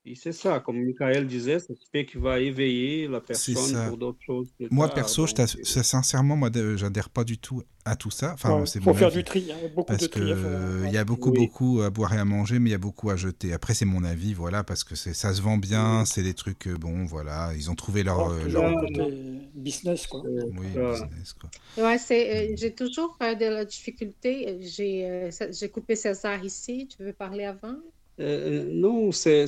[0.09, 3.97] et c'est ça, comme Michael disait, ça se fait qu'il va éveiller la personne pour
[3.97, 4.47] d'autres choses.
[4.71, 5.47] Moi, tard, perso, donc...
[5.47, 8.33] je sincèrement, moi, j'adhère pas du tout à tout ça.
[8.33, 9.17] Enfin, ouais, c'est faut mon faire avis.
[9.17, 10.21] du tri, hein, beaucoup parce de tri.
[10.21, 11.37] que il y a beaucoup, Oui.
[11.37, 13.53] beaucoup à boire et à manger, mais il y a beaucoup à jeter.
[13.53, 16.07] Après, c'est mon avis, voilà, parce que ça se vend bien, Oui.
[16.07, 19.09] c'est des trucs, euh, bon, voilà, ils ont trouvé leur, Alors, euh, leur-
[19.53, 20.23] business, quoi.
[20.25, 21.49] Oui, business, quoi.
[21.77, 24.57] Ouais, c'est, euh, j'ai toujours euh, de la difficulté.
[24.61, 26.87] J'ai euh, j'ai coupé César ici.
[26.87, 27.75] Tu veux parler avant?
[28.19, 29.45] Euh, non, c'est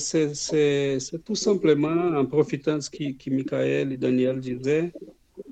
[1.25, 4.91] tout simplement en profitant de ce que, que Michael et Daniel disaient.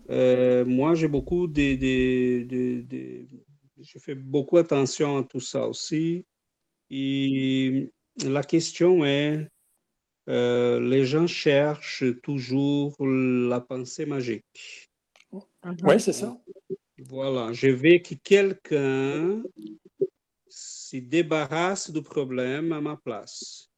[0.09, 3.25] euh, moi, j'ai beaucoup de, de, de- de-
[3.81, 6.25] Je fais beaucoup attention à tout ça aussi.
[6.89, 7.89] Et
[8.25, 9.47] la question est,
[10.29, 14.89] euh, les gens cherchent toujours la pensée magique.
[15.83, 16.37] Oui, c'est ça.
[16.97, 19.41] Voilà, je veux que quelqu'un
[20.89, 23.69] se débarrasse du problème à ma place.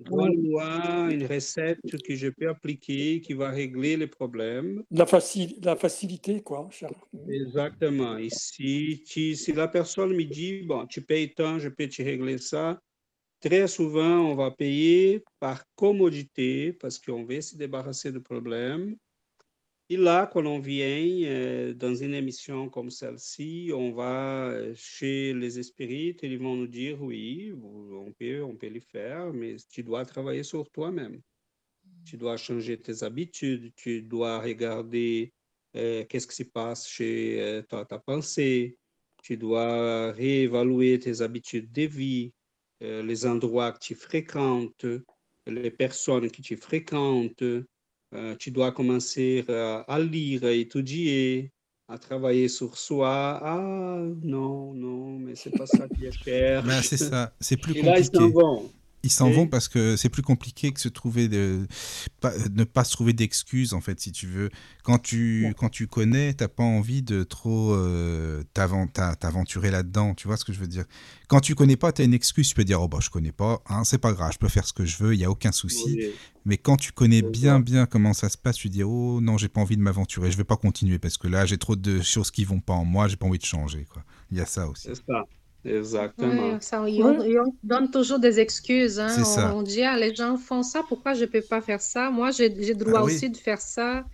[0.00, 4.82] Donne-moi une recette que je peux appliquer qui va régler le problème.
[4.90, 6.68] La, faci- la facilité, quoi.
[6.70, 6.90] cher.
[7.28, 8.16] Exactement.
[8.16, 12.00] Et si, tu- si la personne me dit, bon, tu payes tant, je peux te
[12.00, 12.80] régler ça,
[13.40, 18.96] très souvent, on va payer par commodité parce qu'on veut se débarrasser du problème.
[19.90, 20.86] Et là, quand on vient
[21.24, 26.56] euh, dans une émission comme celle-ci, on va euh, chez les spirites et ils vont
[26.56, 31.22] nous dire oui, on peut, on peut le faire, mais tu dois travailler sur toi-même.
[32.04, 35.32] Tu dois changer tes habitudes, tu dois regarder
[35.74, 38.76] euh, qu'est-ce qui se passe chez ta, ta, pensée,
[39.22, 42.32] tu dois réévaluer tes habitudes de vie,
[42.80, 44.86] les endroits que tu fréquentes,
[45.46, 47.42] les personnes que tu fréquentes.
[48.14, 51.52] Euh, tu dois commencer euh, à lire, à étudier,
[51.88, 53.40] à travailler sur soi.
[53.42, 56.62] Ah non, non, mais c'est pas ça qui est faire.
[56.66, 57.98] Ben, c'est ça, c'est plus compliqué.
[57.98, 58.70] Ils s'en vont
[59.50, 61.66] parce que c'est plus compliqué que se trouver de
[62.52, 64.50] ne pas se trouver d'excuses en fait si tu veux.
[64.82, 70.14] Quand tu quand tu connais, t'as pas envie de trop euh, t'aventurer là-dedans.
[70.14, 70.84] Tu vois ce que je veux dire?
[71.28, 72.48] Quand tu connais pas, tu as une excuse.
[72.48, 74.66] Tu peux dire oh bah je connais pas, hein, c'est pas grave, je peux faire
[74.66, 75.98] ce que je veux, il y a aucun souci.
[76.44, 79.48] Mais quand tu connais bien bien comment ça se passe, tu dis oh non j'ai
[79.48, 82.30] pas envie de m'aventurer, je vais pas continuer parce que là j'ai trop de choses
[82.30, 84.02] qui vont pas en moi, j'ai pas envie de changer quoi.
[84.30, 84.88] Il y a ça aussi.
[84.88, 85.24] C'est ça.
[85.68, 86.58] Exactement.
[86.72, 88.98] on, donne toujours des excuses.
[88.98, 89.52] Hein.
[89.54, 92.10] On, dit, ah, les gens font ça, pourquoi je ne peux pas faire ça?
[92.10, 94.04] Moi, j'ai le droit ah aussi de faire ça.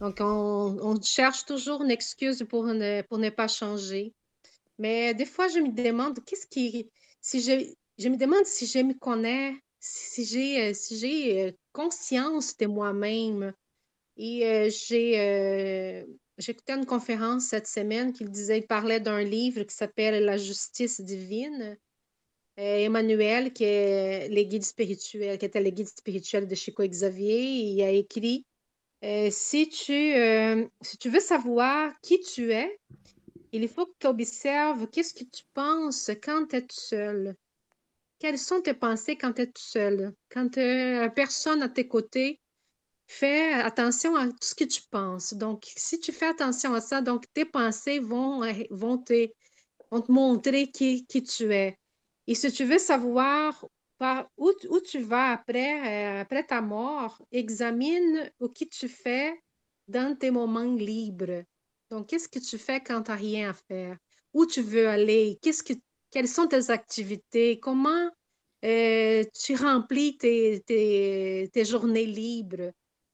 [0.00, 4.14] Donc, on, cherche toujours une excuse pour ne, pour ne pas changer.
[4.78, 6.90] Mais des fois, je me demande, qu'est-ce qui.
[7.20, 12.56] Si je, je me demande si je me connais, si j'ai si j'ai euh, conscience
[12.56, 13.52] de moi-même.
[14.16, 16.04] Et euh, j'ai euh,
[16.40, 21.02] J'écoutais une conférence cette semaine qui disait, il parlait d'un livre qui s'appelle La justice
[21.02, 21.76] divine.
[22.58, 28.46] Euh, Emmanuel, qui est qui était le guide spirituel de Chico Xavier, il a écrit
[29.04, 32.78] euh, si, tu, euh, si tu veux savoir qui tu es,
[33.52, 37.34] il faut que tu observes qu'est-ce que tu penses quand tu es seul.
[38.18, 40.14] Quelles sont tes pensées quand tu es seul?
[40.30, 40.54] Quand
[41.14, 42.40] personne à tes côtés,
[43.12, 45.34] fais attention à tout ce que tu penses.
[45.34, 49.28] Donc, si tu fais attention à ça, donc tes pensées vont, euh, vont, te,
[49.90, 51.76] vont te montrer qui, qui, tu es.
[52.26, 53.66] Et si tu veux savoir
[54.36, 59.38] où, où tu vas après, euh, après ta mort, examine ce que tu fais
[59.88, 61.44] dans tes moments libres.
[61.90, 63.96] Donc, qu'est-ce que tu fais quand tu n'as rien à faire?
[64.32, 65.38] Où tu veux aller?
[65.42, 65.74] Qu'est-ce que,
[66.10, 67.58] quelles sont tes activités?
[67.58, 68.08] Comment
[68.64, 72.70] euh, tu remplis tes, tes, tes journées libres?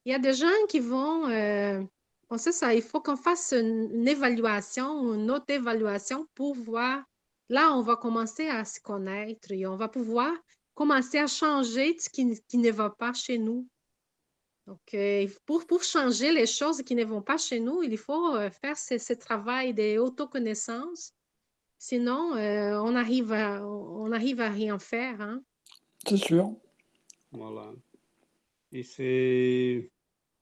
[0.06, 1.82] Il y a des gens qui vont, euh,
[2.30, 7.02] on sait ça, il faut qu'on fasse une, évaluation, une autre évaluation pour voir.
[7.48, 10.32] Là, on va commencer à se connaître et on va pouvoir
[10.74, 13.66] commencer à changer ce qui, ne va pas chez nous.
[14.68, 18.36] Donc, euh, pour, pour changer les choses qui ne vont pas chez nous, il faut
[18.36, 21.14] euh, faire ce, travail d'autoconnaissance.
[21.78, 25.20] Sinon, on, arrive à, on arrive à rien faire.
[25.20, 25.42] Hein.
[26.06, 26.54] C'est sûr.
[27.32, 27.72] Voilà.
[28.70, 29.90] Et c'est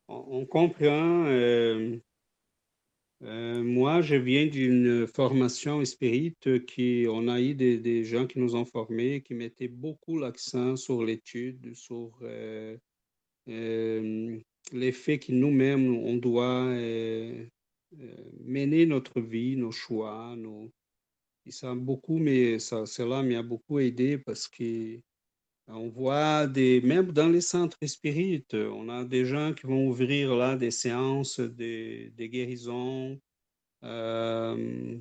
[0.08, 1.26] on, comprend.
[1.26, 1.96] Euh,
[3.22, 8.54] euh, moi, je viens d'une formation spirite qui, on a eu des, gens qui nous
[8.54, 12.76] ont formés, qui mettaient beaucoup l'accent sur l'étude, sur euh,
[14.72, 16.64] l'effet que nous-mêmes, on doit
[18.44, 20.34] mener notre vie, nos choix.
[20.36, 20.70] Nos...
[21.46, 24.98] Et ça beaucoup, mais ça, cela m'a beaucoup aidé parce que
[25.68, 30.34] on voit des, même dans les centres spirites, on a des gens qui vont ouvrir
[30.34, 33.18] là des séances de, de guérison.
[33.82, 34.98] Euh,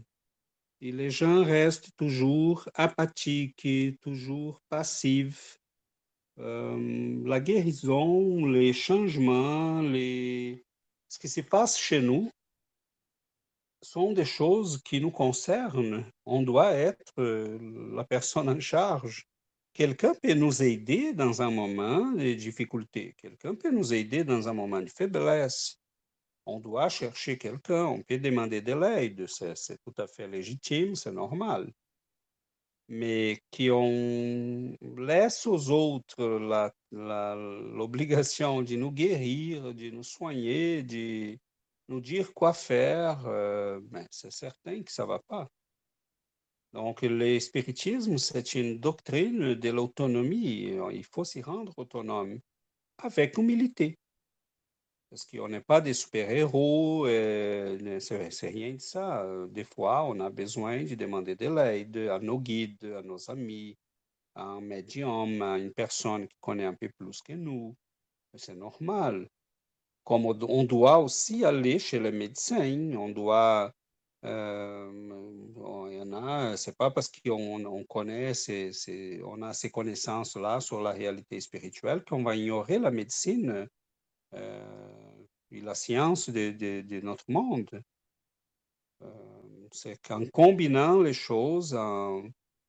[0.81, 5.59] et les gens restent toujours apathiques, toujours passifs.
[6.39, 10.65] Euh, la guérison, les changements, les...
[11.07, 12.29] ce qui se passe chez nous
[13.81, 16.05] sont des choses qui nous concernent.
[16.25, 17.59] On doit être euh,
[17.95, 19.27] la personne en charge.
[19.73, 23.15] Quelqu'un peut nous aider dans un moment de difficulté.
[23.17, 25.79] Quelqu'un peut nous aider dans un moment de faiblesse.
[26.45, 31.11] On doit chercher quelqu'un, on peut demander de l'aide, c'est tout à fait légitime, c'est
[31.11, 31.71] normal.
[32.89, 36.23] Mais qu'on laisse aux autres
[36.91, 41.39] l'obligation de nous guérir, de nous soigner, de
[41.87, 45.49] nous dire quoi faire, euh, ben, c'est certain que ça ne va pas.
[46.73, 50.75] Donc, le spiritisme, c'est une doctrine de l'autonomie.
[50.91, 52.39] Il faut s'y rendre autonome
[52.97, 53.99] avec humilité.
[55.09, 59.23] Parce qu'on n'est pas des super-héros, euh, c'est rien de ça.
[59.51, 63.77] Des fois, on a besoin de demander de l'aide à nos guides, à nos amis,
[64.33, 67.75] à un médium, à une personne qui connaît un peu plus que nous.
[68.33, 69.29] C'est normal.
[70.03, 73.71] Comme on doit aussi aller chez le médecin, on doit
[74.25, 74.91] euh,
[75.89, 78.31] il y en a, c'est pas parce qu'on on connaît,
[79.25, 83.67] on a ces connaissances-là sur la réalité spirituelle qu'on va ignorer la médecine.
[84.33, 84.93] Euh,
[85.51, 87.83] la science de, notre monde.
[89.71, 91.77] c'est qu'en combinant les choses,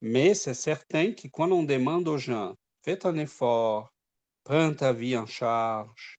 [0.00, 3.90] mais c'est certain que quand on demande aux gens, faites un effort,
[4.44, 6.18] prends ta vie en charge,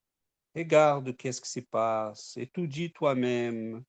[0.56, 3.84] regarde qu'est-ce qui se passe, étudie toi-même,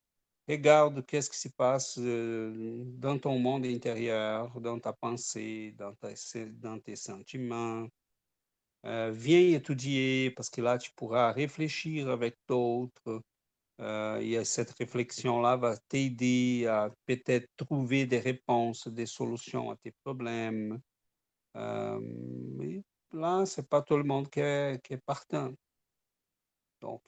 [0.48, 7.86] regarde qu'est-ce qui se passe dans ton monde intérieur, dans ta pensée, dans, tes sentiments.
[8.84, 13.22] viens étudier parce que là, tu pourras réfléchir avec d'autres.
[13.80, 20.80] et cette réflexion-là va t'aider à peut-être trouver des réponses, des solutions à tes problèmes.
[21.54, 22.82] mais
[23.12, 25.52] là, ce n'est pas tout le monde qui est, qui est partant.
[26.80, 27.02] Donc,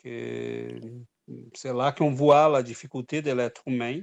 [1.55, 4.01] c'est là qu'on voit la difficulté de l'être humain.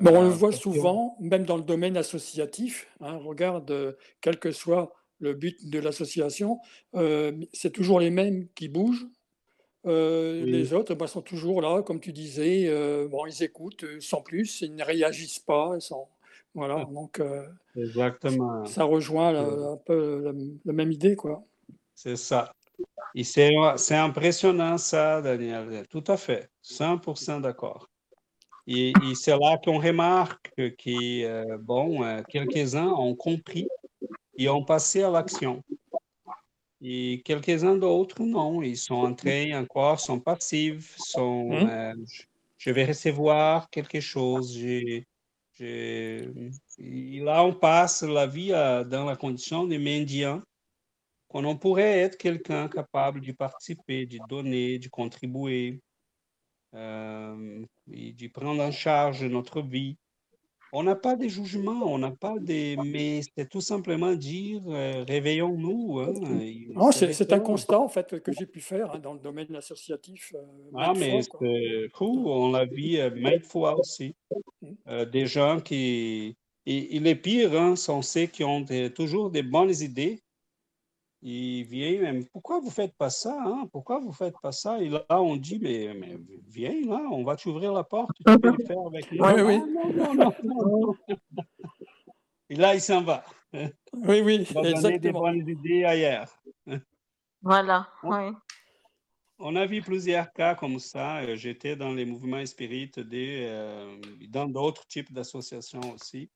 [0.00, 2.88] Bon, on le voit souvent, même dans le domaine associatif.
[3.00, 6.58] Hein, regarde, euh, quel que soit le but de l'association,
[6.94, 9.06] euh, c'est toujours les mêmes qui bougent.
[9.86, 12.68] Euh, les autres bah, sont toujours là, comme tu disais.
[13.08, 15.78] bon, ils écoutent sans plus, ils ne réagissent pas.
[15.80, 16.08] Sans...
[16.54, 17.20] Voilà, donc
[17.76, 18.64] Exactement.
[18.64, 20.32] ça rejoint un peu la,
[20.64, 21.44] la, même idée, quoi.
[21.94, 22.52] C'est ça.
[23.14, 25.86] Et c'est impressionnant ça, Daniel.
[25.88, 26.50] Tout à fait.
[26.64, 27.88] 100% d'accord.
[28.66, 33.68] Et, c'est là qu'on remarque que, euh, bon, euh, quelques-uns ont compris
[34.36, 35.62] et ont passé à l'action.
[36.80, 38.62] Et quelques-uns d'autres, non.
[38.62, 41.68] Ils sont entrés encore, sont passifs, sont, mmh.
[41.70, 41.94] euh,
[42.58, 44.56] je vais recevoir quelque chose.
[44.58, 45.06] et
[45.58, 50.40] là, on passe la vie dans la condition de mendiant
[51.34, 55.80] on pourrait être quelqu'un capable de participer, de donner, de contribuer,
[56.74, 59.96] euh, et de prendre en charge notre vie.
[60.72, 62.74] On n'a pas de jugement, on n'a pas de...
[62.82, 66.00] Mais c'est tout simplement dire, euh, réveillons-nous.
[66.00, 70.32] Hein, c'est un constat, en fait, que j'ai pu faire hein, dans le domaine associatif.
[70.34, 70.40] Euh,
[70.76, 74.16] ah, mais c'est fou, on l'a vu maintes fois aussi.
[75.12, 76.36] Des gens qui...
[76.66, 78.64] Et, les pires hein, sont ceux qui ont
[78.96, 80.23] toujours des bonnes idées,
[81.26, 83.34] il vient même, pourquoi vous ne faites pas ça?
[83.46, 83.66] Hein?
[83.72, 84.78] Pourquoi vous ne faites pas ça?
[84.78, 88.50] Et là, on dit, mais, mais viens là, on va t'ouvrir la porte, tu peux
[88.50, 89.24] le faire avec nous.
[89.24, 89.58] Oui, oui.
[89.58, 90.94] non, non, non,
[92.50, 93.24] Et là, il s'en va.
[93.54, 96.28] Oui, oui, il va donner des bonnes idées ailleurs.
[97.40, 98.32] Voilà, oui.
[99.38, 101.34] On a vu plusieurs cas comme ça.
[101.36, 106.30] J'étais dans les mouvements spirites, euh, dans d'autres types d'associations aussi.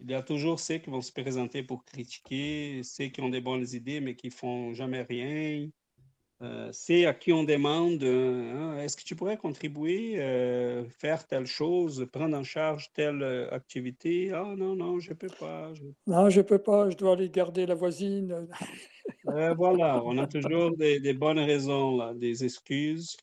[0.00, 3.40] Il y a toujours ceux qui vont se présenter pour critiquer, ceux qui ont des
[3.40, 5.68] bonnes idées mais qui font jamais rien.
[6.42, 11.26] Euh, c'est à qui on demande euh, hein, est-ce que tu pourrais contribuer, euh, faire
[11.26, 14.32] telle chose, prendre en charge telle activité?
[14.32, 15.72] Ah non, non, je ne peux pas.
[16.06, 18.46] Non, je ne peux pas, je dois aller garder la voisine.
[19.24, 23.16] voilà, on a toujours des, bonnes raisons, là, des excuses.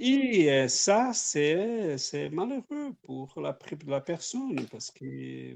[0.00, 3.56] Et ça, c'est malheureux pour la,
[3.86, 5.54] la personne parce que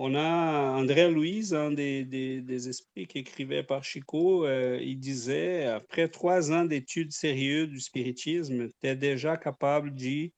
[0.00, 6.08] on a André Louise, un des, esprits qui écrivait par Chico, euh, il disait, après
[6.08, 10.30] trois ans d'études sérieuses du spiritisme, tu es déjà capable de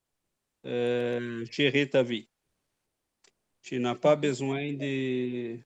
[0.64, 2.26] euh, gérer ta vie.
[3.60, 5.58] Tu n'as pas besoin de...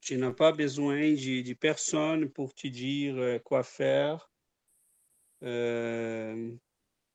[0.00, 4.28] Tu n'as pas besoin de, de, personne pour te dire euh, quoi faire.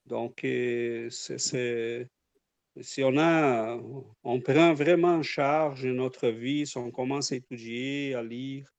[0.05, 0.39] donc,
[1.09, 2.07] c'est
[2.81, 3.79] si on, a,
[4.23, 8.73] on prend vraiment en charge notre vie, si on commence à étudier, à lire,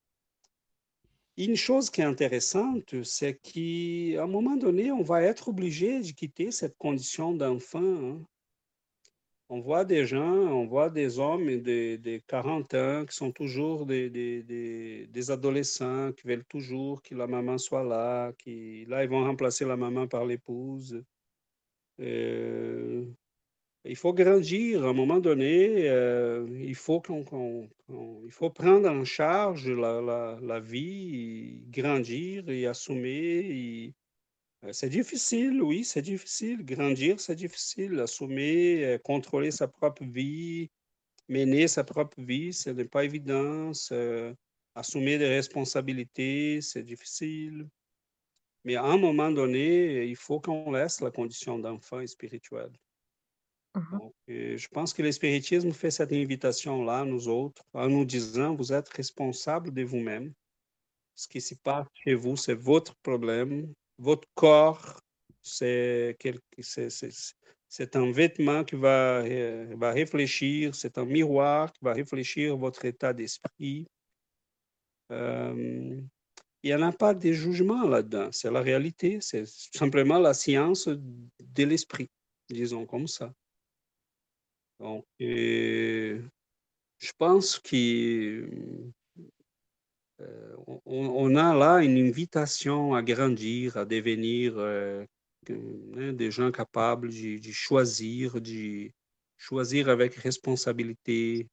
[1.37, 6.13] une chose qui est intéressante, c'est qu'à un moment donné, on va être obligé de
[6.13, 7.81] quitter cette condition d'enfant.
[7.81, 8.23] Hein.
[9.49, 13.85] On voit des gens, on voit des hommes de, de 40 ans qui sont toujours
[13.85, 19.65] des, adolescents, qui veulent toujours que la maman soit là, qui là, ils vont remplacer
[19.65, 21.03] la maman par l'épouse.
[22.01, 23.05] Euh,
[23.87, 25.89] il faut grandir à un moment donné.
[25.89, 27.69] Euh, il, faut qu'on,
[28.25, 33.95] il faut prendre en charge la, la, vie, grandir et assumer.
[34.65, 36.65] Euh, c'est difficile, oui, c'est difficile.
[36.65, 38.01] Grandir, c'est difficile.
[38.01, 40.71] Assumer, euh, contrôler sa propre vie,
[41.29, 43.73] mener sa propre vie, ce n'est pas évident.
[44.75, 47.69] assumer des responsabilités, c'est difficile.
[48.65, 52.71] Mais à un moment donné, il faut qu'on laisse la condition d'enfant spirituel.
[53.75, 53.99] Mmh
[54.29, 59.73] je pense que l'espiritisme fait cette invitation-là, nous autres, en nous disant, vous êtes responsable
[59.73, 60.33] de vous-même.
[61.15, 63.73] Ce qui se passe chez vous, c'est votre problème.
[63.99, 65.01] Votre corps,
[65.43, 66.17] c'est
[67.95, 73.13] un vêtement qui va, euh, va réfléchir, c'est un miroir qui va réfléchir votre état
[73.13, 73.87] d'esprit.
[75.13, 76.01] Euh,
[76.63, 78.31] il n'y a pas de jugement là-dedans.
[78.33, 79.19] C'est la réalité.
[79.21, 82.09] C'est simplement la science de l'esprit,
[82.49, 83.33] disons comme ça.
[84.81, 87.71] Donc, je pense qu'on
[90.21, 90.57] euh,
[90.87, 95.05] on, a là une invitation à grandir, à devenir euh,
[95.51, 98.91] hein, des gens capables de, de, choisir, de
[99.37, 101.49] choisir avec responsabilité,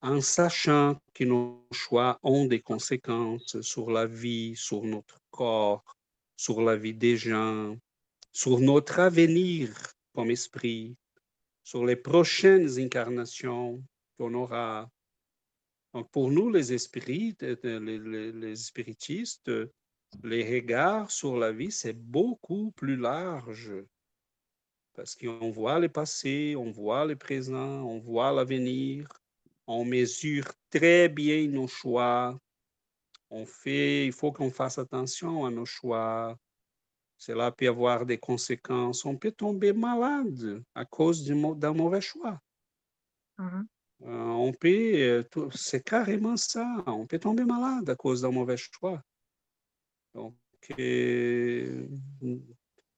[0.00, 5.96] en sachant que nos choix ont des conséquences sur la vie, sur notre corps,
[6.36, 7.76] sur la vie des gens,
[8.32, 9.72] sur notre avenir
[10.14, 10.96] comme esprit,
[11.62, 13.82] sur les prochaines incarnations
[14.18, 14.90] qu'on aura.
[15.94, 19.50] Donc pour nous, les esprits, les, les, spiritistes,
[20.22, 23.72] les regards sur la vie, c'est beaucoup plus large
[24.94, 29.08] parce qu'on voit le passé, on voit le présent, on voit l'avenir,
[29.66, 32.38] on mesure très bien nos choix.
[33.30, 36.38] On fait, il faut qu'on fasse attention à nos choix.
[37.24, 39.04] Cela peut avoir des conséquences.
[39.04, 42.40] On peut tomber malade à cause d'un mauvais choix.
[43.38, 43.62] Mmh
[44.04, 45.22] euh, on peut, euh,
[45.54, 46.66] c'est carrément ça.
[46.88, 49.00] On peut tomber malade à cause d'un mauvais choix.
[50.12, 50.34] Donc,
[50.80, 51.86] euh,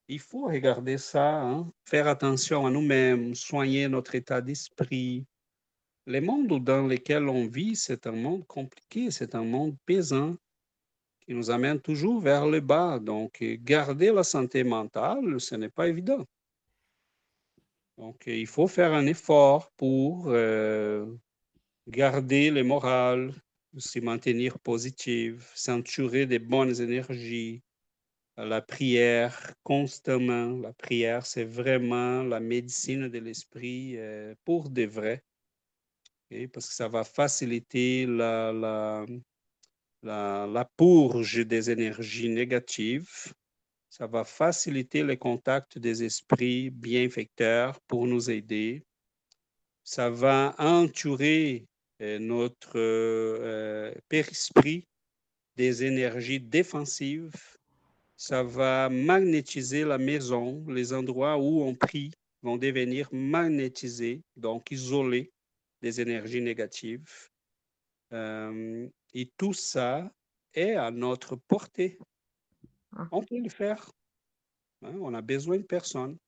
[0.09, 1.71] il faut regarder ça, hein.
[1.85, 5.27] faire attention à nous-mêmes, soigner notre état d'esprit,
[6.07, 10.35] le monde dans lequel on vit, c'est un monde compliqué, c'est un monde pesant
[11.27, 12.99] qui nous amène toujours vers le bas.
[12.99, 16.25] Donc, garder la santé mentale, ce n'est pas évident.
[17.99, 21.07] Donc, il faut faire un effort pour euh,
[21.89, 23.33] garder le moral,
[23.77, 27.63] se maintenir positif, s'entourer des bonnes énergies,
[28.37, 30.59] la prière constamment.
[30.59, 35.23] La prière, c'est vraiment la médecine de l'esprit euh, pour de vrai
[36.53, 39.05] parce que ça va faciliter la,
[40.05, 43.33] la, purge des énergies négatives.
[43.89, 48.85] Ça va faciliter le contact des esprits bienfaiteurs pour nous aider.
[49.85, 51.67] Ça va entourer
[52.01, 54.87] euh, notre euh, périsprit
[55.57, 57.57] des énergies défensives.
[58.17, 60.65] Ça va magnétiser la maison.
[60.69, 62.13] Les endroits où on prie
[62.43, 65.33] vont devenir magnétisés, donc isolés
[65.83, 67.31] des énergies négatives.
[68.13, 70.13] Euh, et tout ça
[70.53, 71.99] est à notre portée.
[72.97, 73.09] Ah.
[73.13, 73.91] On peut le faire.
[74.83, 76.19] Hein, on a besoin de personne.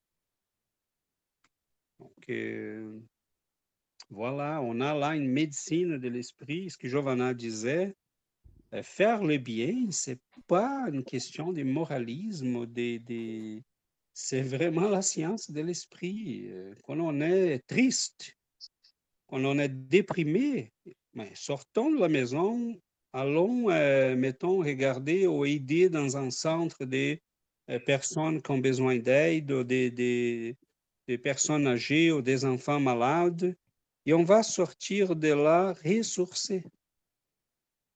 [1.99, 3.01] Donc, euh,
[4.11, 6.71] voilà, on a là une médecine de l'esprit.
[6.71, 7.95] Ce que Giovanna disait,
[8.73, 13.63] euh, faire le bien, c'est pas une question de moralisme, de,
[14.13, 16.51] c'est vraiment la science de l'esprit.
[16.85, 18.37] Quand on est triste,
[19.27, 20.73] quand on est déprimé,
[21.17, 22.79] mais sortons de la maison,
[23.15, 27.23] allons, euh, mettons, regarder ou aider dans un centre des
[27.71, 30.57] euh, personnes qui ont besoin d'aide, des, des,
[31.09, 33.57] des, personnes âgées ou des enfants malades,
[34.05, 36.65] et on va sortir de là ressourcés.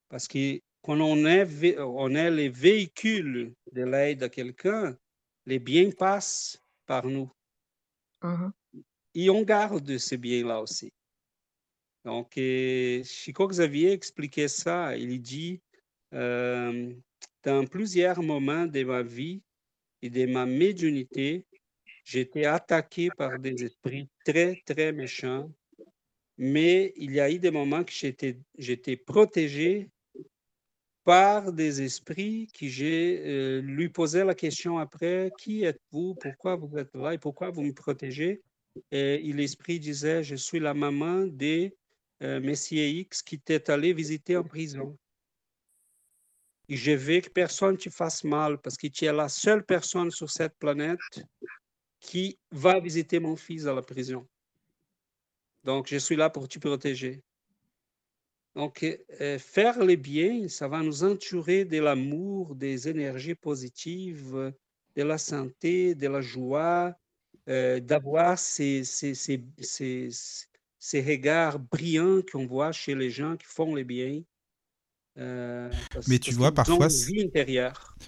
[0.09, 4.97] Parce que quand on est, on est les véhicules de l'aide à quelqu'un,
[5.45, 7.31] les biens passent par nous.
[8.23, 8.51] Uh-huh.
[9.15, 10.91] Et on garde ces biens-là aussi.
[12.05, 12.33] Donc,
[13.05, 14.97] Chico Xavier expliquait ça.
[14.97, 15.61] Il dit,
[16.15, 16.93] euh,
[17.45, 19.43] dans plusieurs moments de ma vie
[20.03, 21.45] et de ma médiumnité,
[22.05, 25.53] j'étais attaqué par des esprits très, très méchants.
[26.39, 29.91] Mais il y a eu des moments que j'étais, protégé
[31.05, 36.79] par des esprits qui j'ai euh, lui posé la question après, qui êtes-vous, pourquoi vous
[36.79, 37.13] êtes là?
[37.13, 38.41] Et pourquoi vous me protégez?
[38.91, 41.77] Et l'esprit disait, je suis la maman des
[42.21, 44.97] Messier X qui t'est allé visiter en prison.
[46.69, 50.11] Et je veux que personne te fasse mal parce que tu es la seule personne
[50.11, 51.01] sur cette planète
[51.99, 54.27] qui va visiter mon fils à la prison.
[55.65, 57.23] Donc, je suis là pour te protéger.
[58.55, 64.53] Donc, euh, faire le bien, ça va nous entourer de l'amour, des énergies positives,
[64.97, 66.95] de la santé, de la joie,
[67.49, 68.83] euh, d'avoir ces,
[70.81, 74.23] ces regards brillants qu'on voit chez les gens qui font les biens.
[75.19, 75.71] Euh,
[76.09, 76.89] mais tu vois, parfois,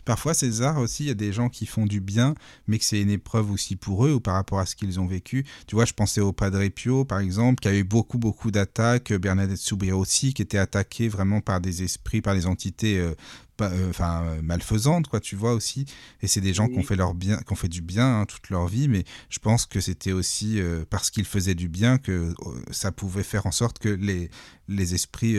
[0.05, 2.35] parfois César aussi, il y a des gens qui font du bien,
[2.67, 5.07] mais que c'est une épreuve aussi pour eux ou par rapport à ce qu'ils ont
[5.07, 5.45] vécu.
[5.67, 9.13] Tu vois, je pensais au Padre Pio, par exemple, qui a eu beaucoup, beaucoup d'attaques.
[9.13, 13.15] Bernadette Soubria aussi, qui était attaquée vraiment par des esprits, par des entités euh,
[13.61, 15.85] enfin euh, malfaisantes quoi tu vois aussi
[16.21, 18.27] et c'est des gens qui ont fait leur bien qui ont fait du bien hein,
[18.27, 21.99] toute leur vie mais je pense que c'était aussi euh, parce qu'ils faisaient du bien
[21.99, 22.35] que
[22.71, 24.31] ça pouvait faire en sorte que les
[24.69, 25.39] les esprits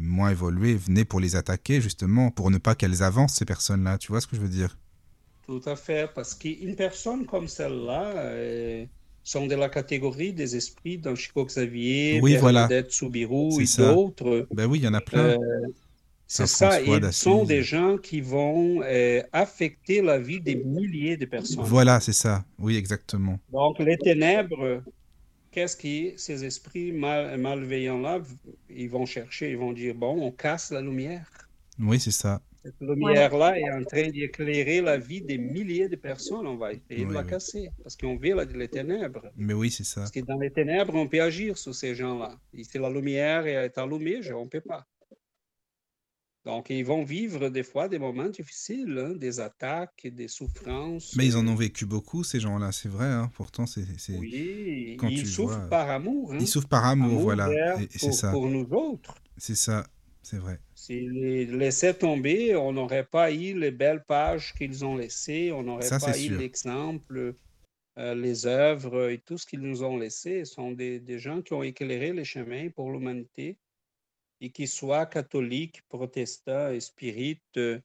[0.00, 3.98] moins évolués venaient pour les attaquer justement pour ne pas qu'elles avancent ces personnes là
[3.98, 4.78] tu vois ce que je veux dire?
[5.46, 8.86] Tout à fait parce qu'une personne comme celle-là
[9.24, 12.68] sont de la catégorie des esprits dans Chico Xavier, oui, voilà.
[12.88, 14.46] Subiru et d'autres.
[14.52, 15.36] Ben oui, il y en a plein.
[16.26, 21.26] C'est ça, ils sont des gens qui vont euh, affecter la vie des milliers de
[21.26, 21.64] personnes.
[21.64, 23.38] Voilà, c'est ça, oui, exactement.
[23.52, 24.82] Donc, les ténèbres,
[25.50, 28.22] qu'est-ce qui, ces esprits mal, malveillants-là,
[28.70, 31.28] ils vont chercher, ils vont dire, bon, on casse la lumière.
[31.78, 32.40] Oui, c'est ça.
[32.64, 36.46] Cette lumière-là est en train d'éclairer la vie des milliers de personnes.
[36.46, 39.30] On va essayer de la casser parce qu'on vit les ténèbres.
[39.36, 40.00] Mais oui, c'est ça.
[40.00, 42.38] Parce que dans les ténèbres, on peut agir sur ces gens-là.
[42.62, 44.86] Si la lumière est allumée, on ne peut pas.
[46.44, 51.16] Donc, ils vont vivre des fois des moments difficiles, hein, des attaques, des souffrances.
[51.16, 53.06] Mais ils en ont vécu beaucoup, ces gens-là, c'est vrai.
[53.06, 53.30] Hein.
[53.34, 53.86] Pourtant, c'est.
[54.10, 56.34] Oui, ils souffrent par amour.
[56.34, 56.38] Hein.
[56.40, 57.48] Ils souffrent par amour, voilà.
[57.96, 58.30] C'est ça.
[58.30, 59.14] Pour nous autres.
[59.38, 59.86] C'est ça,
[60.22, 60.60] c'est vrai.
[60.74, 65.62] S'ils les laissaient tomber, on n'aurait pas eu les belles pages qu'ils ont laissées, on
[65.62, 67.34] n'aurait pas eu l'exemple,
[67.98, 70.44] euh, les œuvres et tout ce qu'ils nous ont laissé.
[70.44, 73.56] Ce sont des, des gens qui ont éclairé les chemins pour l'humanité
[74.44, 77.80] et qu'ils soient catholiques, protestants, spirites, euh,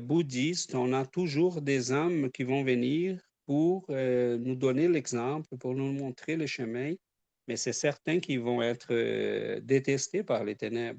[0.00, 5.72] bouddhistes, on a toujours des âmes qui vont venir pour euh, nous donner l'exemple, pour
[5.72, 6.94] nous montrer le chemin,
[7.46, 10.98] mais c'est certain qu'ils vont être euh, détestés par les ténèbres.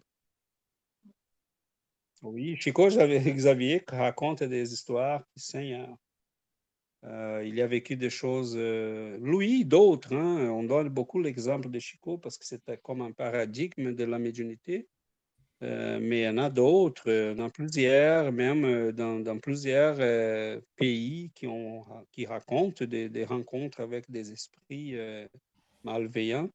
[2.22, 5.94] Oui, Chico Xavier raconte des histoires qui Seigneur.
[7.44, 8.56] il a vécu des choses,
[9.20, 13.94] Louis, d'autres, hein, on donne beaucoup l'exemple de Chico parce que c'était comme un paradigme
[13.94, 14.88] de la médiumnité.
[15.64, 19.98] Euh, mais il y en a d'autres, euh, dans plusieurs, même euh, dans, plusieurs
[20.76, 24.96] pays qui, ont, qui racontent des rencontres avec des esprits
[25.84, 26.50] malveillants,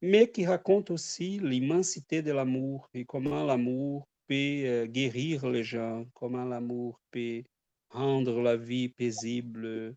[0.00, 6.44] mais qui racontent aussi l'immensité de l'amour et comment l'amour peut guérir les gens, comment
[6.44, 7.42] l'amour peut
[7.90, 9.94] rendre la vie paisible,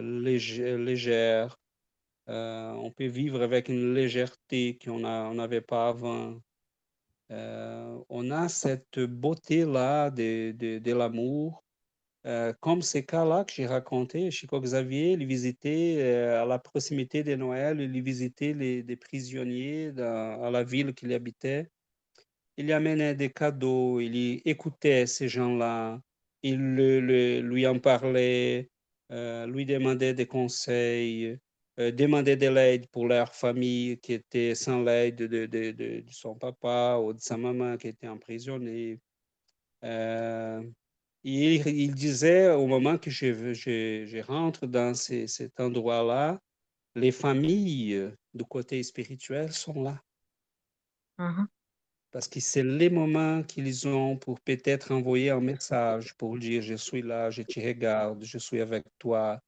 [0.00, 1.58] légère.
[2.26, 5.00] on peut vivre avec une légèreté qu'on
[5.34, 6.40] n'avait pas avant.
[7.32, 11.64] Euh, on a cette beauté-là de, de, l'amour.
[12.26, 17.22] Euh, comme ces cas-là que j'ai racontés, Chico Xavier, il visitait euh, à la proximité
[17.22, 21.68] de Noël, il visitait les, prisonniers dans, à la ville qu'il habitait.
[22.56, 26.00] Il y amenait des cadeaux, il écoutait ces gens-là,
[26.42, 28.70] il lui en parlait,
[29.10, 31.38] lui demandait des conseils.
[31.78, 36.34] Euh, demander de l'aide pour leur famille qui était sans l'aide de, de, de, son
[36.34, 38.98] papa ou de sa maman qui était emprisonnée.
[39.84, 40.62] Euh,
[41.22, 46.40] il, il, disait au moment que je, je, je rentre dans cet endroit-là,
[46.94, 50.02] les familles du côté spirituel sont là.
[51.18, 51.44] Mmh
[52.10, 56.74] Parce que c'est les moments qu'ils ont pour peut-être envoyer un message pour dire je
[56.74, 59.42] suis là, je te regarde, je suis avec toi,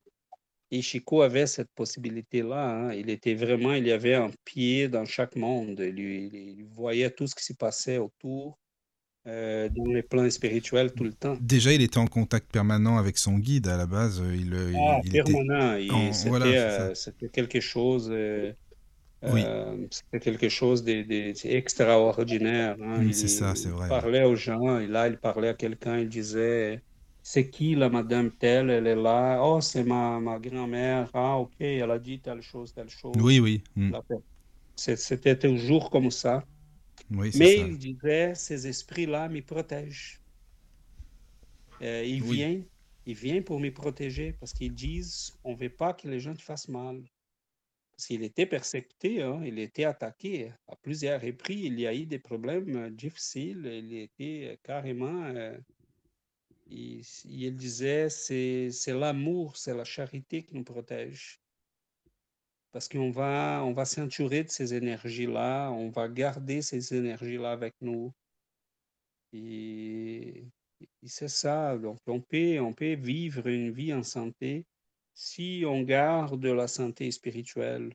[0.71, 2.71] et Chico avait cette possibilité-là.
[2.71, 2.93] Hein.
[2.93, 5.81] Il était vraiment, il y avait un pied dans chaque monde.
[5.81, 8.59] Il, il voyait tout ce qui se passait autour,
[9.27, 11.37] euh, dans les plans spirituels tout le temps.
[11.41, 14.23] Déjà, il était en contact permanent avec son guide à la base.
[14.35, 15.79] Il, ah, permanent.
[16.95, 18.09] C'était quelque chose.
[18.11, 18.53] Euh,
[19.25, 19.43] oui.
[19.45, 22.77] Euh, c'était quelque chose d'extraordinaire.
[22.81, 23.11] Hein.
[23.13, 23.87] c'est ça, c'est vrai.
[23.87, 26.81] Il parlait aux gens, et là, il parlait à quelqu'un, il disait
[27.31, 31.61] c'est qui la madame telle, elle est là, oh, c'est ma, ma grand-mère, ah, ok,
[31.61, 33.13] elle a dit telle chose, telle chose.
[33.21, 33.63] Oui, oui.
[33.77, 33.93] Hmm.
[34.75, 36.43] C'était toujours comme ça.
[37.11, 37.67] Oui, Mais ça.
[37.67, 40.23] il disait, ces esprits-là me protègent.
[41.83, 42.63] Euh, il vient,
[43.05, 46.35] il vient pour me protéger parce qu'ils disent, on ne veut pas que les gens
[46.35, 47.03] te fassent mal.
[47.95, 52.07] Parce qu'il était persécuté, hein, il était attaqué à plusieurs reprises, il y a eu
[52.07, 55.25] des problèmes difficiles, il était carrément...
[55.25, 55.59] Euh,
[56.71, 61.41] et, il disait, c'est l'amour, c'est la charité qui nous protège.
[62.73, 67.75] Parce qu'on va, on va s'entourer de ces énergies-là, on va garder ces énergies-là avec
[67.81, 68.13] nous.
[69.33, 70.45] Et,
[71.05, 74.65] c'est ça, donc on peut, on peut vivre une vie en santé
[75.15, 77.93] si on garde la santé spirituelle.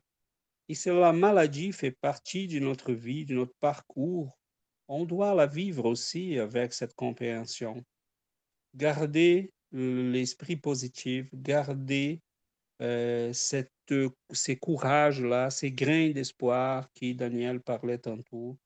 [0.68, 4.36] Et si la maladie fait partie de notre vie, de notre parcours,
[4.88, 7.82] on doit la vivre aussi avec cette compréhension
[8.74, 12.20] garder l'esprit positif, garder
[12.82, 13.72] euh, cette,
[14.32, 18.58] ces courages-là, ces grains d'espoir qui Daniel parlait tantôt.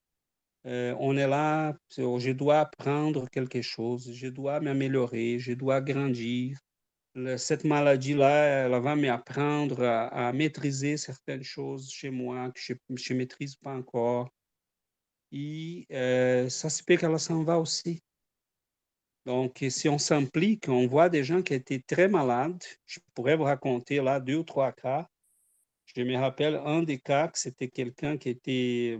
[0.66, 6.58] euh, on est là, je dois apprendre quelque chose, je dois m'améliorer, je dois grandir.
[7.36, 13.18] cette maladie-là, elle va m'apprendre à, à, maîtriser certaines choses chez moi que je ne
[13.18, 14.30] maîtrise pas encore.
[15.32, 18.02] Et euh, ça se peut qu'elle s'en va aussi.
[19.28, 22.64] Donc, si on s'implique, on voit des gens qui étaient très malades.
[22.86, 25.06] Je pourrais vous raconter là deux ou trois cas.
[25.84, 28.98] Je me rappelle un des cas que c'était quelqu'un qui était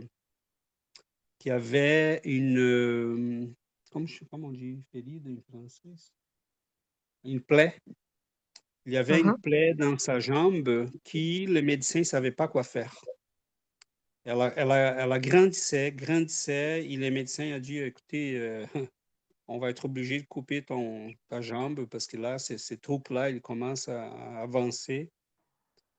[1.39, 3.47] qui avait une euh,
[3.89, 6.11] comment, comment on dit ferida en français
[7.23, 7.79] une plaie.
[8.85, 9.41] Il y avait une uh-huh.
[9.41, 12.95] plaie dans sa jambe qui le médecin ne savait pas quoi faire.
[14.25, 18.65] Elle, elle, elle grandissait, grandissait, et le médecin a dit, écoutez, euh,
[19.49, 23.41] on va être obligé de couper ton, ta jambe parce que là, ces, troupes-là, ils
[23.41, 24.11] commencent à,
[24.41, 25.11] avancer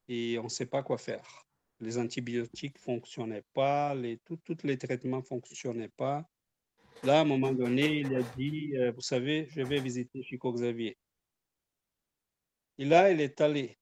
[0.08, 1.44] et on ne sait pas quoi faire.
[1.80, 6.24] Les antibiotiques ne fonctionnaient pas, les, tous les traitements ne fonctionnaient pas.
[7.02, 10.52] Là, à un moment donné, il a dit, euh, vous savez, je vais visiter Chico
[10.52, 10.96] Xavier.
[12.78, 13.78] Et là, il est allé.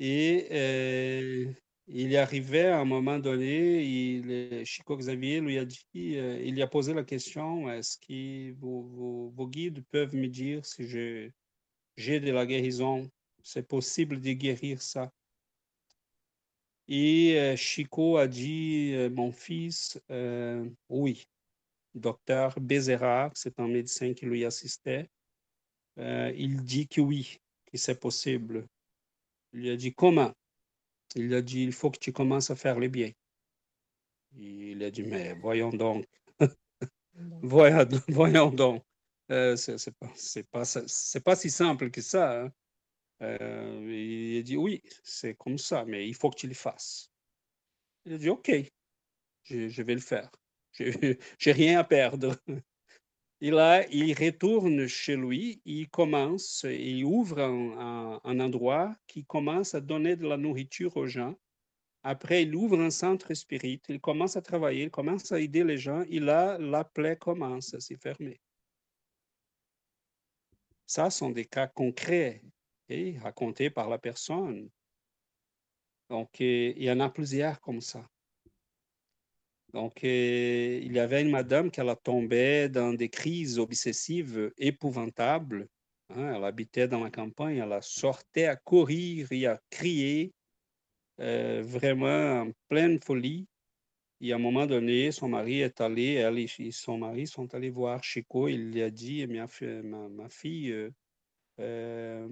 [0.00, 1.52] Et euh,
[1.92, 6.54] il y arrivait à un moment donné, il, Chico Xavier lui a dit, euh, il
[6.54, 10.86] lui a posé la question, est-ce que vos, guides peuvent me dire si
[11.96, 13.10] j'ai de la guérison,
[13.42, 15.10] c'est possible de guérir ça?
[16.86, 20.00] Et euh, Chico a dit, euh, mon fils,
[20.88, 21.24] oui.
[21.92, 25.10] Docteur Bézéra, c'est un médecin qui lui assistait,
[25.96, 27.36] il dit que oui,
[27.66, 28.64] que c'est possible.
[29.52, 30.32] Il lui a dit, comment?
[31.16, 33.10] Il a dit, il faut que tu commences à faire le bien.
[34.36, 36.06] Il a dit, mais voyons donc.
[37.42, 38.84] voyons, voyons, donc.
[39.30, 40.12] Euh, c'est pas,
[40.50, 40.62] pas,
[41.24, 42.42] pas, si simple que ça.
[42.42, 42.52] Hein.
[43.22, 47.10] Euh, il a dit, oui, c'est comme ça, mais il faut que tu le fasses.
[48.04, 48.50] Il a dit, OK,
[49.44, 50.30] je, je vais le faire.
[50.72, 51.18] J'ai
[51.52, 52.36] rien à perdre.
[53.42, 59.80] Et là, il retourne chez lui, il commence, il ouvre un, endroit qui commence à
[59.80, 61.34] donner de la nourriture aux gens.
[62.02, 65.78] Après, il ouvre un centre spirit, il commence à travailler, il commence à aider les
[65.78, 68.40] gens, et là, la plaie commence à se fermer.
[70.86, 72.42] Ça sont des cas concrets
[72.90, 74.68] et racontés par la personne.
[76.10, 78.06] Donc, il y en a plusieurs comme ça.
[79.72, 85.68] Donc, euh, il y avait une madame qui a tombé dans des crises obsessives épouvantables.
[86.10, 86.34] Hein.
[86.34, 90.32] elle habitait dans la campagne, elle sortait à courir et à crier,
[91.20, 93.46] euh, vraiment en pleine folie.
[94.20, 97.70] Et à un moment donné, son mari est allé, elle et son mari sont allés
[97.70, 98.48] voir Chico.
[98.48, 99.46] Il lui a dit, ma,
[100.08, 100.90] ma, fille,
[101.60, 102.28] euh,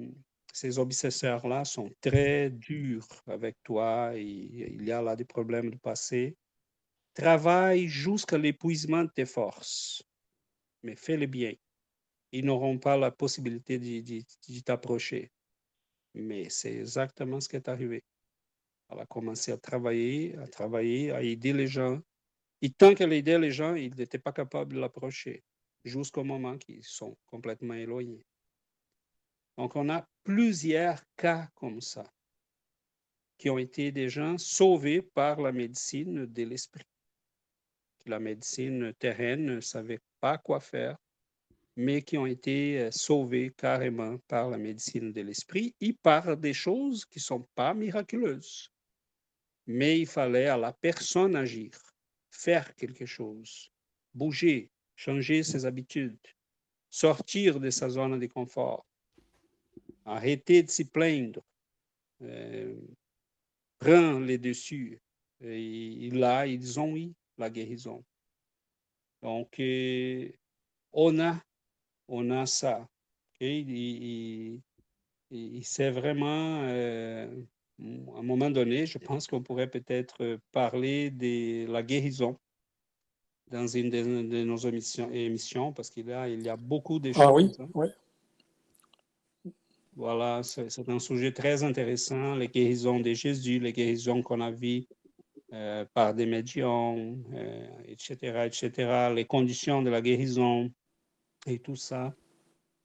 [0.52, 5.76] ces obsesseurs-là sont très durs avec toi et il y a là des problèmes de
[5.76, 6.36] passé.
[7.18, 10.04] Travaille jusqu'à l'épuisement de tes forces,
[10.84, 11.52] mais fais-le bien.
[12.30, 15.32] Ils n'auront pas la possibilité d'y t'approcher.
[16.14, 18.04] Mais c'est exactement ce qui est arrivé.
[18.88, 22.00] Elle a commencé à travailler, à travailler, à aider les gens.
[22.62, 25.42] Et tant qu'elle aidait les gens, ils n'étaient pas capables de l'approcher,
[25.84, 28.24] jusqu'au moment qu'ils sont complètement éloignés.
[29.56, 32.04] Donc, on a plusieurs cas comme ça,
[33.38, 36.86] qui ont été des gens sauvés par la médecine de l'esprit
[38.06, 40.96] la médecine terrestre ne savait pas quoi faire,
[41.76, 46.52] mais qui ont été euh, sauvés carrément par la médecine de l'esprit et par des
[46.52, 48.72] choses qui ne sont pas miraculeuses.
[49.66, 51.70] Mais il fallait à la personne agir,
[52.30, 53.70] faire quelque chose,
[54.12, 56.18] bouger, changer ses habitudes,
[56.90, 58.84] sortir de sa zone de confort,
[60.04, 61.42] arrêter de s'y plaindre,
[62.22, 62.74] euh,
[63.78, 64.98] prendre les dessus.
[65.40, 68.04] Et là, ils ont eu la guérison.
[69.22, 70.30] Donc, euh,
[70.92, 71.40] on a,
[72.08, 72.86] on a ça.
[73.40, 74.60] Et,
[75.62, 77.26] c'est vraiment, euh,
[77.80, 82.36] à un moment donné, je pense qu'on pourrait peut-être parler de la guérison
[83.50, 87.12] dans une de, nos émissions, émissions parce qu'il y, a, il y a beaucoup de
[87.12, 87.22] choses.
[87.22, 87.88] Ah oui, oui.
[89.96, 94.86] Voilà, c'est un sujet très intéressant, les guérisons de Jésus, les guérisons qu'on a vues
[95.54, 97.24] euh, par des médiums,
[97.86, 100.70] etc., euh, etc., les conditions de la guérison
[101.46, 102.14] et tout ça.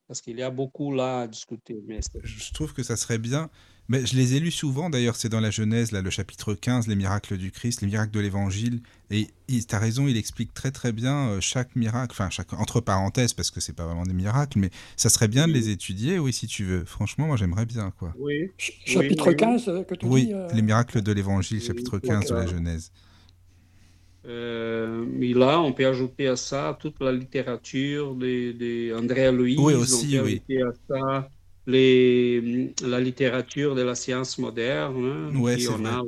[0.07, 1.81] Parce qu'il y a beaucoup là à discuter.
[1.85, 3.49] Mais je trouve que ça serait bien
[3.89, 6.87] mais je les ai lus souvent, d'ailleurs, c'est dans la Genèse, là, le chapitre 15,
[6.87, 8.79] les miracles du Christ, les miracles de l'Évangile.
[9.11, 12.79] Et tu as raison, il explique très très bien euh, chaque miracle, enfin, chaque, entre
[12.79, 16.17] parenthèses, parce que c'est pas vraiment des miracles, mais ça serait bien de les étudier,
[16.17, 16.85] oui, si tu veux.
[16.85, 18.13] Franchement, moi j'aimerais bien, quoi.
[18.17, 18.51] Oui.
[18.57, 22.47] chapitre 15, euh, que tu Oui, euh, les miracles de l'Évangile, chapitre 15 de la
[22.47, 22.91] Genèse.
[24.25, 29.57] Euh, et là, on peut ajouter à ça toute la littérature de, de Andrea Louise.
[29.59, 30.43] Oui, aussi, on peut oui.
[30.49, 31.29] ajouter à ça
[31.65, 34.95] les, la littérature de la science moderne.
[35.05, 35.83] hein, qui c'est a vrai.
[35.83, 36.01] là.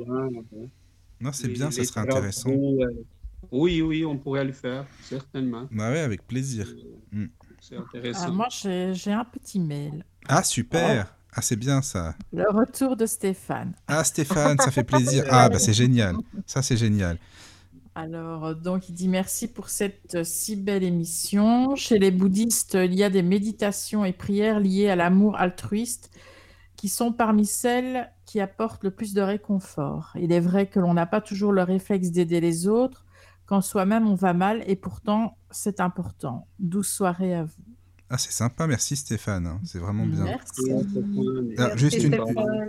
[1.20, 2.50] Non, c'est bien, ça serait intéressant.
[2.50, 3.06] euh,
[3.50, 5.68] Oui, oui, on pourrait le faire, certainement.
[5.70, 6.76] Bah ouais, avec plaisir.
[7.12, 7.26] Mm.
[7.60, 8.32] C'est Ah, intéressant.
[8.32, 10.04] moi, j'ai j'ai un petit mail.
[10.28, 11.14] Ah, super.
[11.32, 12.16] Ah, c'est bien ça.
[12.32, 13.74] Le retour de Stéphane.
[13.88, 15.24] Ah, Stéphane, ça fait plaisir.
[15.28, 16.22] Ah, bah c'est génial.
[16.46, 17.18] Ça, c'est génial.
[17.96, 21.74] Alors, euh, donc, il dit merci pour cette euh, si belle émission.
[21.76, 26.10] Chez les bouddhistes, il y a des méditations et prières liées à l'amour altruiste
[26.76, 30.12] qui sont parmi celles qui apportent le plus de réconfort.
[30.20, 33.06] Il est vrai que l'on n'a pas toujours le réflexe d'aider les autres
[33.46, 36.48] quand soi-même on va mal et pourtant c'est important.
[36.58, 37.64] Douce soirée à vous.
[38.08, 38.66] Ah, c'est sympa.
[38.68, 39.46] Merci, Stéphane.
[39.48, 39.60] hein.
[39.64, 40.24] C'est vraiment bien.
[40.24, 40.62] Merci.
[41.58, 42.14] Ah, juste une,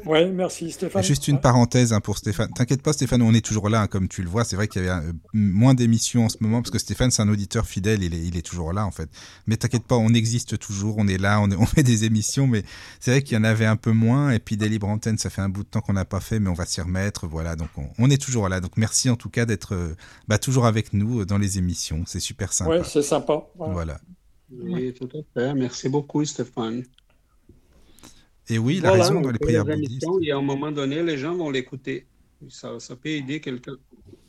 [0.06, 1.04] Ouais, merci Stéphane.
[1.04, 2.52] Juste une parenthèse hein, pour Stéphane.
[2.54, 4.44] T'inquiète pas, Stéphane, on est toujours là, hein, comme tu le vois.
[4.46, 7.22] C'est vrai qu'il y avait euh, moins d'émissions en ce moment, parce que Stéphane, c'est
[7.22, 9.10] un auditeur fidèle, il est, il est toujours là, en fait.
[9.46, 12.48] Mais t'inquiète pas, on existe toujours, on est là, on, est- on fait des émissions,
[12.48, 12.64] mais
[13.00, 14.32] c'est vrai qu'il y en avait un peu moins.
[14.32, 16.40] Et puis des libres antennes, ça fait un bout de temps qu'on n'a pas fait,
[16.40, 17.28] mais on va s'y remettre.
[17.28, 18.60] Voilà, donc on, on est toujours là.
[18.60, 19.96] Donc merci en tout cas d'être euh,
[20.28, 22.04] bah, toujours avec nous euh, dans les émissions.
[22.08, 22.72] C'est super sympa.
[22.72, 23.44] Ouais, c'est sympa.
[23.56, 23.74] Voilà.
[23.74, 24.00] Voilà.
[24.52, 25.54] Oui, tout à fait.
[25.54, 26.84] Merci beaucoup, Stéphane.
[28.50, 30.06] Et oui, il a Voilà, raison on dans les prières bouddhistes.
[30.22, 32.08] Et à un moment donné, les gens vont l'écouter.
[32.50, 33.76] Ça, ça peut aider quelqu'un.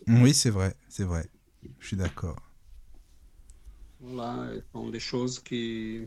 [0.09, 1.27] Oui, c'est vrai, c'est vrai.
[1.79, 2.37] Je suis d'accord.
[4.01, 6.03] Voilà, ce sont des choses qui...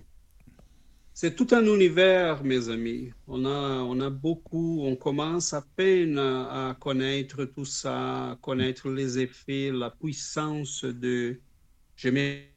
[1.13, 3.11] C'est tout un univers, mes amis.
[3.27, 8.35] On a, on a beaucoup, on commence à peine à, à connaître tout ça, à
[8.37, 11.39] connaître les effets, la puissance de...
[11.95, 12.50] Je mets-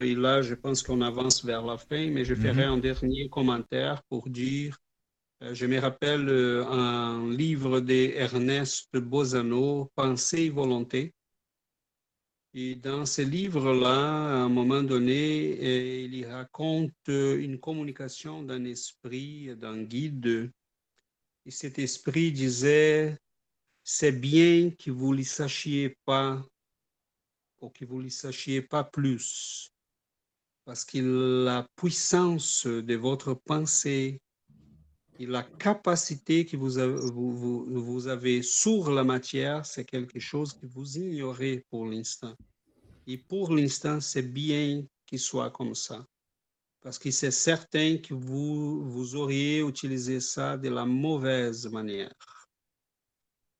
[0.00, 2.72] Et là, je pense qu'on avance vers la fin, mais je ferai Mhm.
[2.74, 4.78] un dernier commentaire pour dire,
[5.42, 11.12] euh, je me rappelle euh, un livre d'Ernest Bozano, Pensée et volonté.
[12.54, 18.64] Et dans ce livre-là, à un moment donné, euh, il y raconte une communication d'un
[18.64, 20.50] esprit, d'un guide.
[21.44, 23.18] Et cet esprit disait,
[23.82, 26.44] c'est bien que vous ne le sachiez pas,
[27.60, 29.70] ou que vous ne le sachiez pas plus,
[30.68, 30.98] parce que
[31.46, 34.20] la puissance de votre pensée
[35.18, 41.64] et la capacité que vous avez, sur la matière, c'est quelque chose que vous ignorez
[41.70, 42.34] pour l'instant.
[43.06, 46.04] Et pour l'instant, c'est bien qu'il soit comme ça.
[46.82, 52.12] Parce que c'est certain que vous, vous auriez utilisé ça de la mauvaise manière.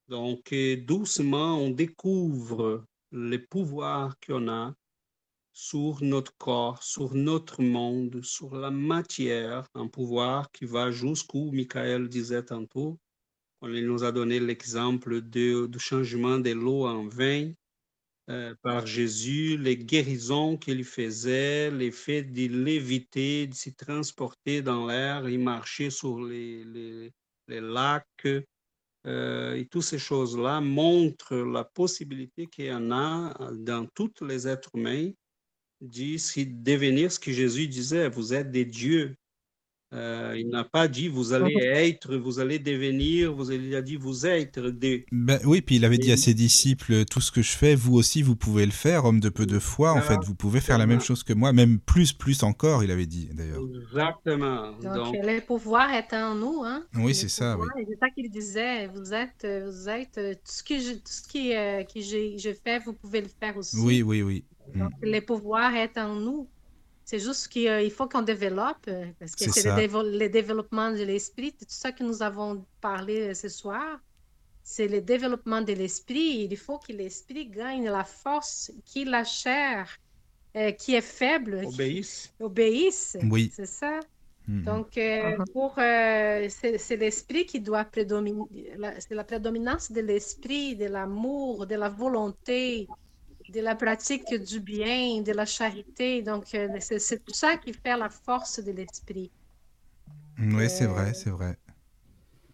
[0.09, 4.75] Donc, euh, doucement, on découvre les pouvoirs qu'on a
[5.61, 12.09] sur notre corps, sur notre monde, sur la matière, un pouvoir qui va jusqu'où Michael
[12.09, 12.97] disait tantôt,
[13.61, 17.51] quand il nous a donné l'exemple du changement de l'eau en vin
[18.31, 24.87] euh, par Jésus, les guérisons qu'il faisait, les faits de léviter, de se transporter dans
[24.87, 27.11] l'air, il marchait sur les, les-
[27.49, 28.29] les lacs,
[29.07, 34.47] euh, et toutes ces choses-là montrent la possibilité qu'il y en a dans tous les
[34.47, 35.11] êtres humains
[35.81, 39.17] se devenir ce que Jésus disait, vous êtes des dieux.
[39.95, 43.81] Euh, il n'a pas dit vous allez être, vous allez devenir, vous allez, il a
[43.81, 45.07] dit vous êtes des.
[45.11, 47.95] Ben, oui, puis il avait dit à ses disciples, tout ce que je fais, vous
[47.95, 50.77] aussi, vous pouvez le faire, homme de peu de foi, en fait, vous pouvez faire
[50.77, 53.63] la même chose que moi, même plus, plus encore, il avait dit, d'ailleurs.
[53.83, 54.73] Exactement.
[54.73, 56.65] Donc, Donc, le pouvoir est en nous.
[56.65, 56.85] Hein?
[56.97, 57.67] Oui, c'est ça, oui.
[57.89, 58.89] C'est ça qu'il disait.
[58.89, 62.51] Vous êtes, vous êtes tout ce que je, tout ce qui, euh, que j'ai je
[62.63, 63.79] fais, vous pouvez le faire aussi.
[63.79, 64.45] Oui, oui, oui.
[64.75, 64.79] Mm.
[64.81, 66.49] Donc, le pouvoir est en nous.
[67.05, 69.77] C'est juste qu'il faut qu'on développe, euh, parce que C'est le, ça.
[69.77, 73.99] dévo- le développement de l'esprit, tout ça que nous avons parlé euh, ce soir.
[74.63, 76.47] C'est le développement de l'esprit.
[76.51, 79.89] Il faut que l'esprit gagne la force, que la chair,
[80.57, 82.35] euh, qui est faible, obéissent.
[82.39, 83.17] obéisse.
[83.31, 83.51] Oui.
[83.57, 84.01] C'est ça.
[84.47, 84.63] Mm.
[84.65, 88.45] Donc, euh, pour, euh, c'est l'esprit qui doit prédominer,
[88.99, 92.87] c'est la prédominance de l'esprit, de l'amour, de la volonté,
[93.49, 96.23] de la pratique du bien, de la charité.
[96.23, 99.33] Donc, euh, c'est c'est tout ça qui fait la force de l'esprit.
[100.39, 101.57] Oui, c'est Euh, vrai, c'est vrai.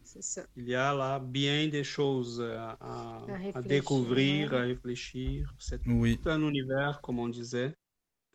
[0.03, 0.47] C'est ça.
[0.57, 3.63] Il y a là bien des choses à, à- à réfléchir.
[3.63, 5.55] découvrir, à réfléchir.
[5.59, 6.19] C'est Oui.
[6.23, 7.75] tout un univers, comme on disait.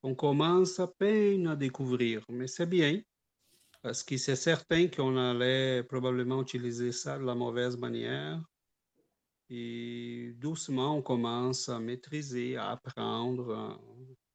[0.03, 3.01] On commence à peine à découvrir, mais c'est bien.
[3.83, 8.43] Parce que c'est certain qu'on allait probablement utiliser ça de la mauvaise manière.
[9.49, 13.79] Et doucement, on commence à maîtriser, à apprendre,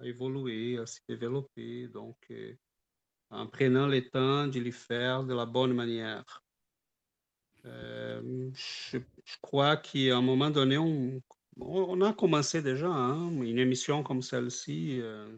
[0.00, 1.88] à, évoluer, à se développer.
[1.88, 2.54] Donc, euh,
[3.30, 6.42] en prenant le temps de le faire de la bonne manière.
[7.64, 11.22] Euh, je, je crois qu'à un moment donné, on,
[11.60, 15.00] On a commencé déjà, hein, une émission comme celle-ci.
[15.00, 15.36] Euh,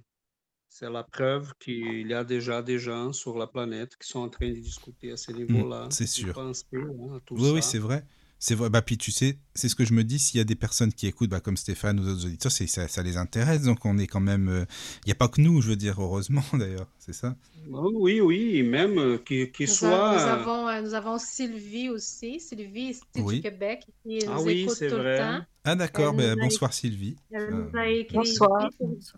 [0.69, 4.29] c'est la preuve qu'il y a déjà des gens sur la planète qui sont en
[4.29, 5.89] train de discuter à ce mmh, niveau-là.
[5.91, 6.39] c'est sûr.
[6.39, 8.05] Hein, oui, oui, c'est vrai.
[8.49, 8.71] C'est vrai.
[8.71, 10.21] Bah, puis tu sais, c'est ce que je me dis.
[10.21, 13.03] S'il y a des personnes qui écoutent, bah, comme Stéphane ou d'autres auditeurs, ça, ça
[13.03, 13.63] les intéresse.
[13.63, 14.49] Donc on est quand même.
[14.49, 14.65] Euh,
[15.05, 16.87] il n'y a pas que nous, je veux dire, heureusement d'ailleurs.
[17.01, 17.35] C'est ça?
[17.73, 20.15] Oh, oui, oui, même euh, qu'il soit.
[20.15, 22.39] Nous avons, euh, nous avons Sylvie aussi.
[22.39, 25.15] Sylvie du Québec qui ah, oui, écoute tout vrai.
[25.15, 25.47] le temps.
[25.65, 27.17] Ah d'accord, ben, bonsoir Sylvie.
[27.33, 28.71] Elle nous a écrit bonsoir.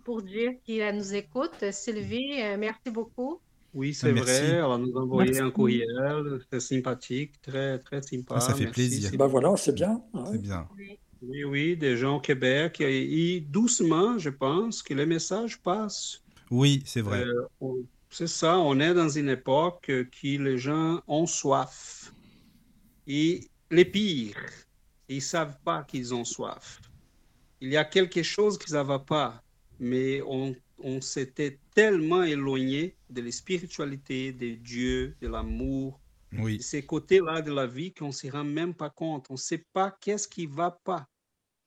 [0.04, 1.70] pour dire qu'elle nous écoute.
[1.70, 3.42] Sylvie, merci beaucoup.
[3.74, 4.50] Oui, c'est vrai.
[4.50, 8.36] Elle nous a envoyé un courriel, très sympathique, très, très sympa.
[8.36, 9.10] Ah, ça fait plaisir.
[9.16, 10.02] Ben voilà, c'est bien.
[10.30, 10.66] C'est bien.
[11.22, 12.80] Oui, oui, des gens au Québec.
[12.80, 16.22] Et, doucement, je pense que les messages passent.
[16.50, 17.24] Oui, c'est vrai.
[17.24, 22.12] Euh, c'est ça, on est dans une époque qui les gens ont soif.
[23.06, 24.36] Et les pires,
[25.08, 26.80] ils ne savent pas qu'ils ont soif.
[27.60, 29.42] Il y a quelque chose qui ne va pas,
[29.80, 36.00] mais on, on s'était tellement éloigné de la spiritualité, de Dieu, de l'amour,
[36.32, 36.60] oui.
[36.60, 39.26] ces côtés-là de la vie qu'on ne se rend même pas compte.
[39.30, 41.06] On ne sait pas qu'est-ce qui ne va pas.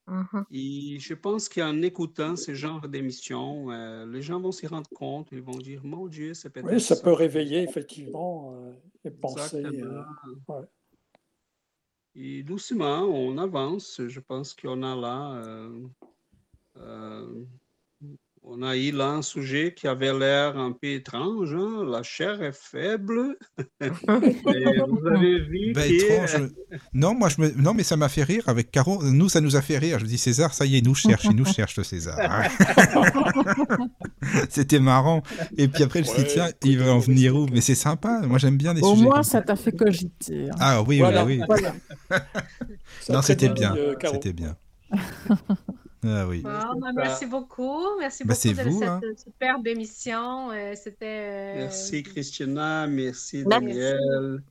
[0.08, 0.44] Mm-hmm.
[0.50, 5.28] Et je pense qu'en écoutant ce genre d'émissions, euh, les gens vont s'y rendre compte,
[5.30, 8.72] ils vont dire, mon Dieu, c'est peut-être Oui, ça, peut réveiller effectivement euh,
[9.04, 9.62] et penser.
[9.64, 10.02] Euh,
[12.14, 14.00] Et doucement, on avance.
[14.06, 15.70] Je pense qu'on a là
[18.44, 21.54] on a eu là un sujet qui avait l'air un peu étrange.
[21.54, 21.84] Hein.
[21.88, 23.36] La chair est faible.
[23.80, 26.50] vous avez vu ben, étrange.
[26.92, 27.50] Non, moi, je me...
[27.52, 29.02] non, mais ça m'a fait rire avec Caro.
[29.02, 30.00] Nous, ça nous a fait rire.
[30.00, 32.18] Je dis César, ça y est, nous cherche, il nous cherche le César.
[34.50, 35.22] C'était marrant.
[35.56, 37.46] Et puis après, je me dit, tiens, il va en venir où?
[37.52, 38.22] Mais c'est sympa.
[38.26, 39.06] Moi, j'aime bien des Au sujets.
[39.06, 40.50] Au moins, ça t'a fait cogiter.
[40.50, 40.56] Hein.
[40.58, 41.40] Ah oui, oui, oui.
[43.08, 43.76] non, c'était bien.
[43.76, 44.56] Euh, c'était bien.
[46.04, 46.40] Ah oui.
[46.40, 47.80] Bah, merci beaucoup.
[48.00, 49.00] Merci bah, beaucoup de vous, cette hein.
[49.16, 50.50] superbe émission.
[50.50, 50.96] Euh, c'était.
[51.02, 54.42] Euh, merci Christina, merci Daniel,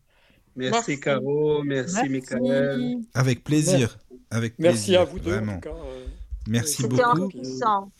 [0.56, 3.00] merci, Caro, merci, Michael.
[3.14, 3.98] Avec plaisir.
[4.30, 5.32] Avec merci à vous deux.
[5.32, 5.60] Vraiment.
[5.66, 6.06] Euh,
[6.48, 7.30] merci beaucoup.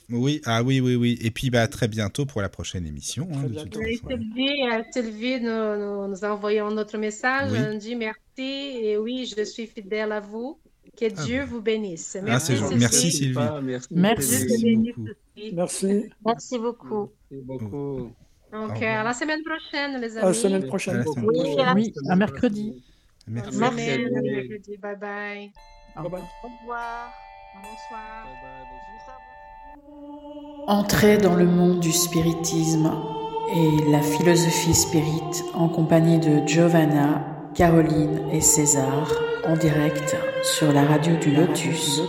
[0.10, 1.20] Oui, ah oui, oui, oui.
[1.22, 3.28] Et puis bah, à très bientôt pour la prochaine émission.
[3.34, 4.02] Hein, Sylvie,
[4.94, 7.52] Sylvie nous, nous, a envoyé un autre message.
[7.52, 10.58] On dit merci et oui, je suis fidèle à vous.
[11.02, 12.16] Que ah Dieu vous bénisse.
[12.20, 13.40] Ah, merci, ah, merci Sylvie.
[13.64, 13.88] Merci.
[13.90, 14.76] Merci.
[14.76, 15.10] beaucoup.
[15.52, 16.10] Merci.
[16.24, 17.12] Merci beaucoup.
[17.32, 18.12] Merci beaucoup.
[18.52, 20.24] Donc, à la semaine prochaine, les amis.
[20.24, 21.04] À la semaine prochaine.
[21.24, 21.60] Oui,
[22.08, 22.84] à, mercredi.
[23.28, 23.58] Merci.
[23.58, 24.78] Mercredi.
[24.78, 25.52] Bye bye.
[25.96, 26.22] Bye bye.
[26.44, 27.12] Au revoir.
[27.56, 28.28] Bonsoir.
[30.68, 32.92] Entrez dans le monde du spiritisme
[33.56, 37.26] et la philosophie spirit en compagnie de Giovanna,
[37.56, 39.12] Caroline et César
[39.44, 42.02] en direct sur la radio du Lotus.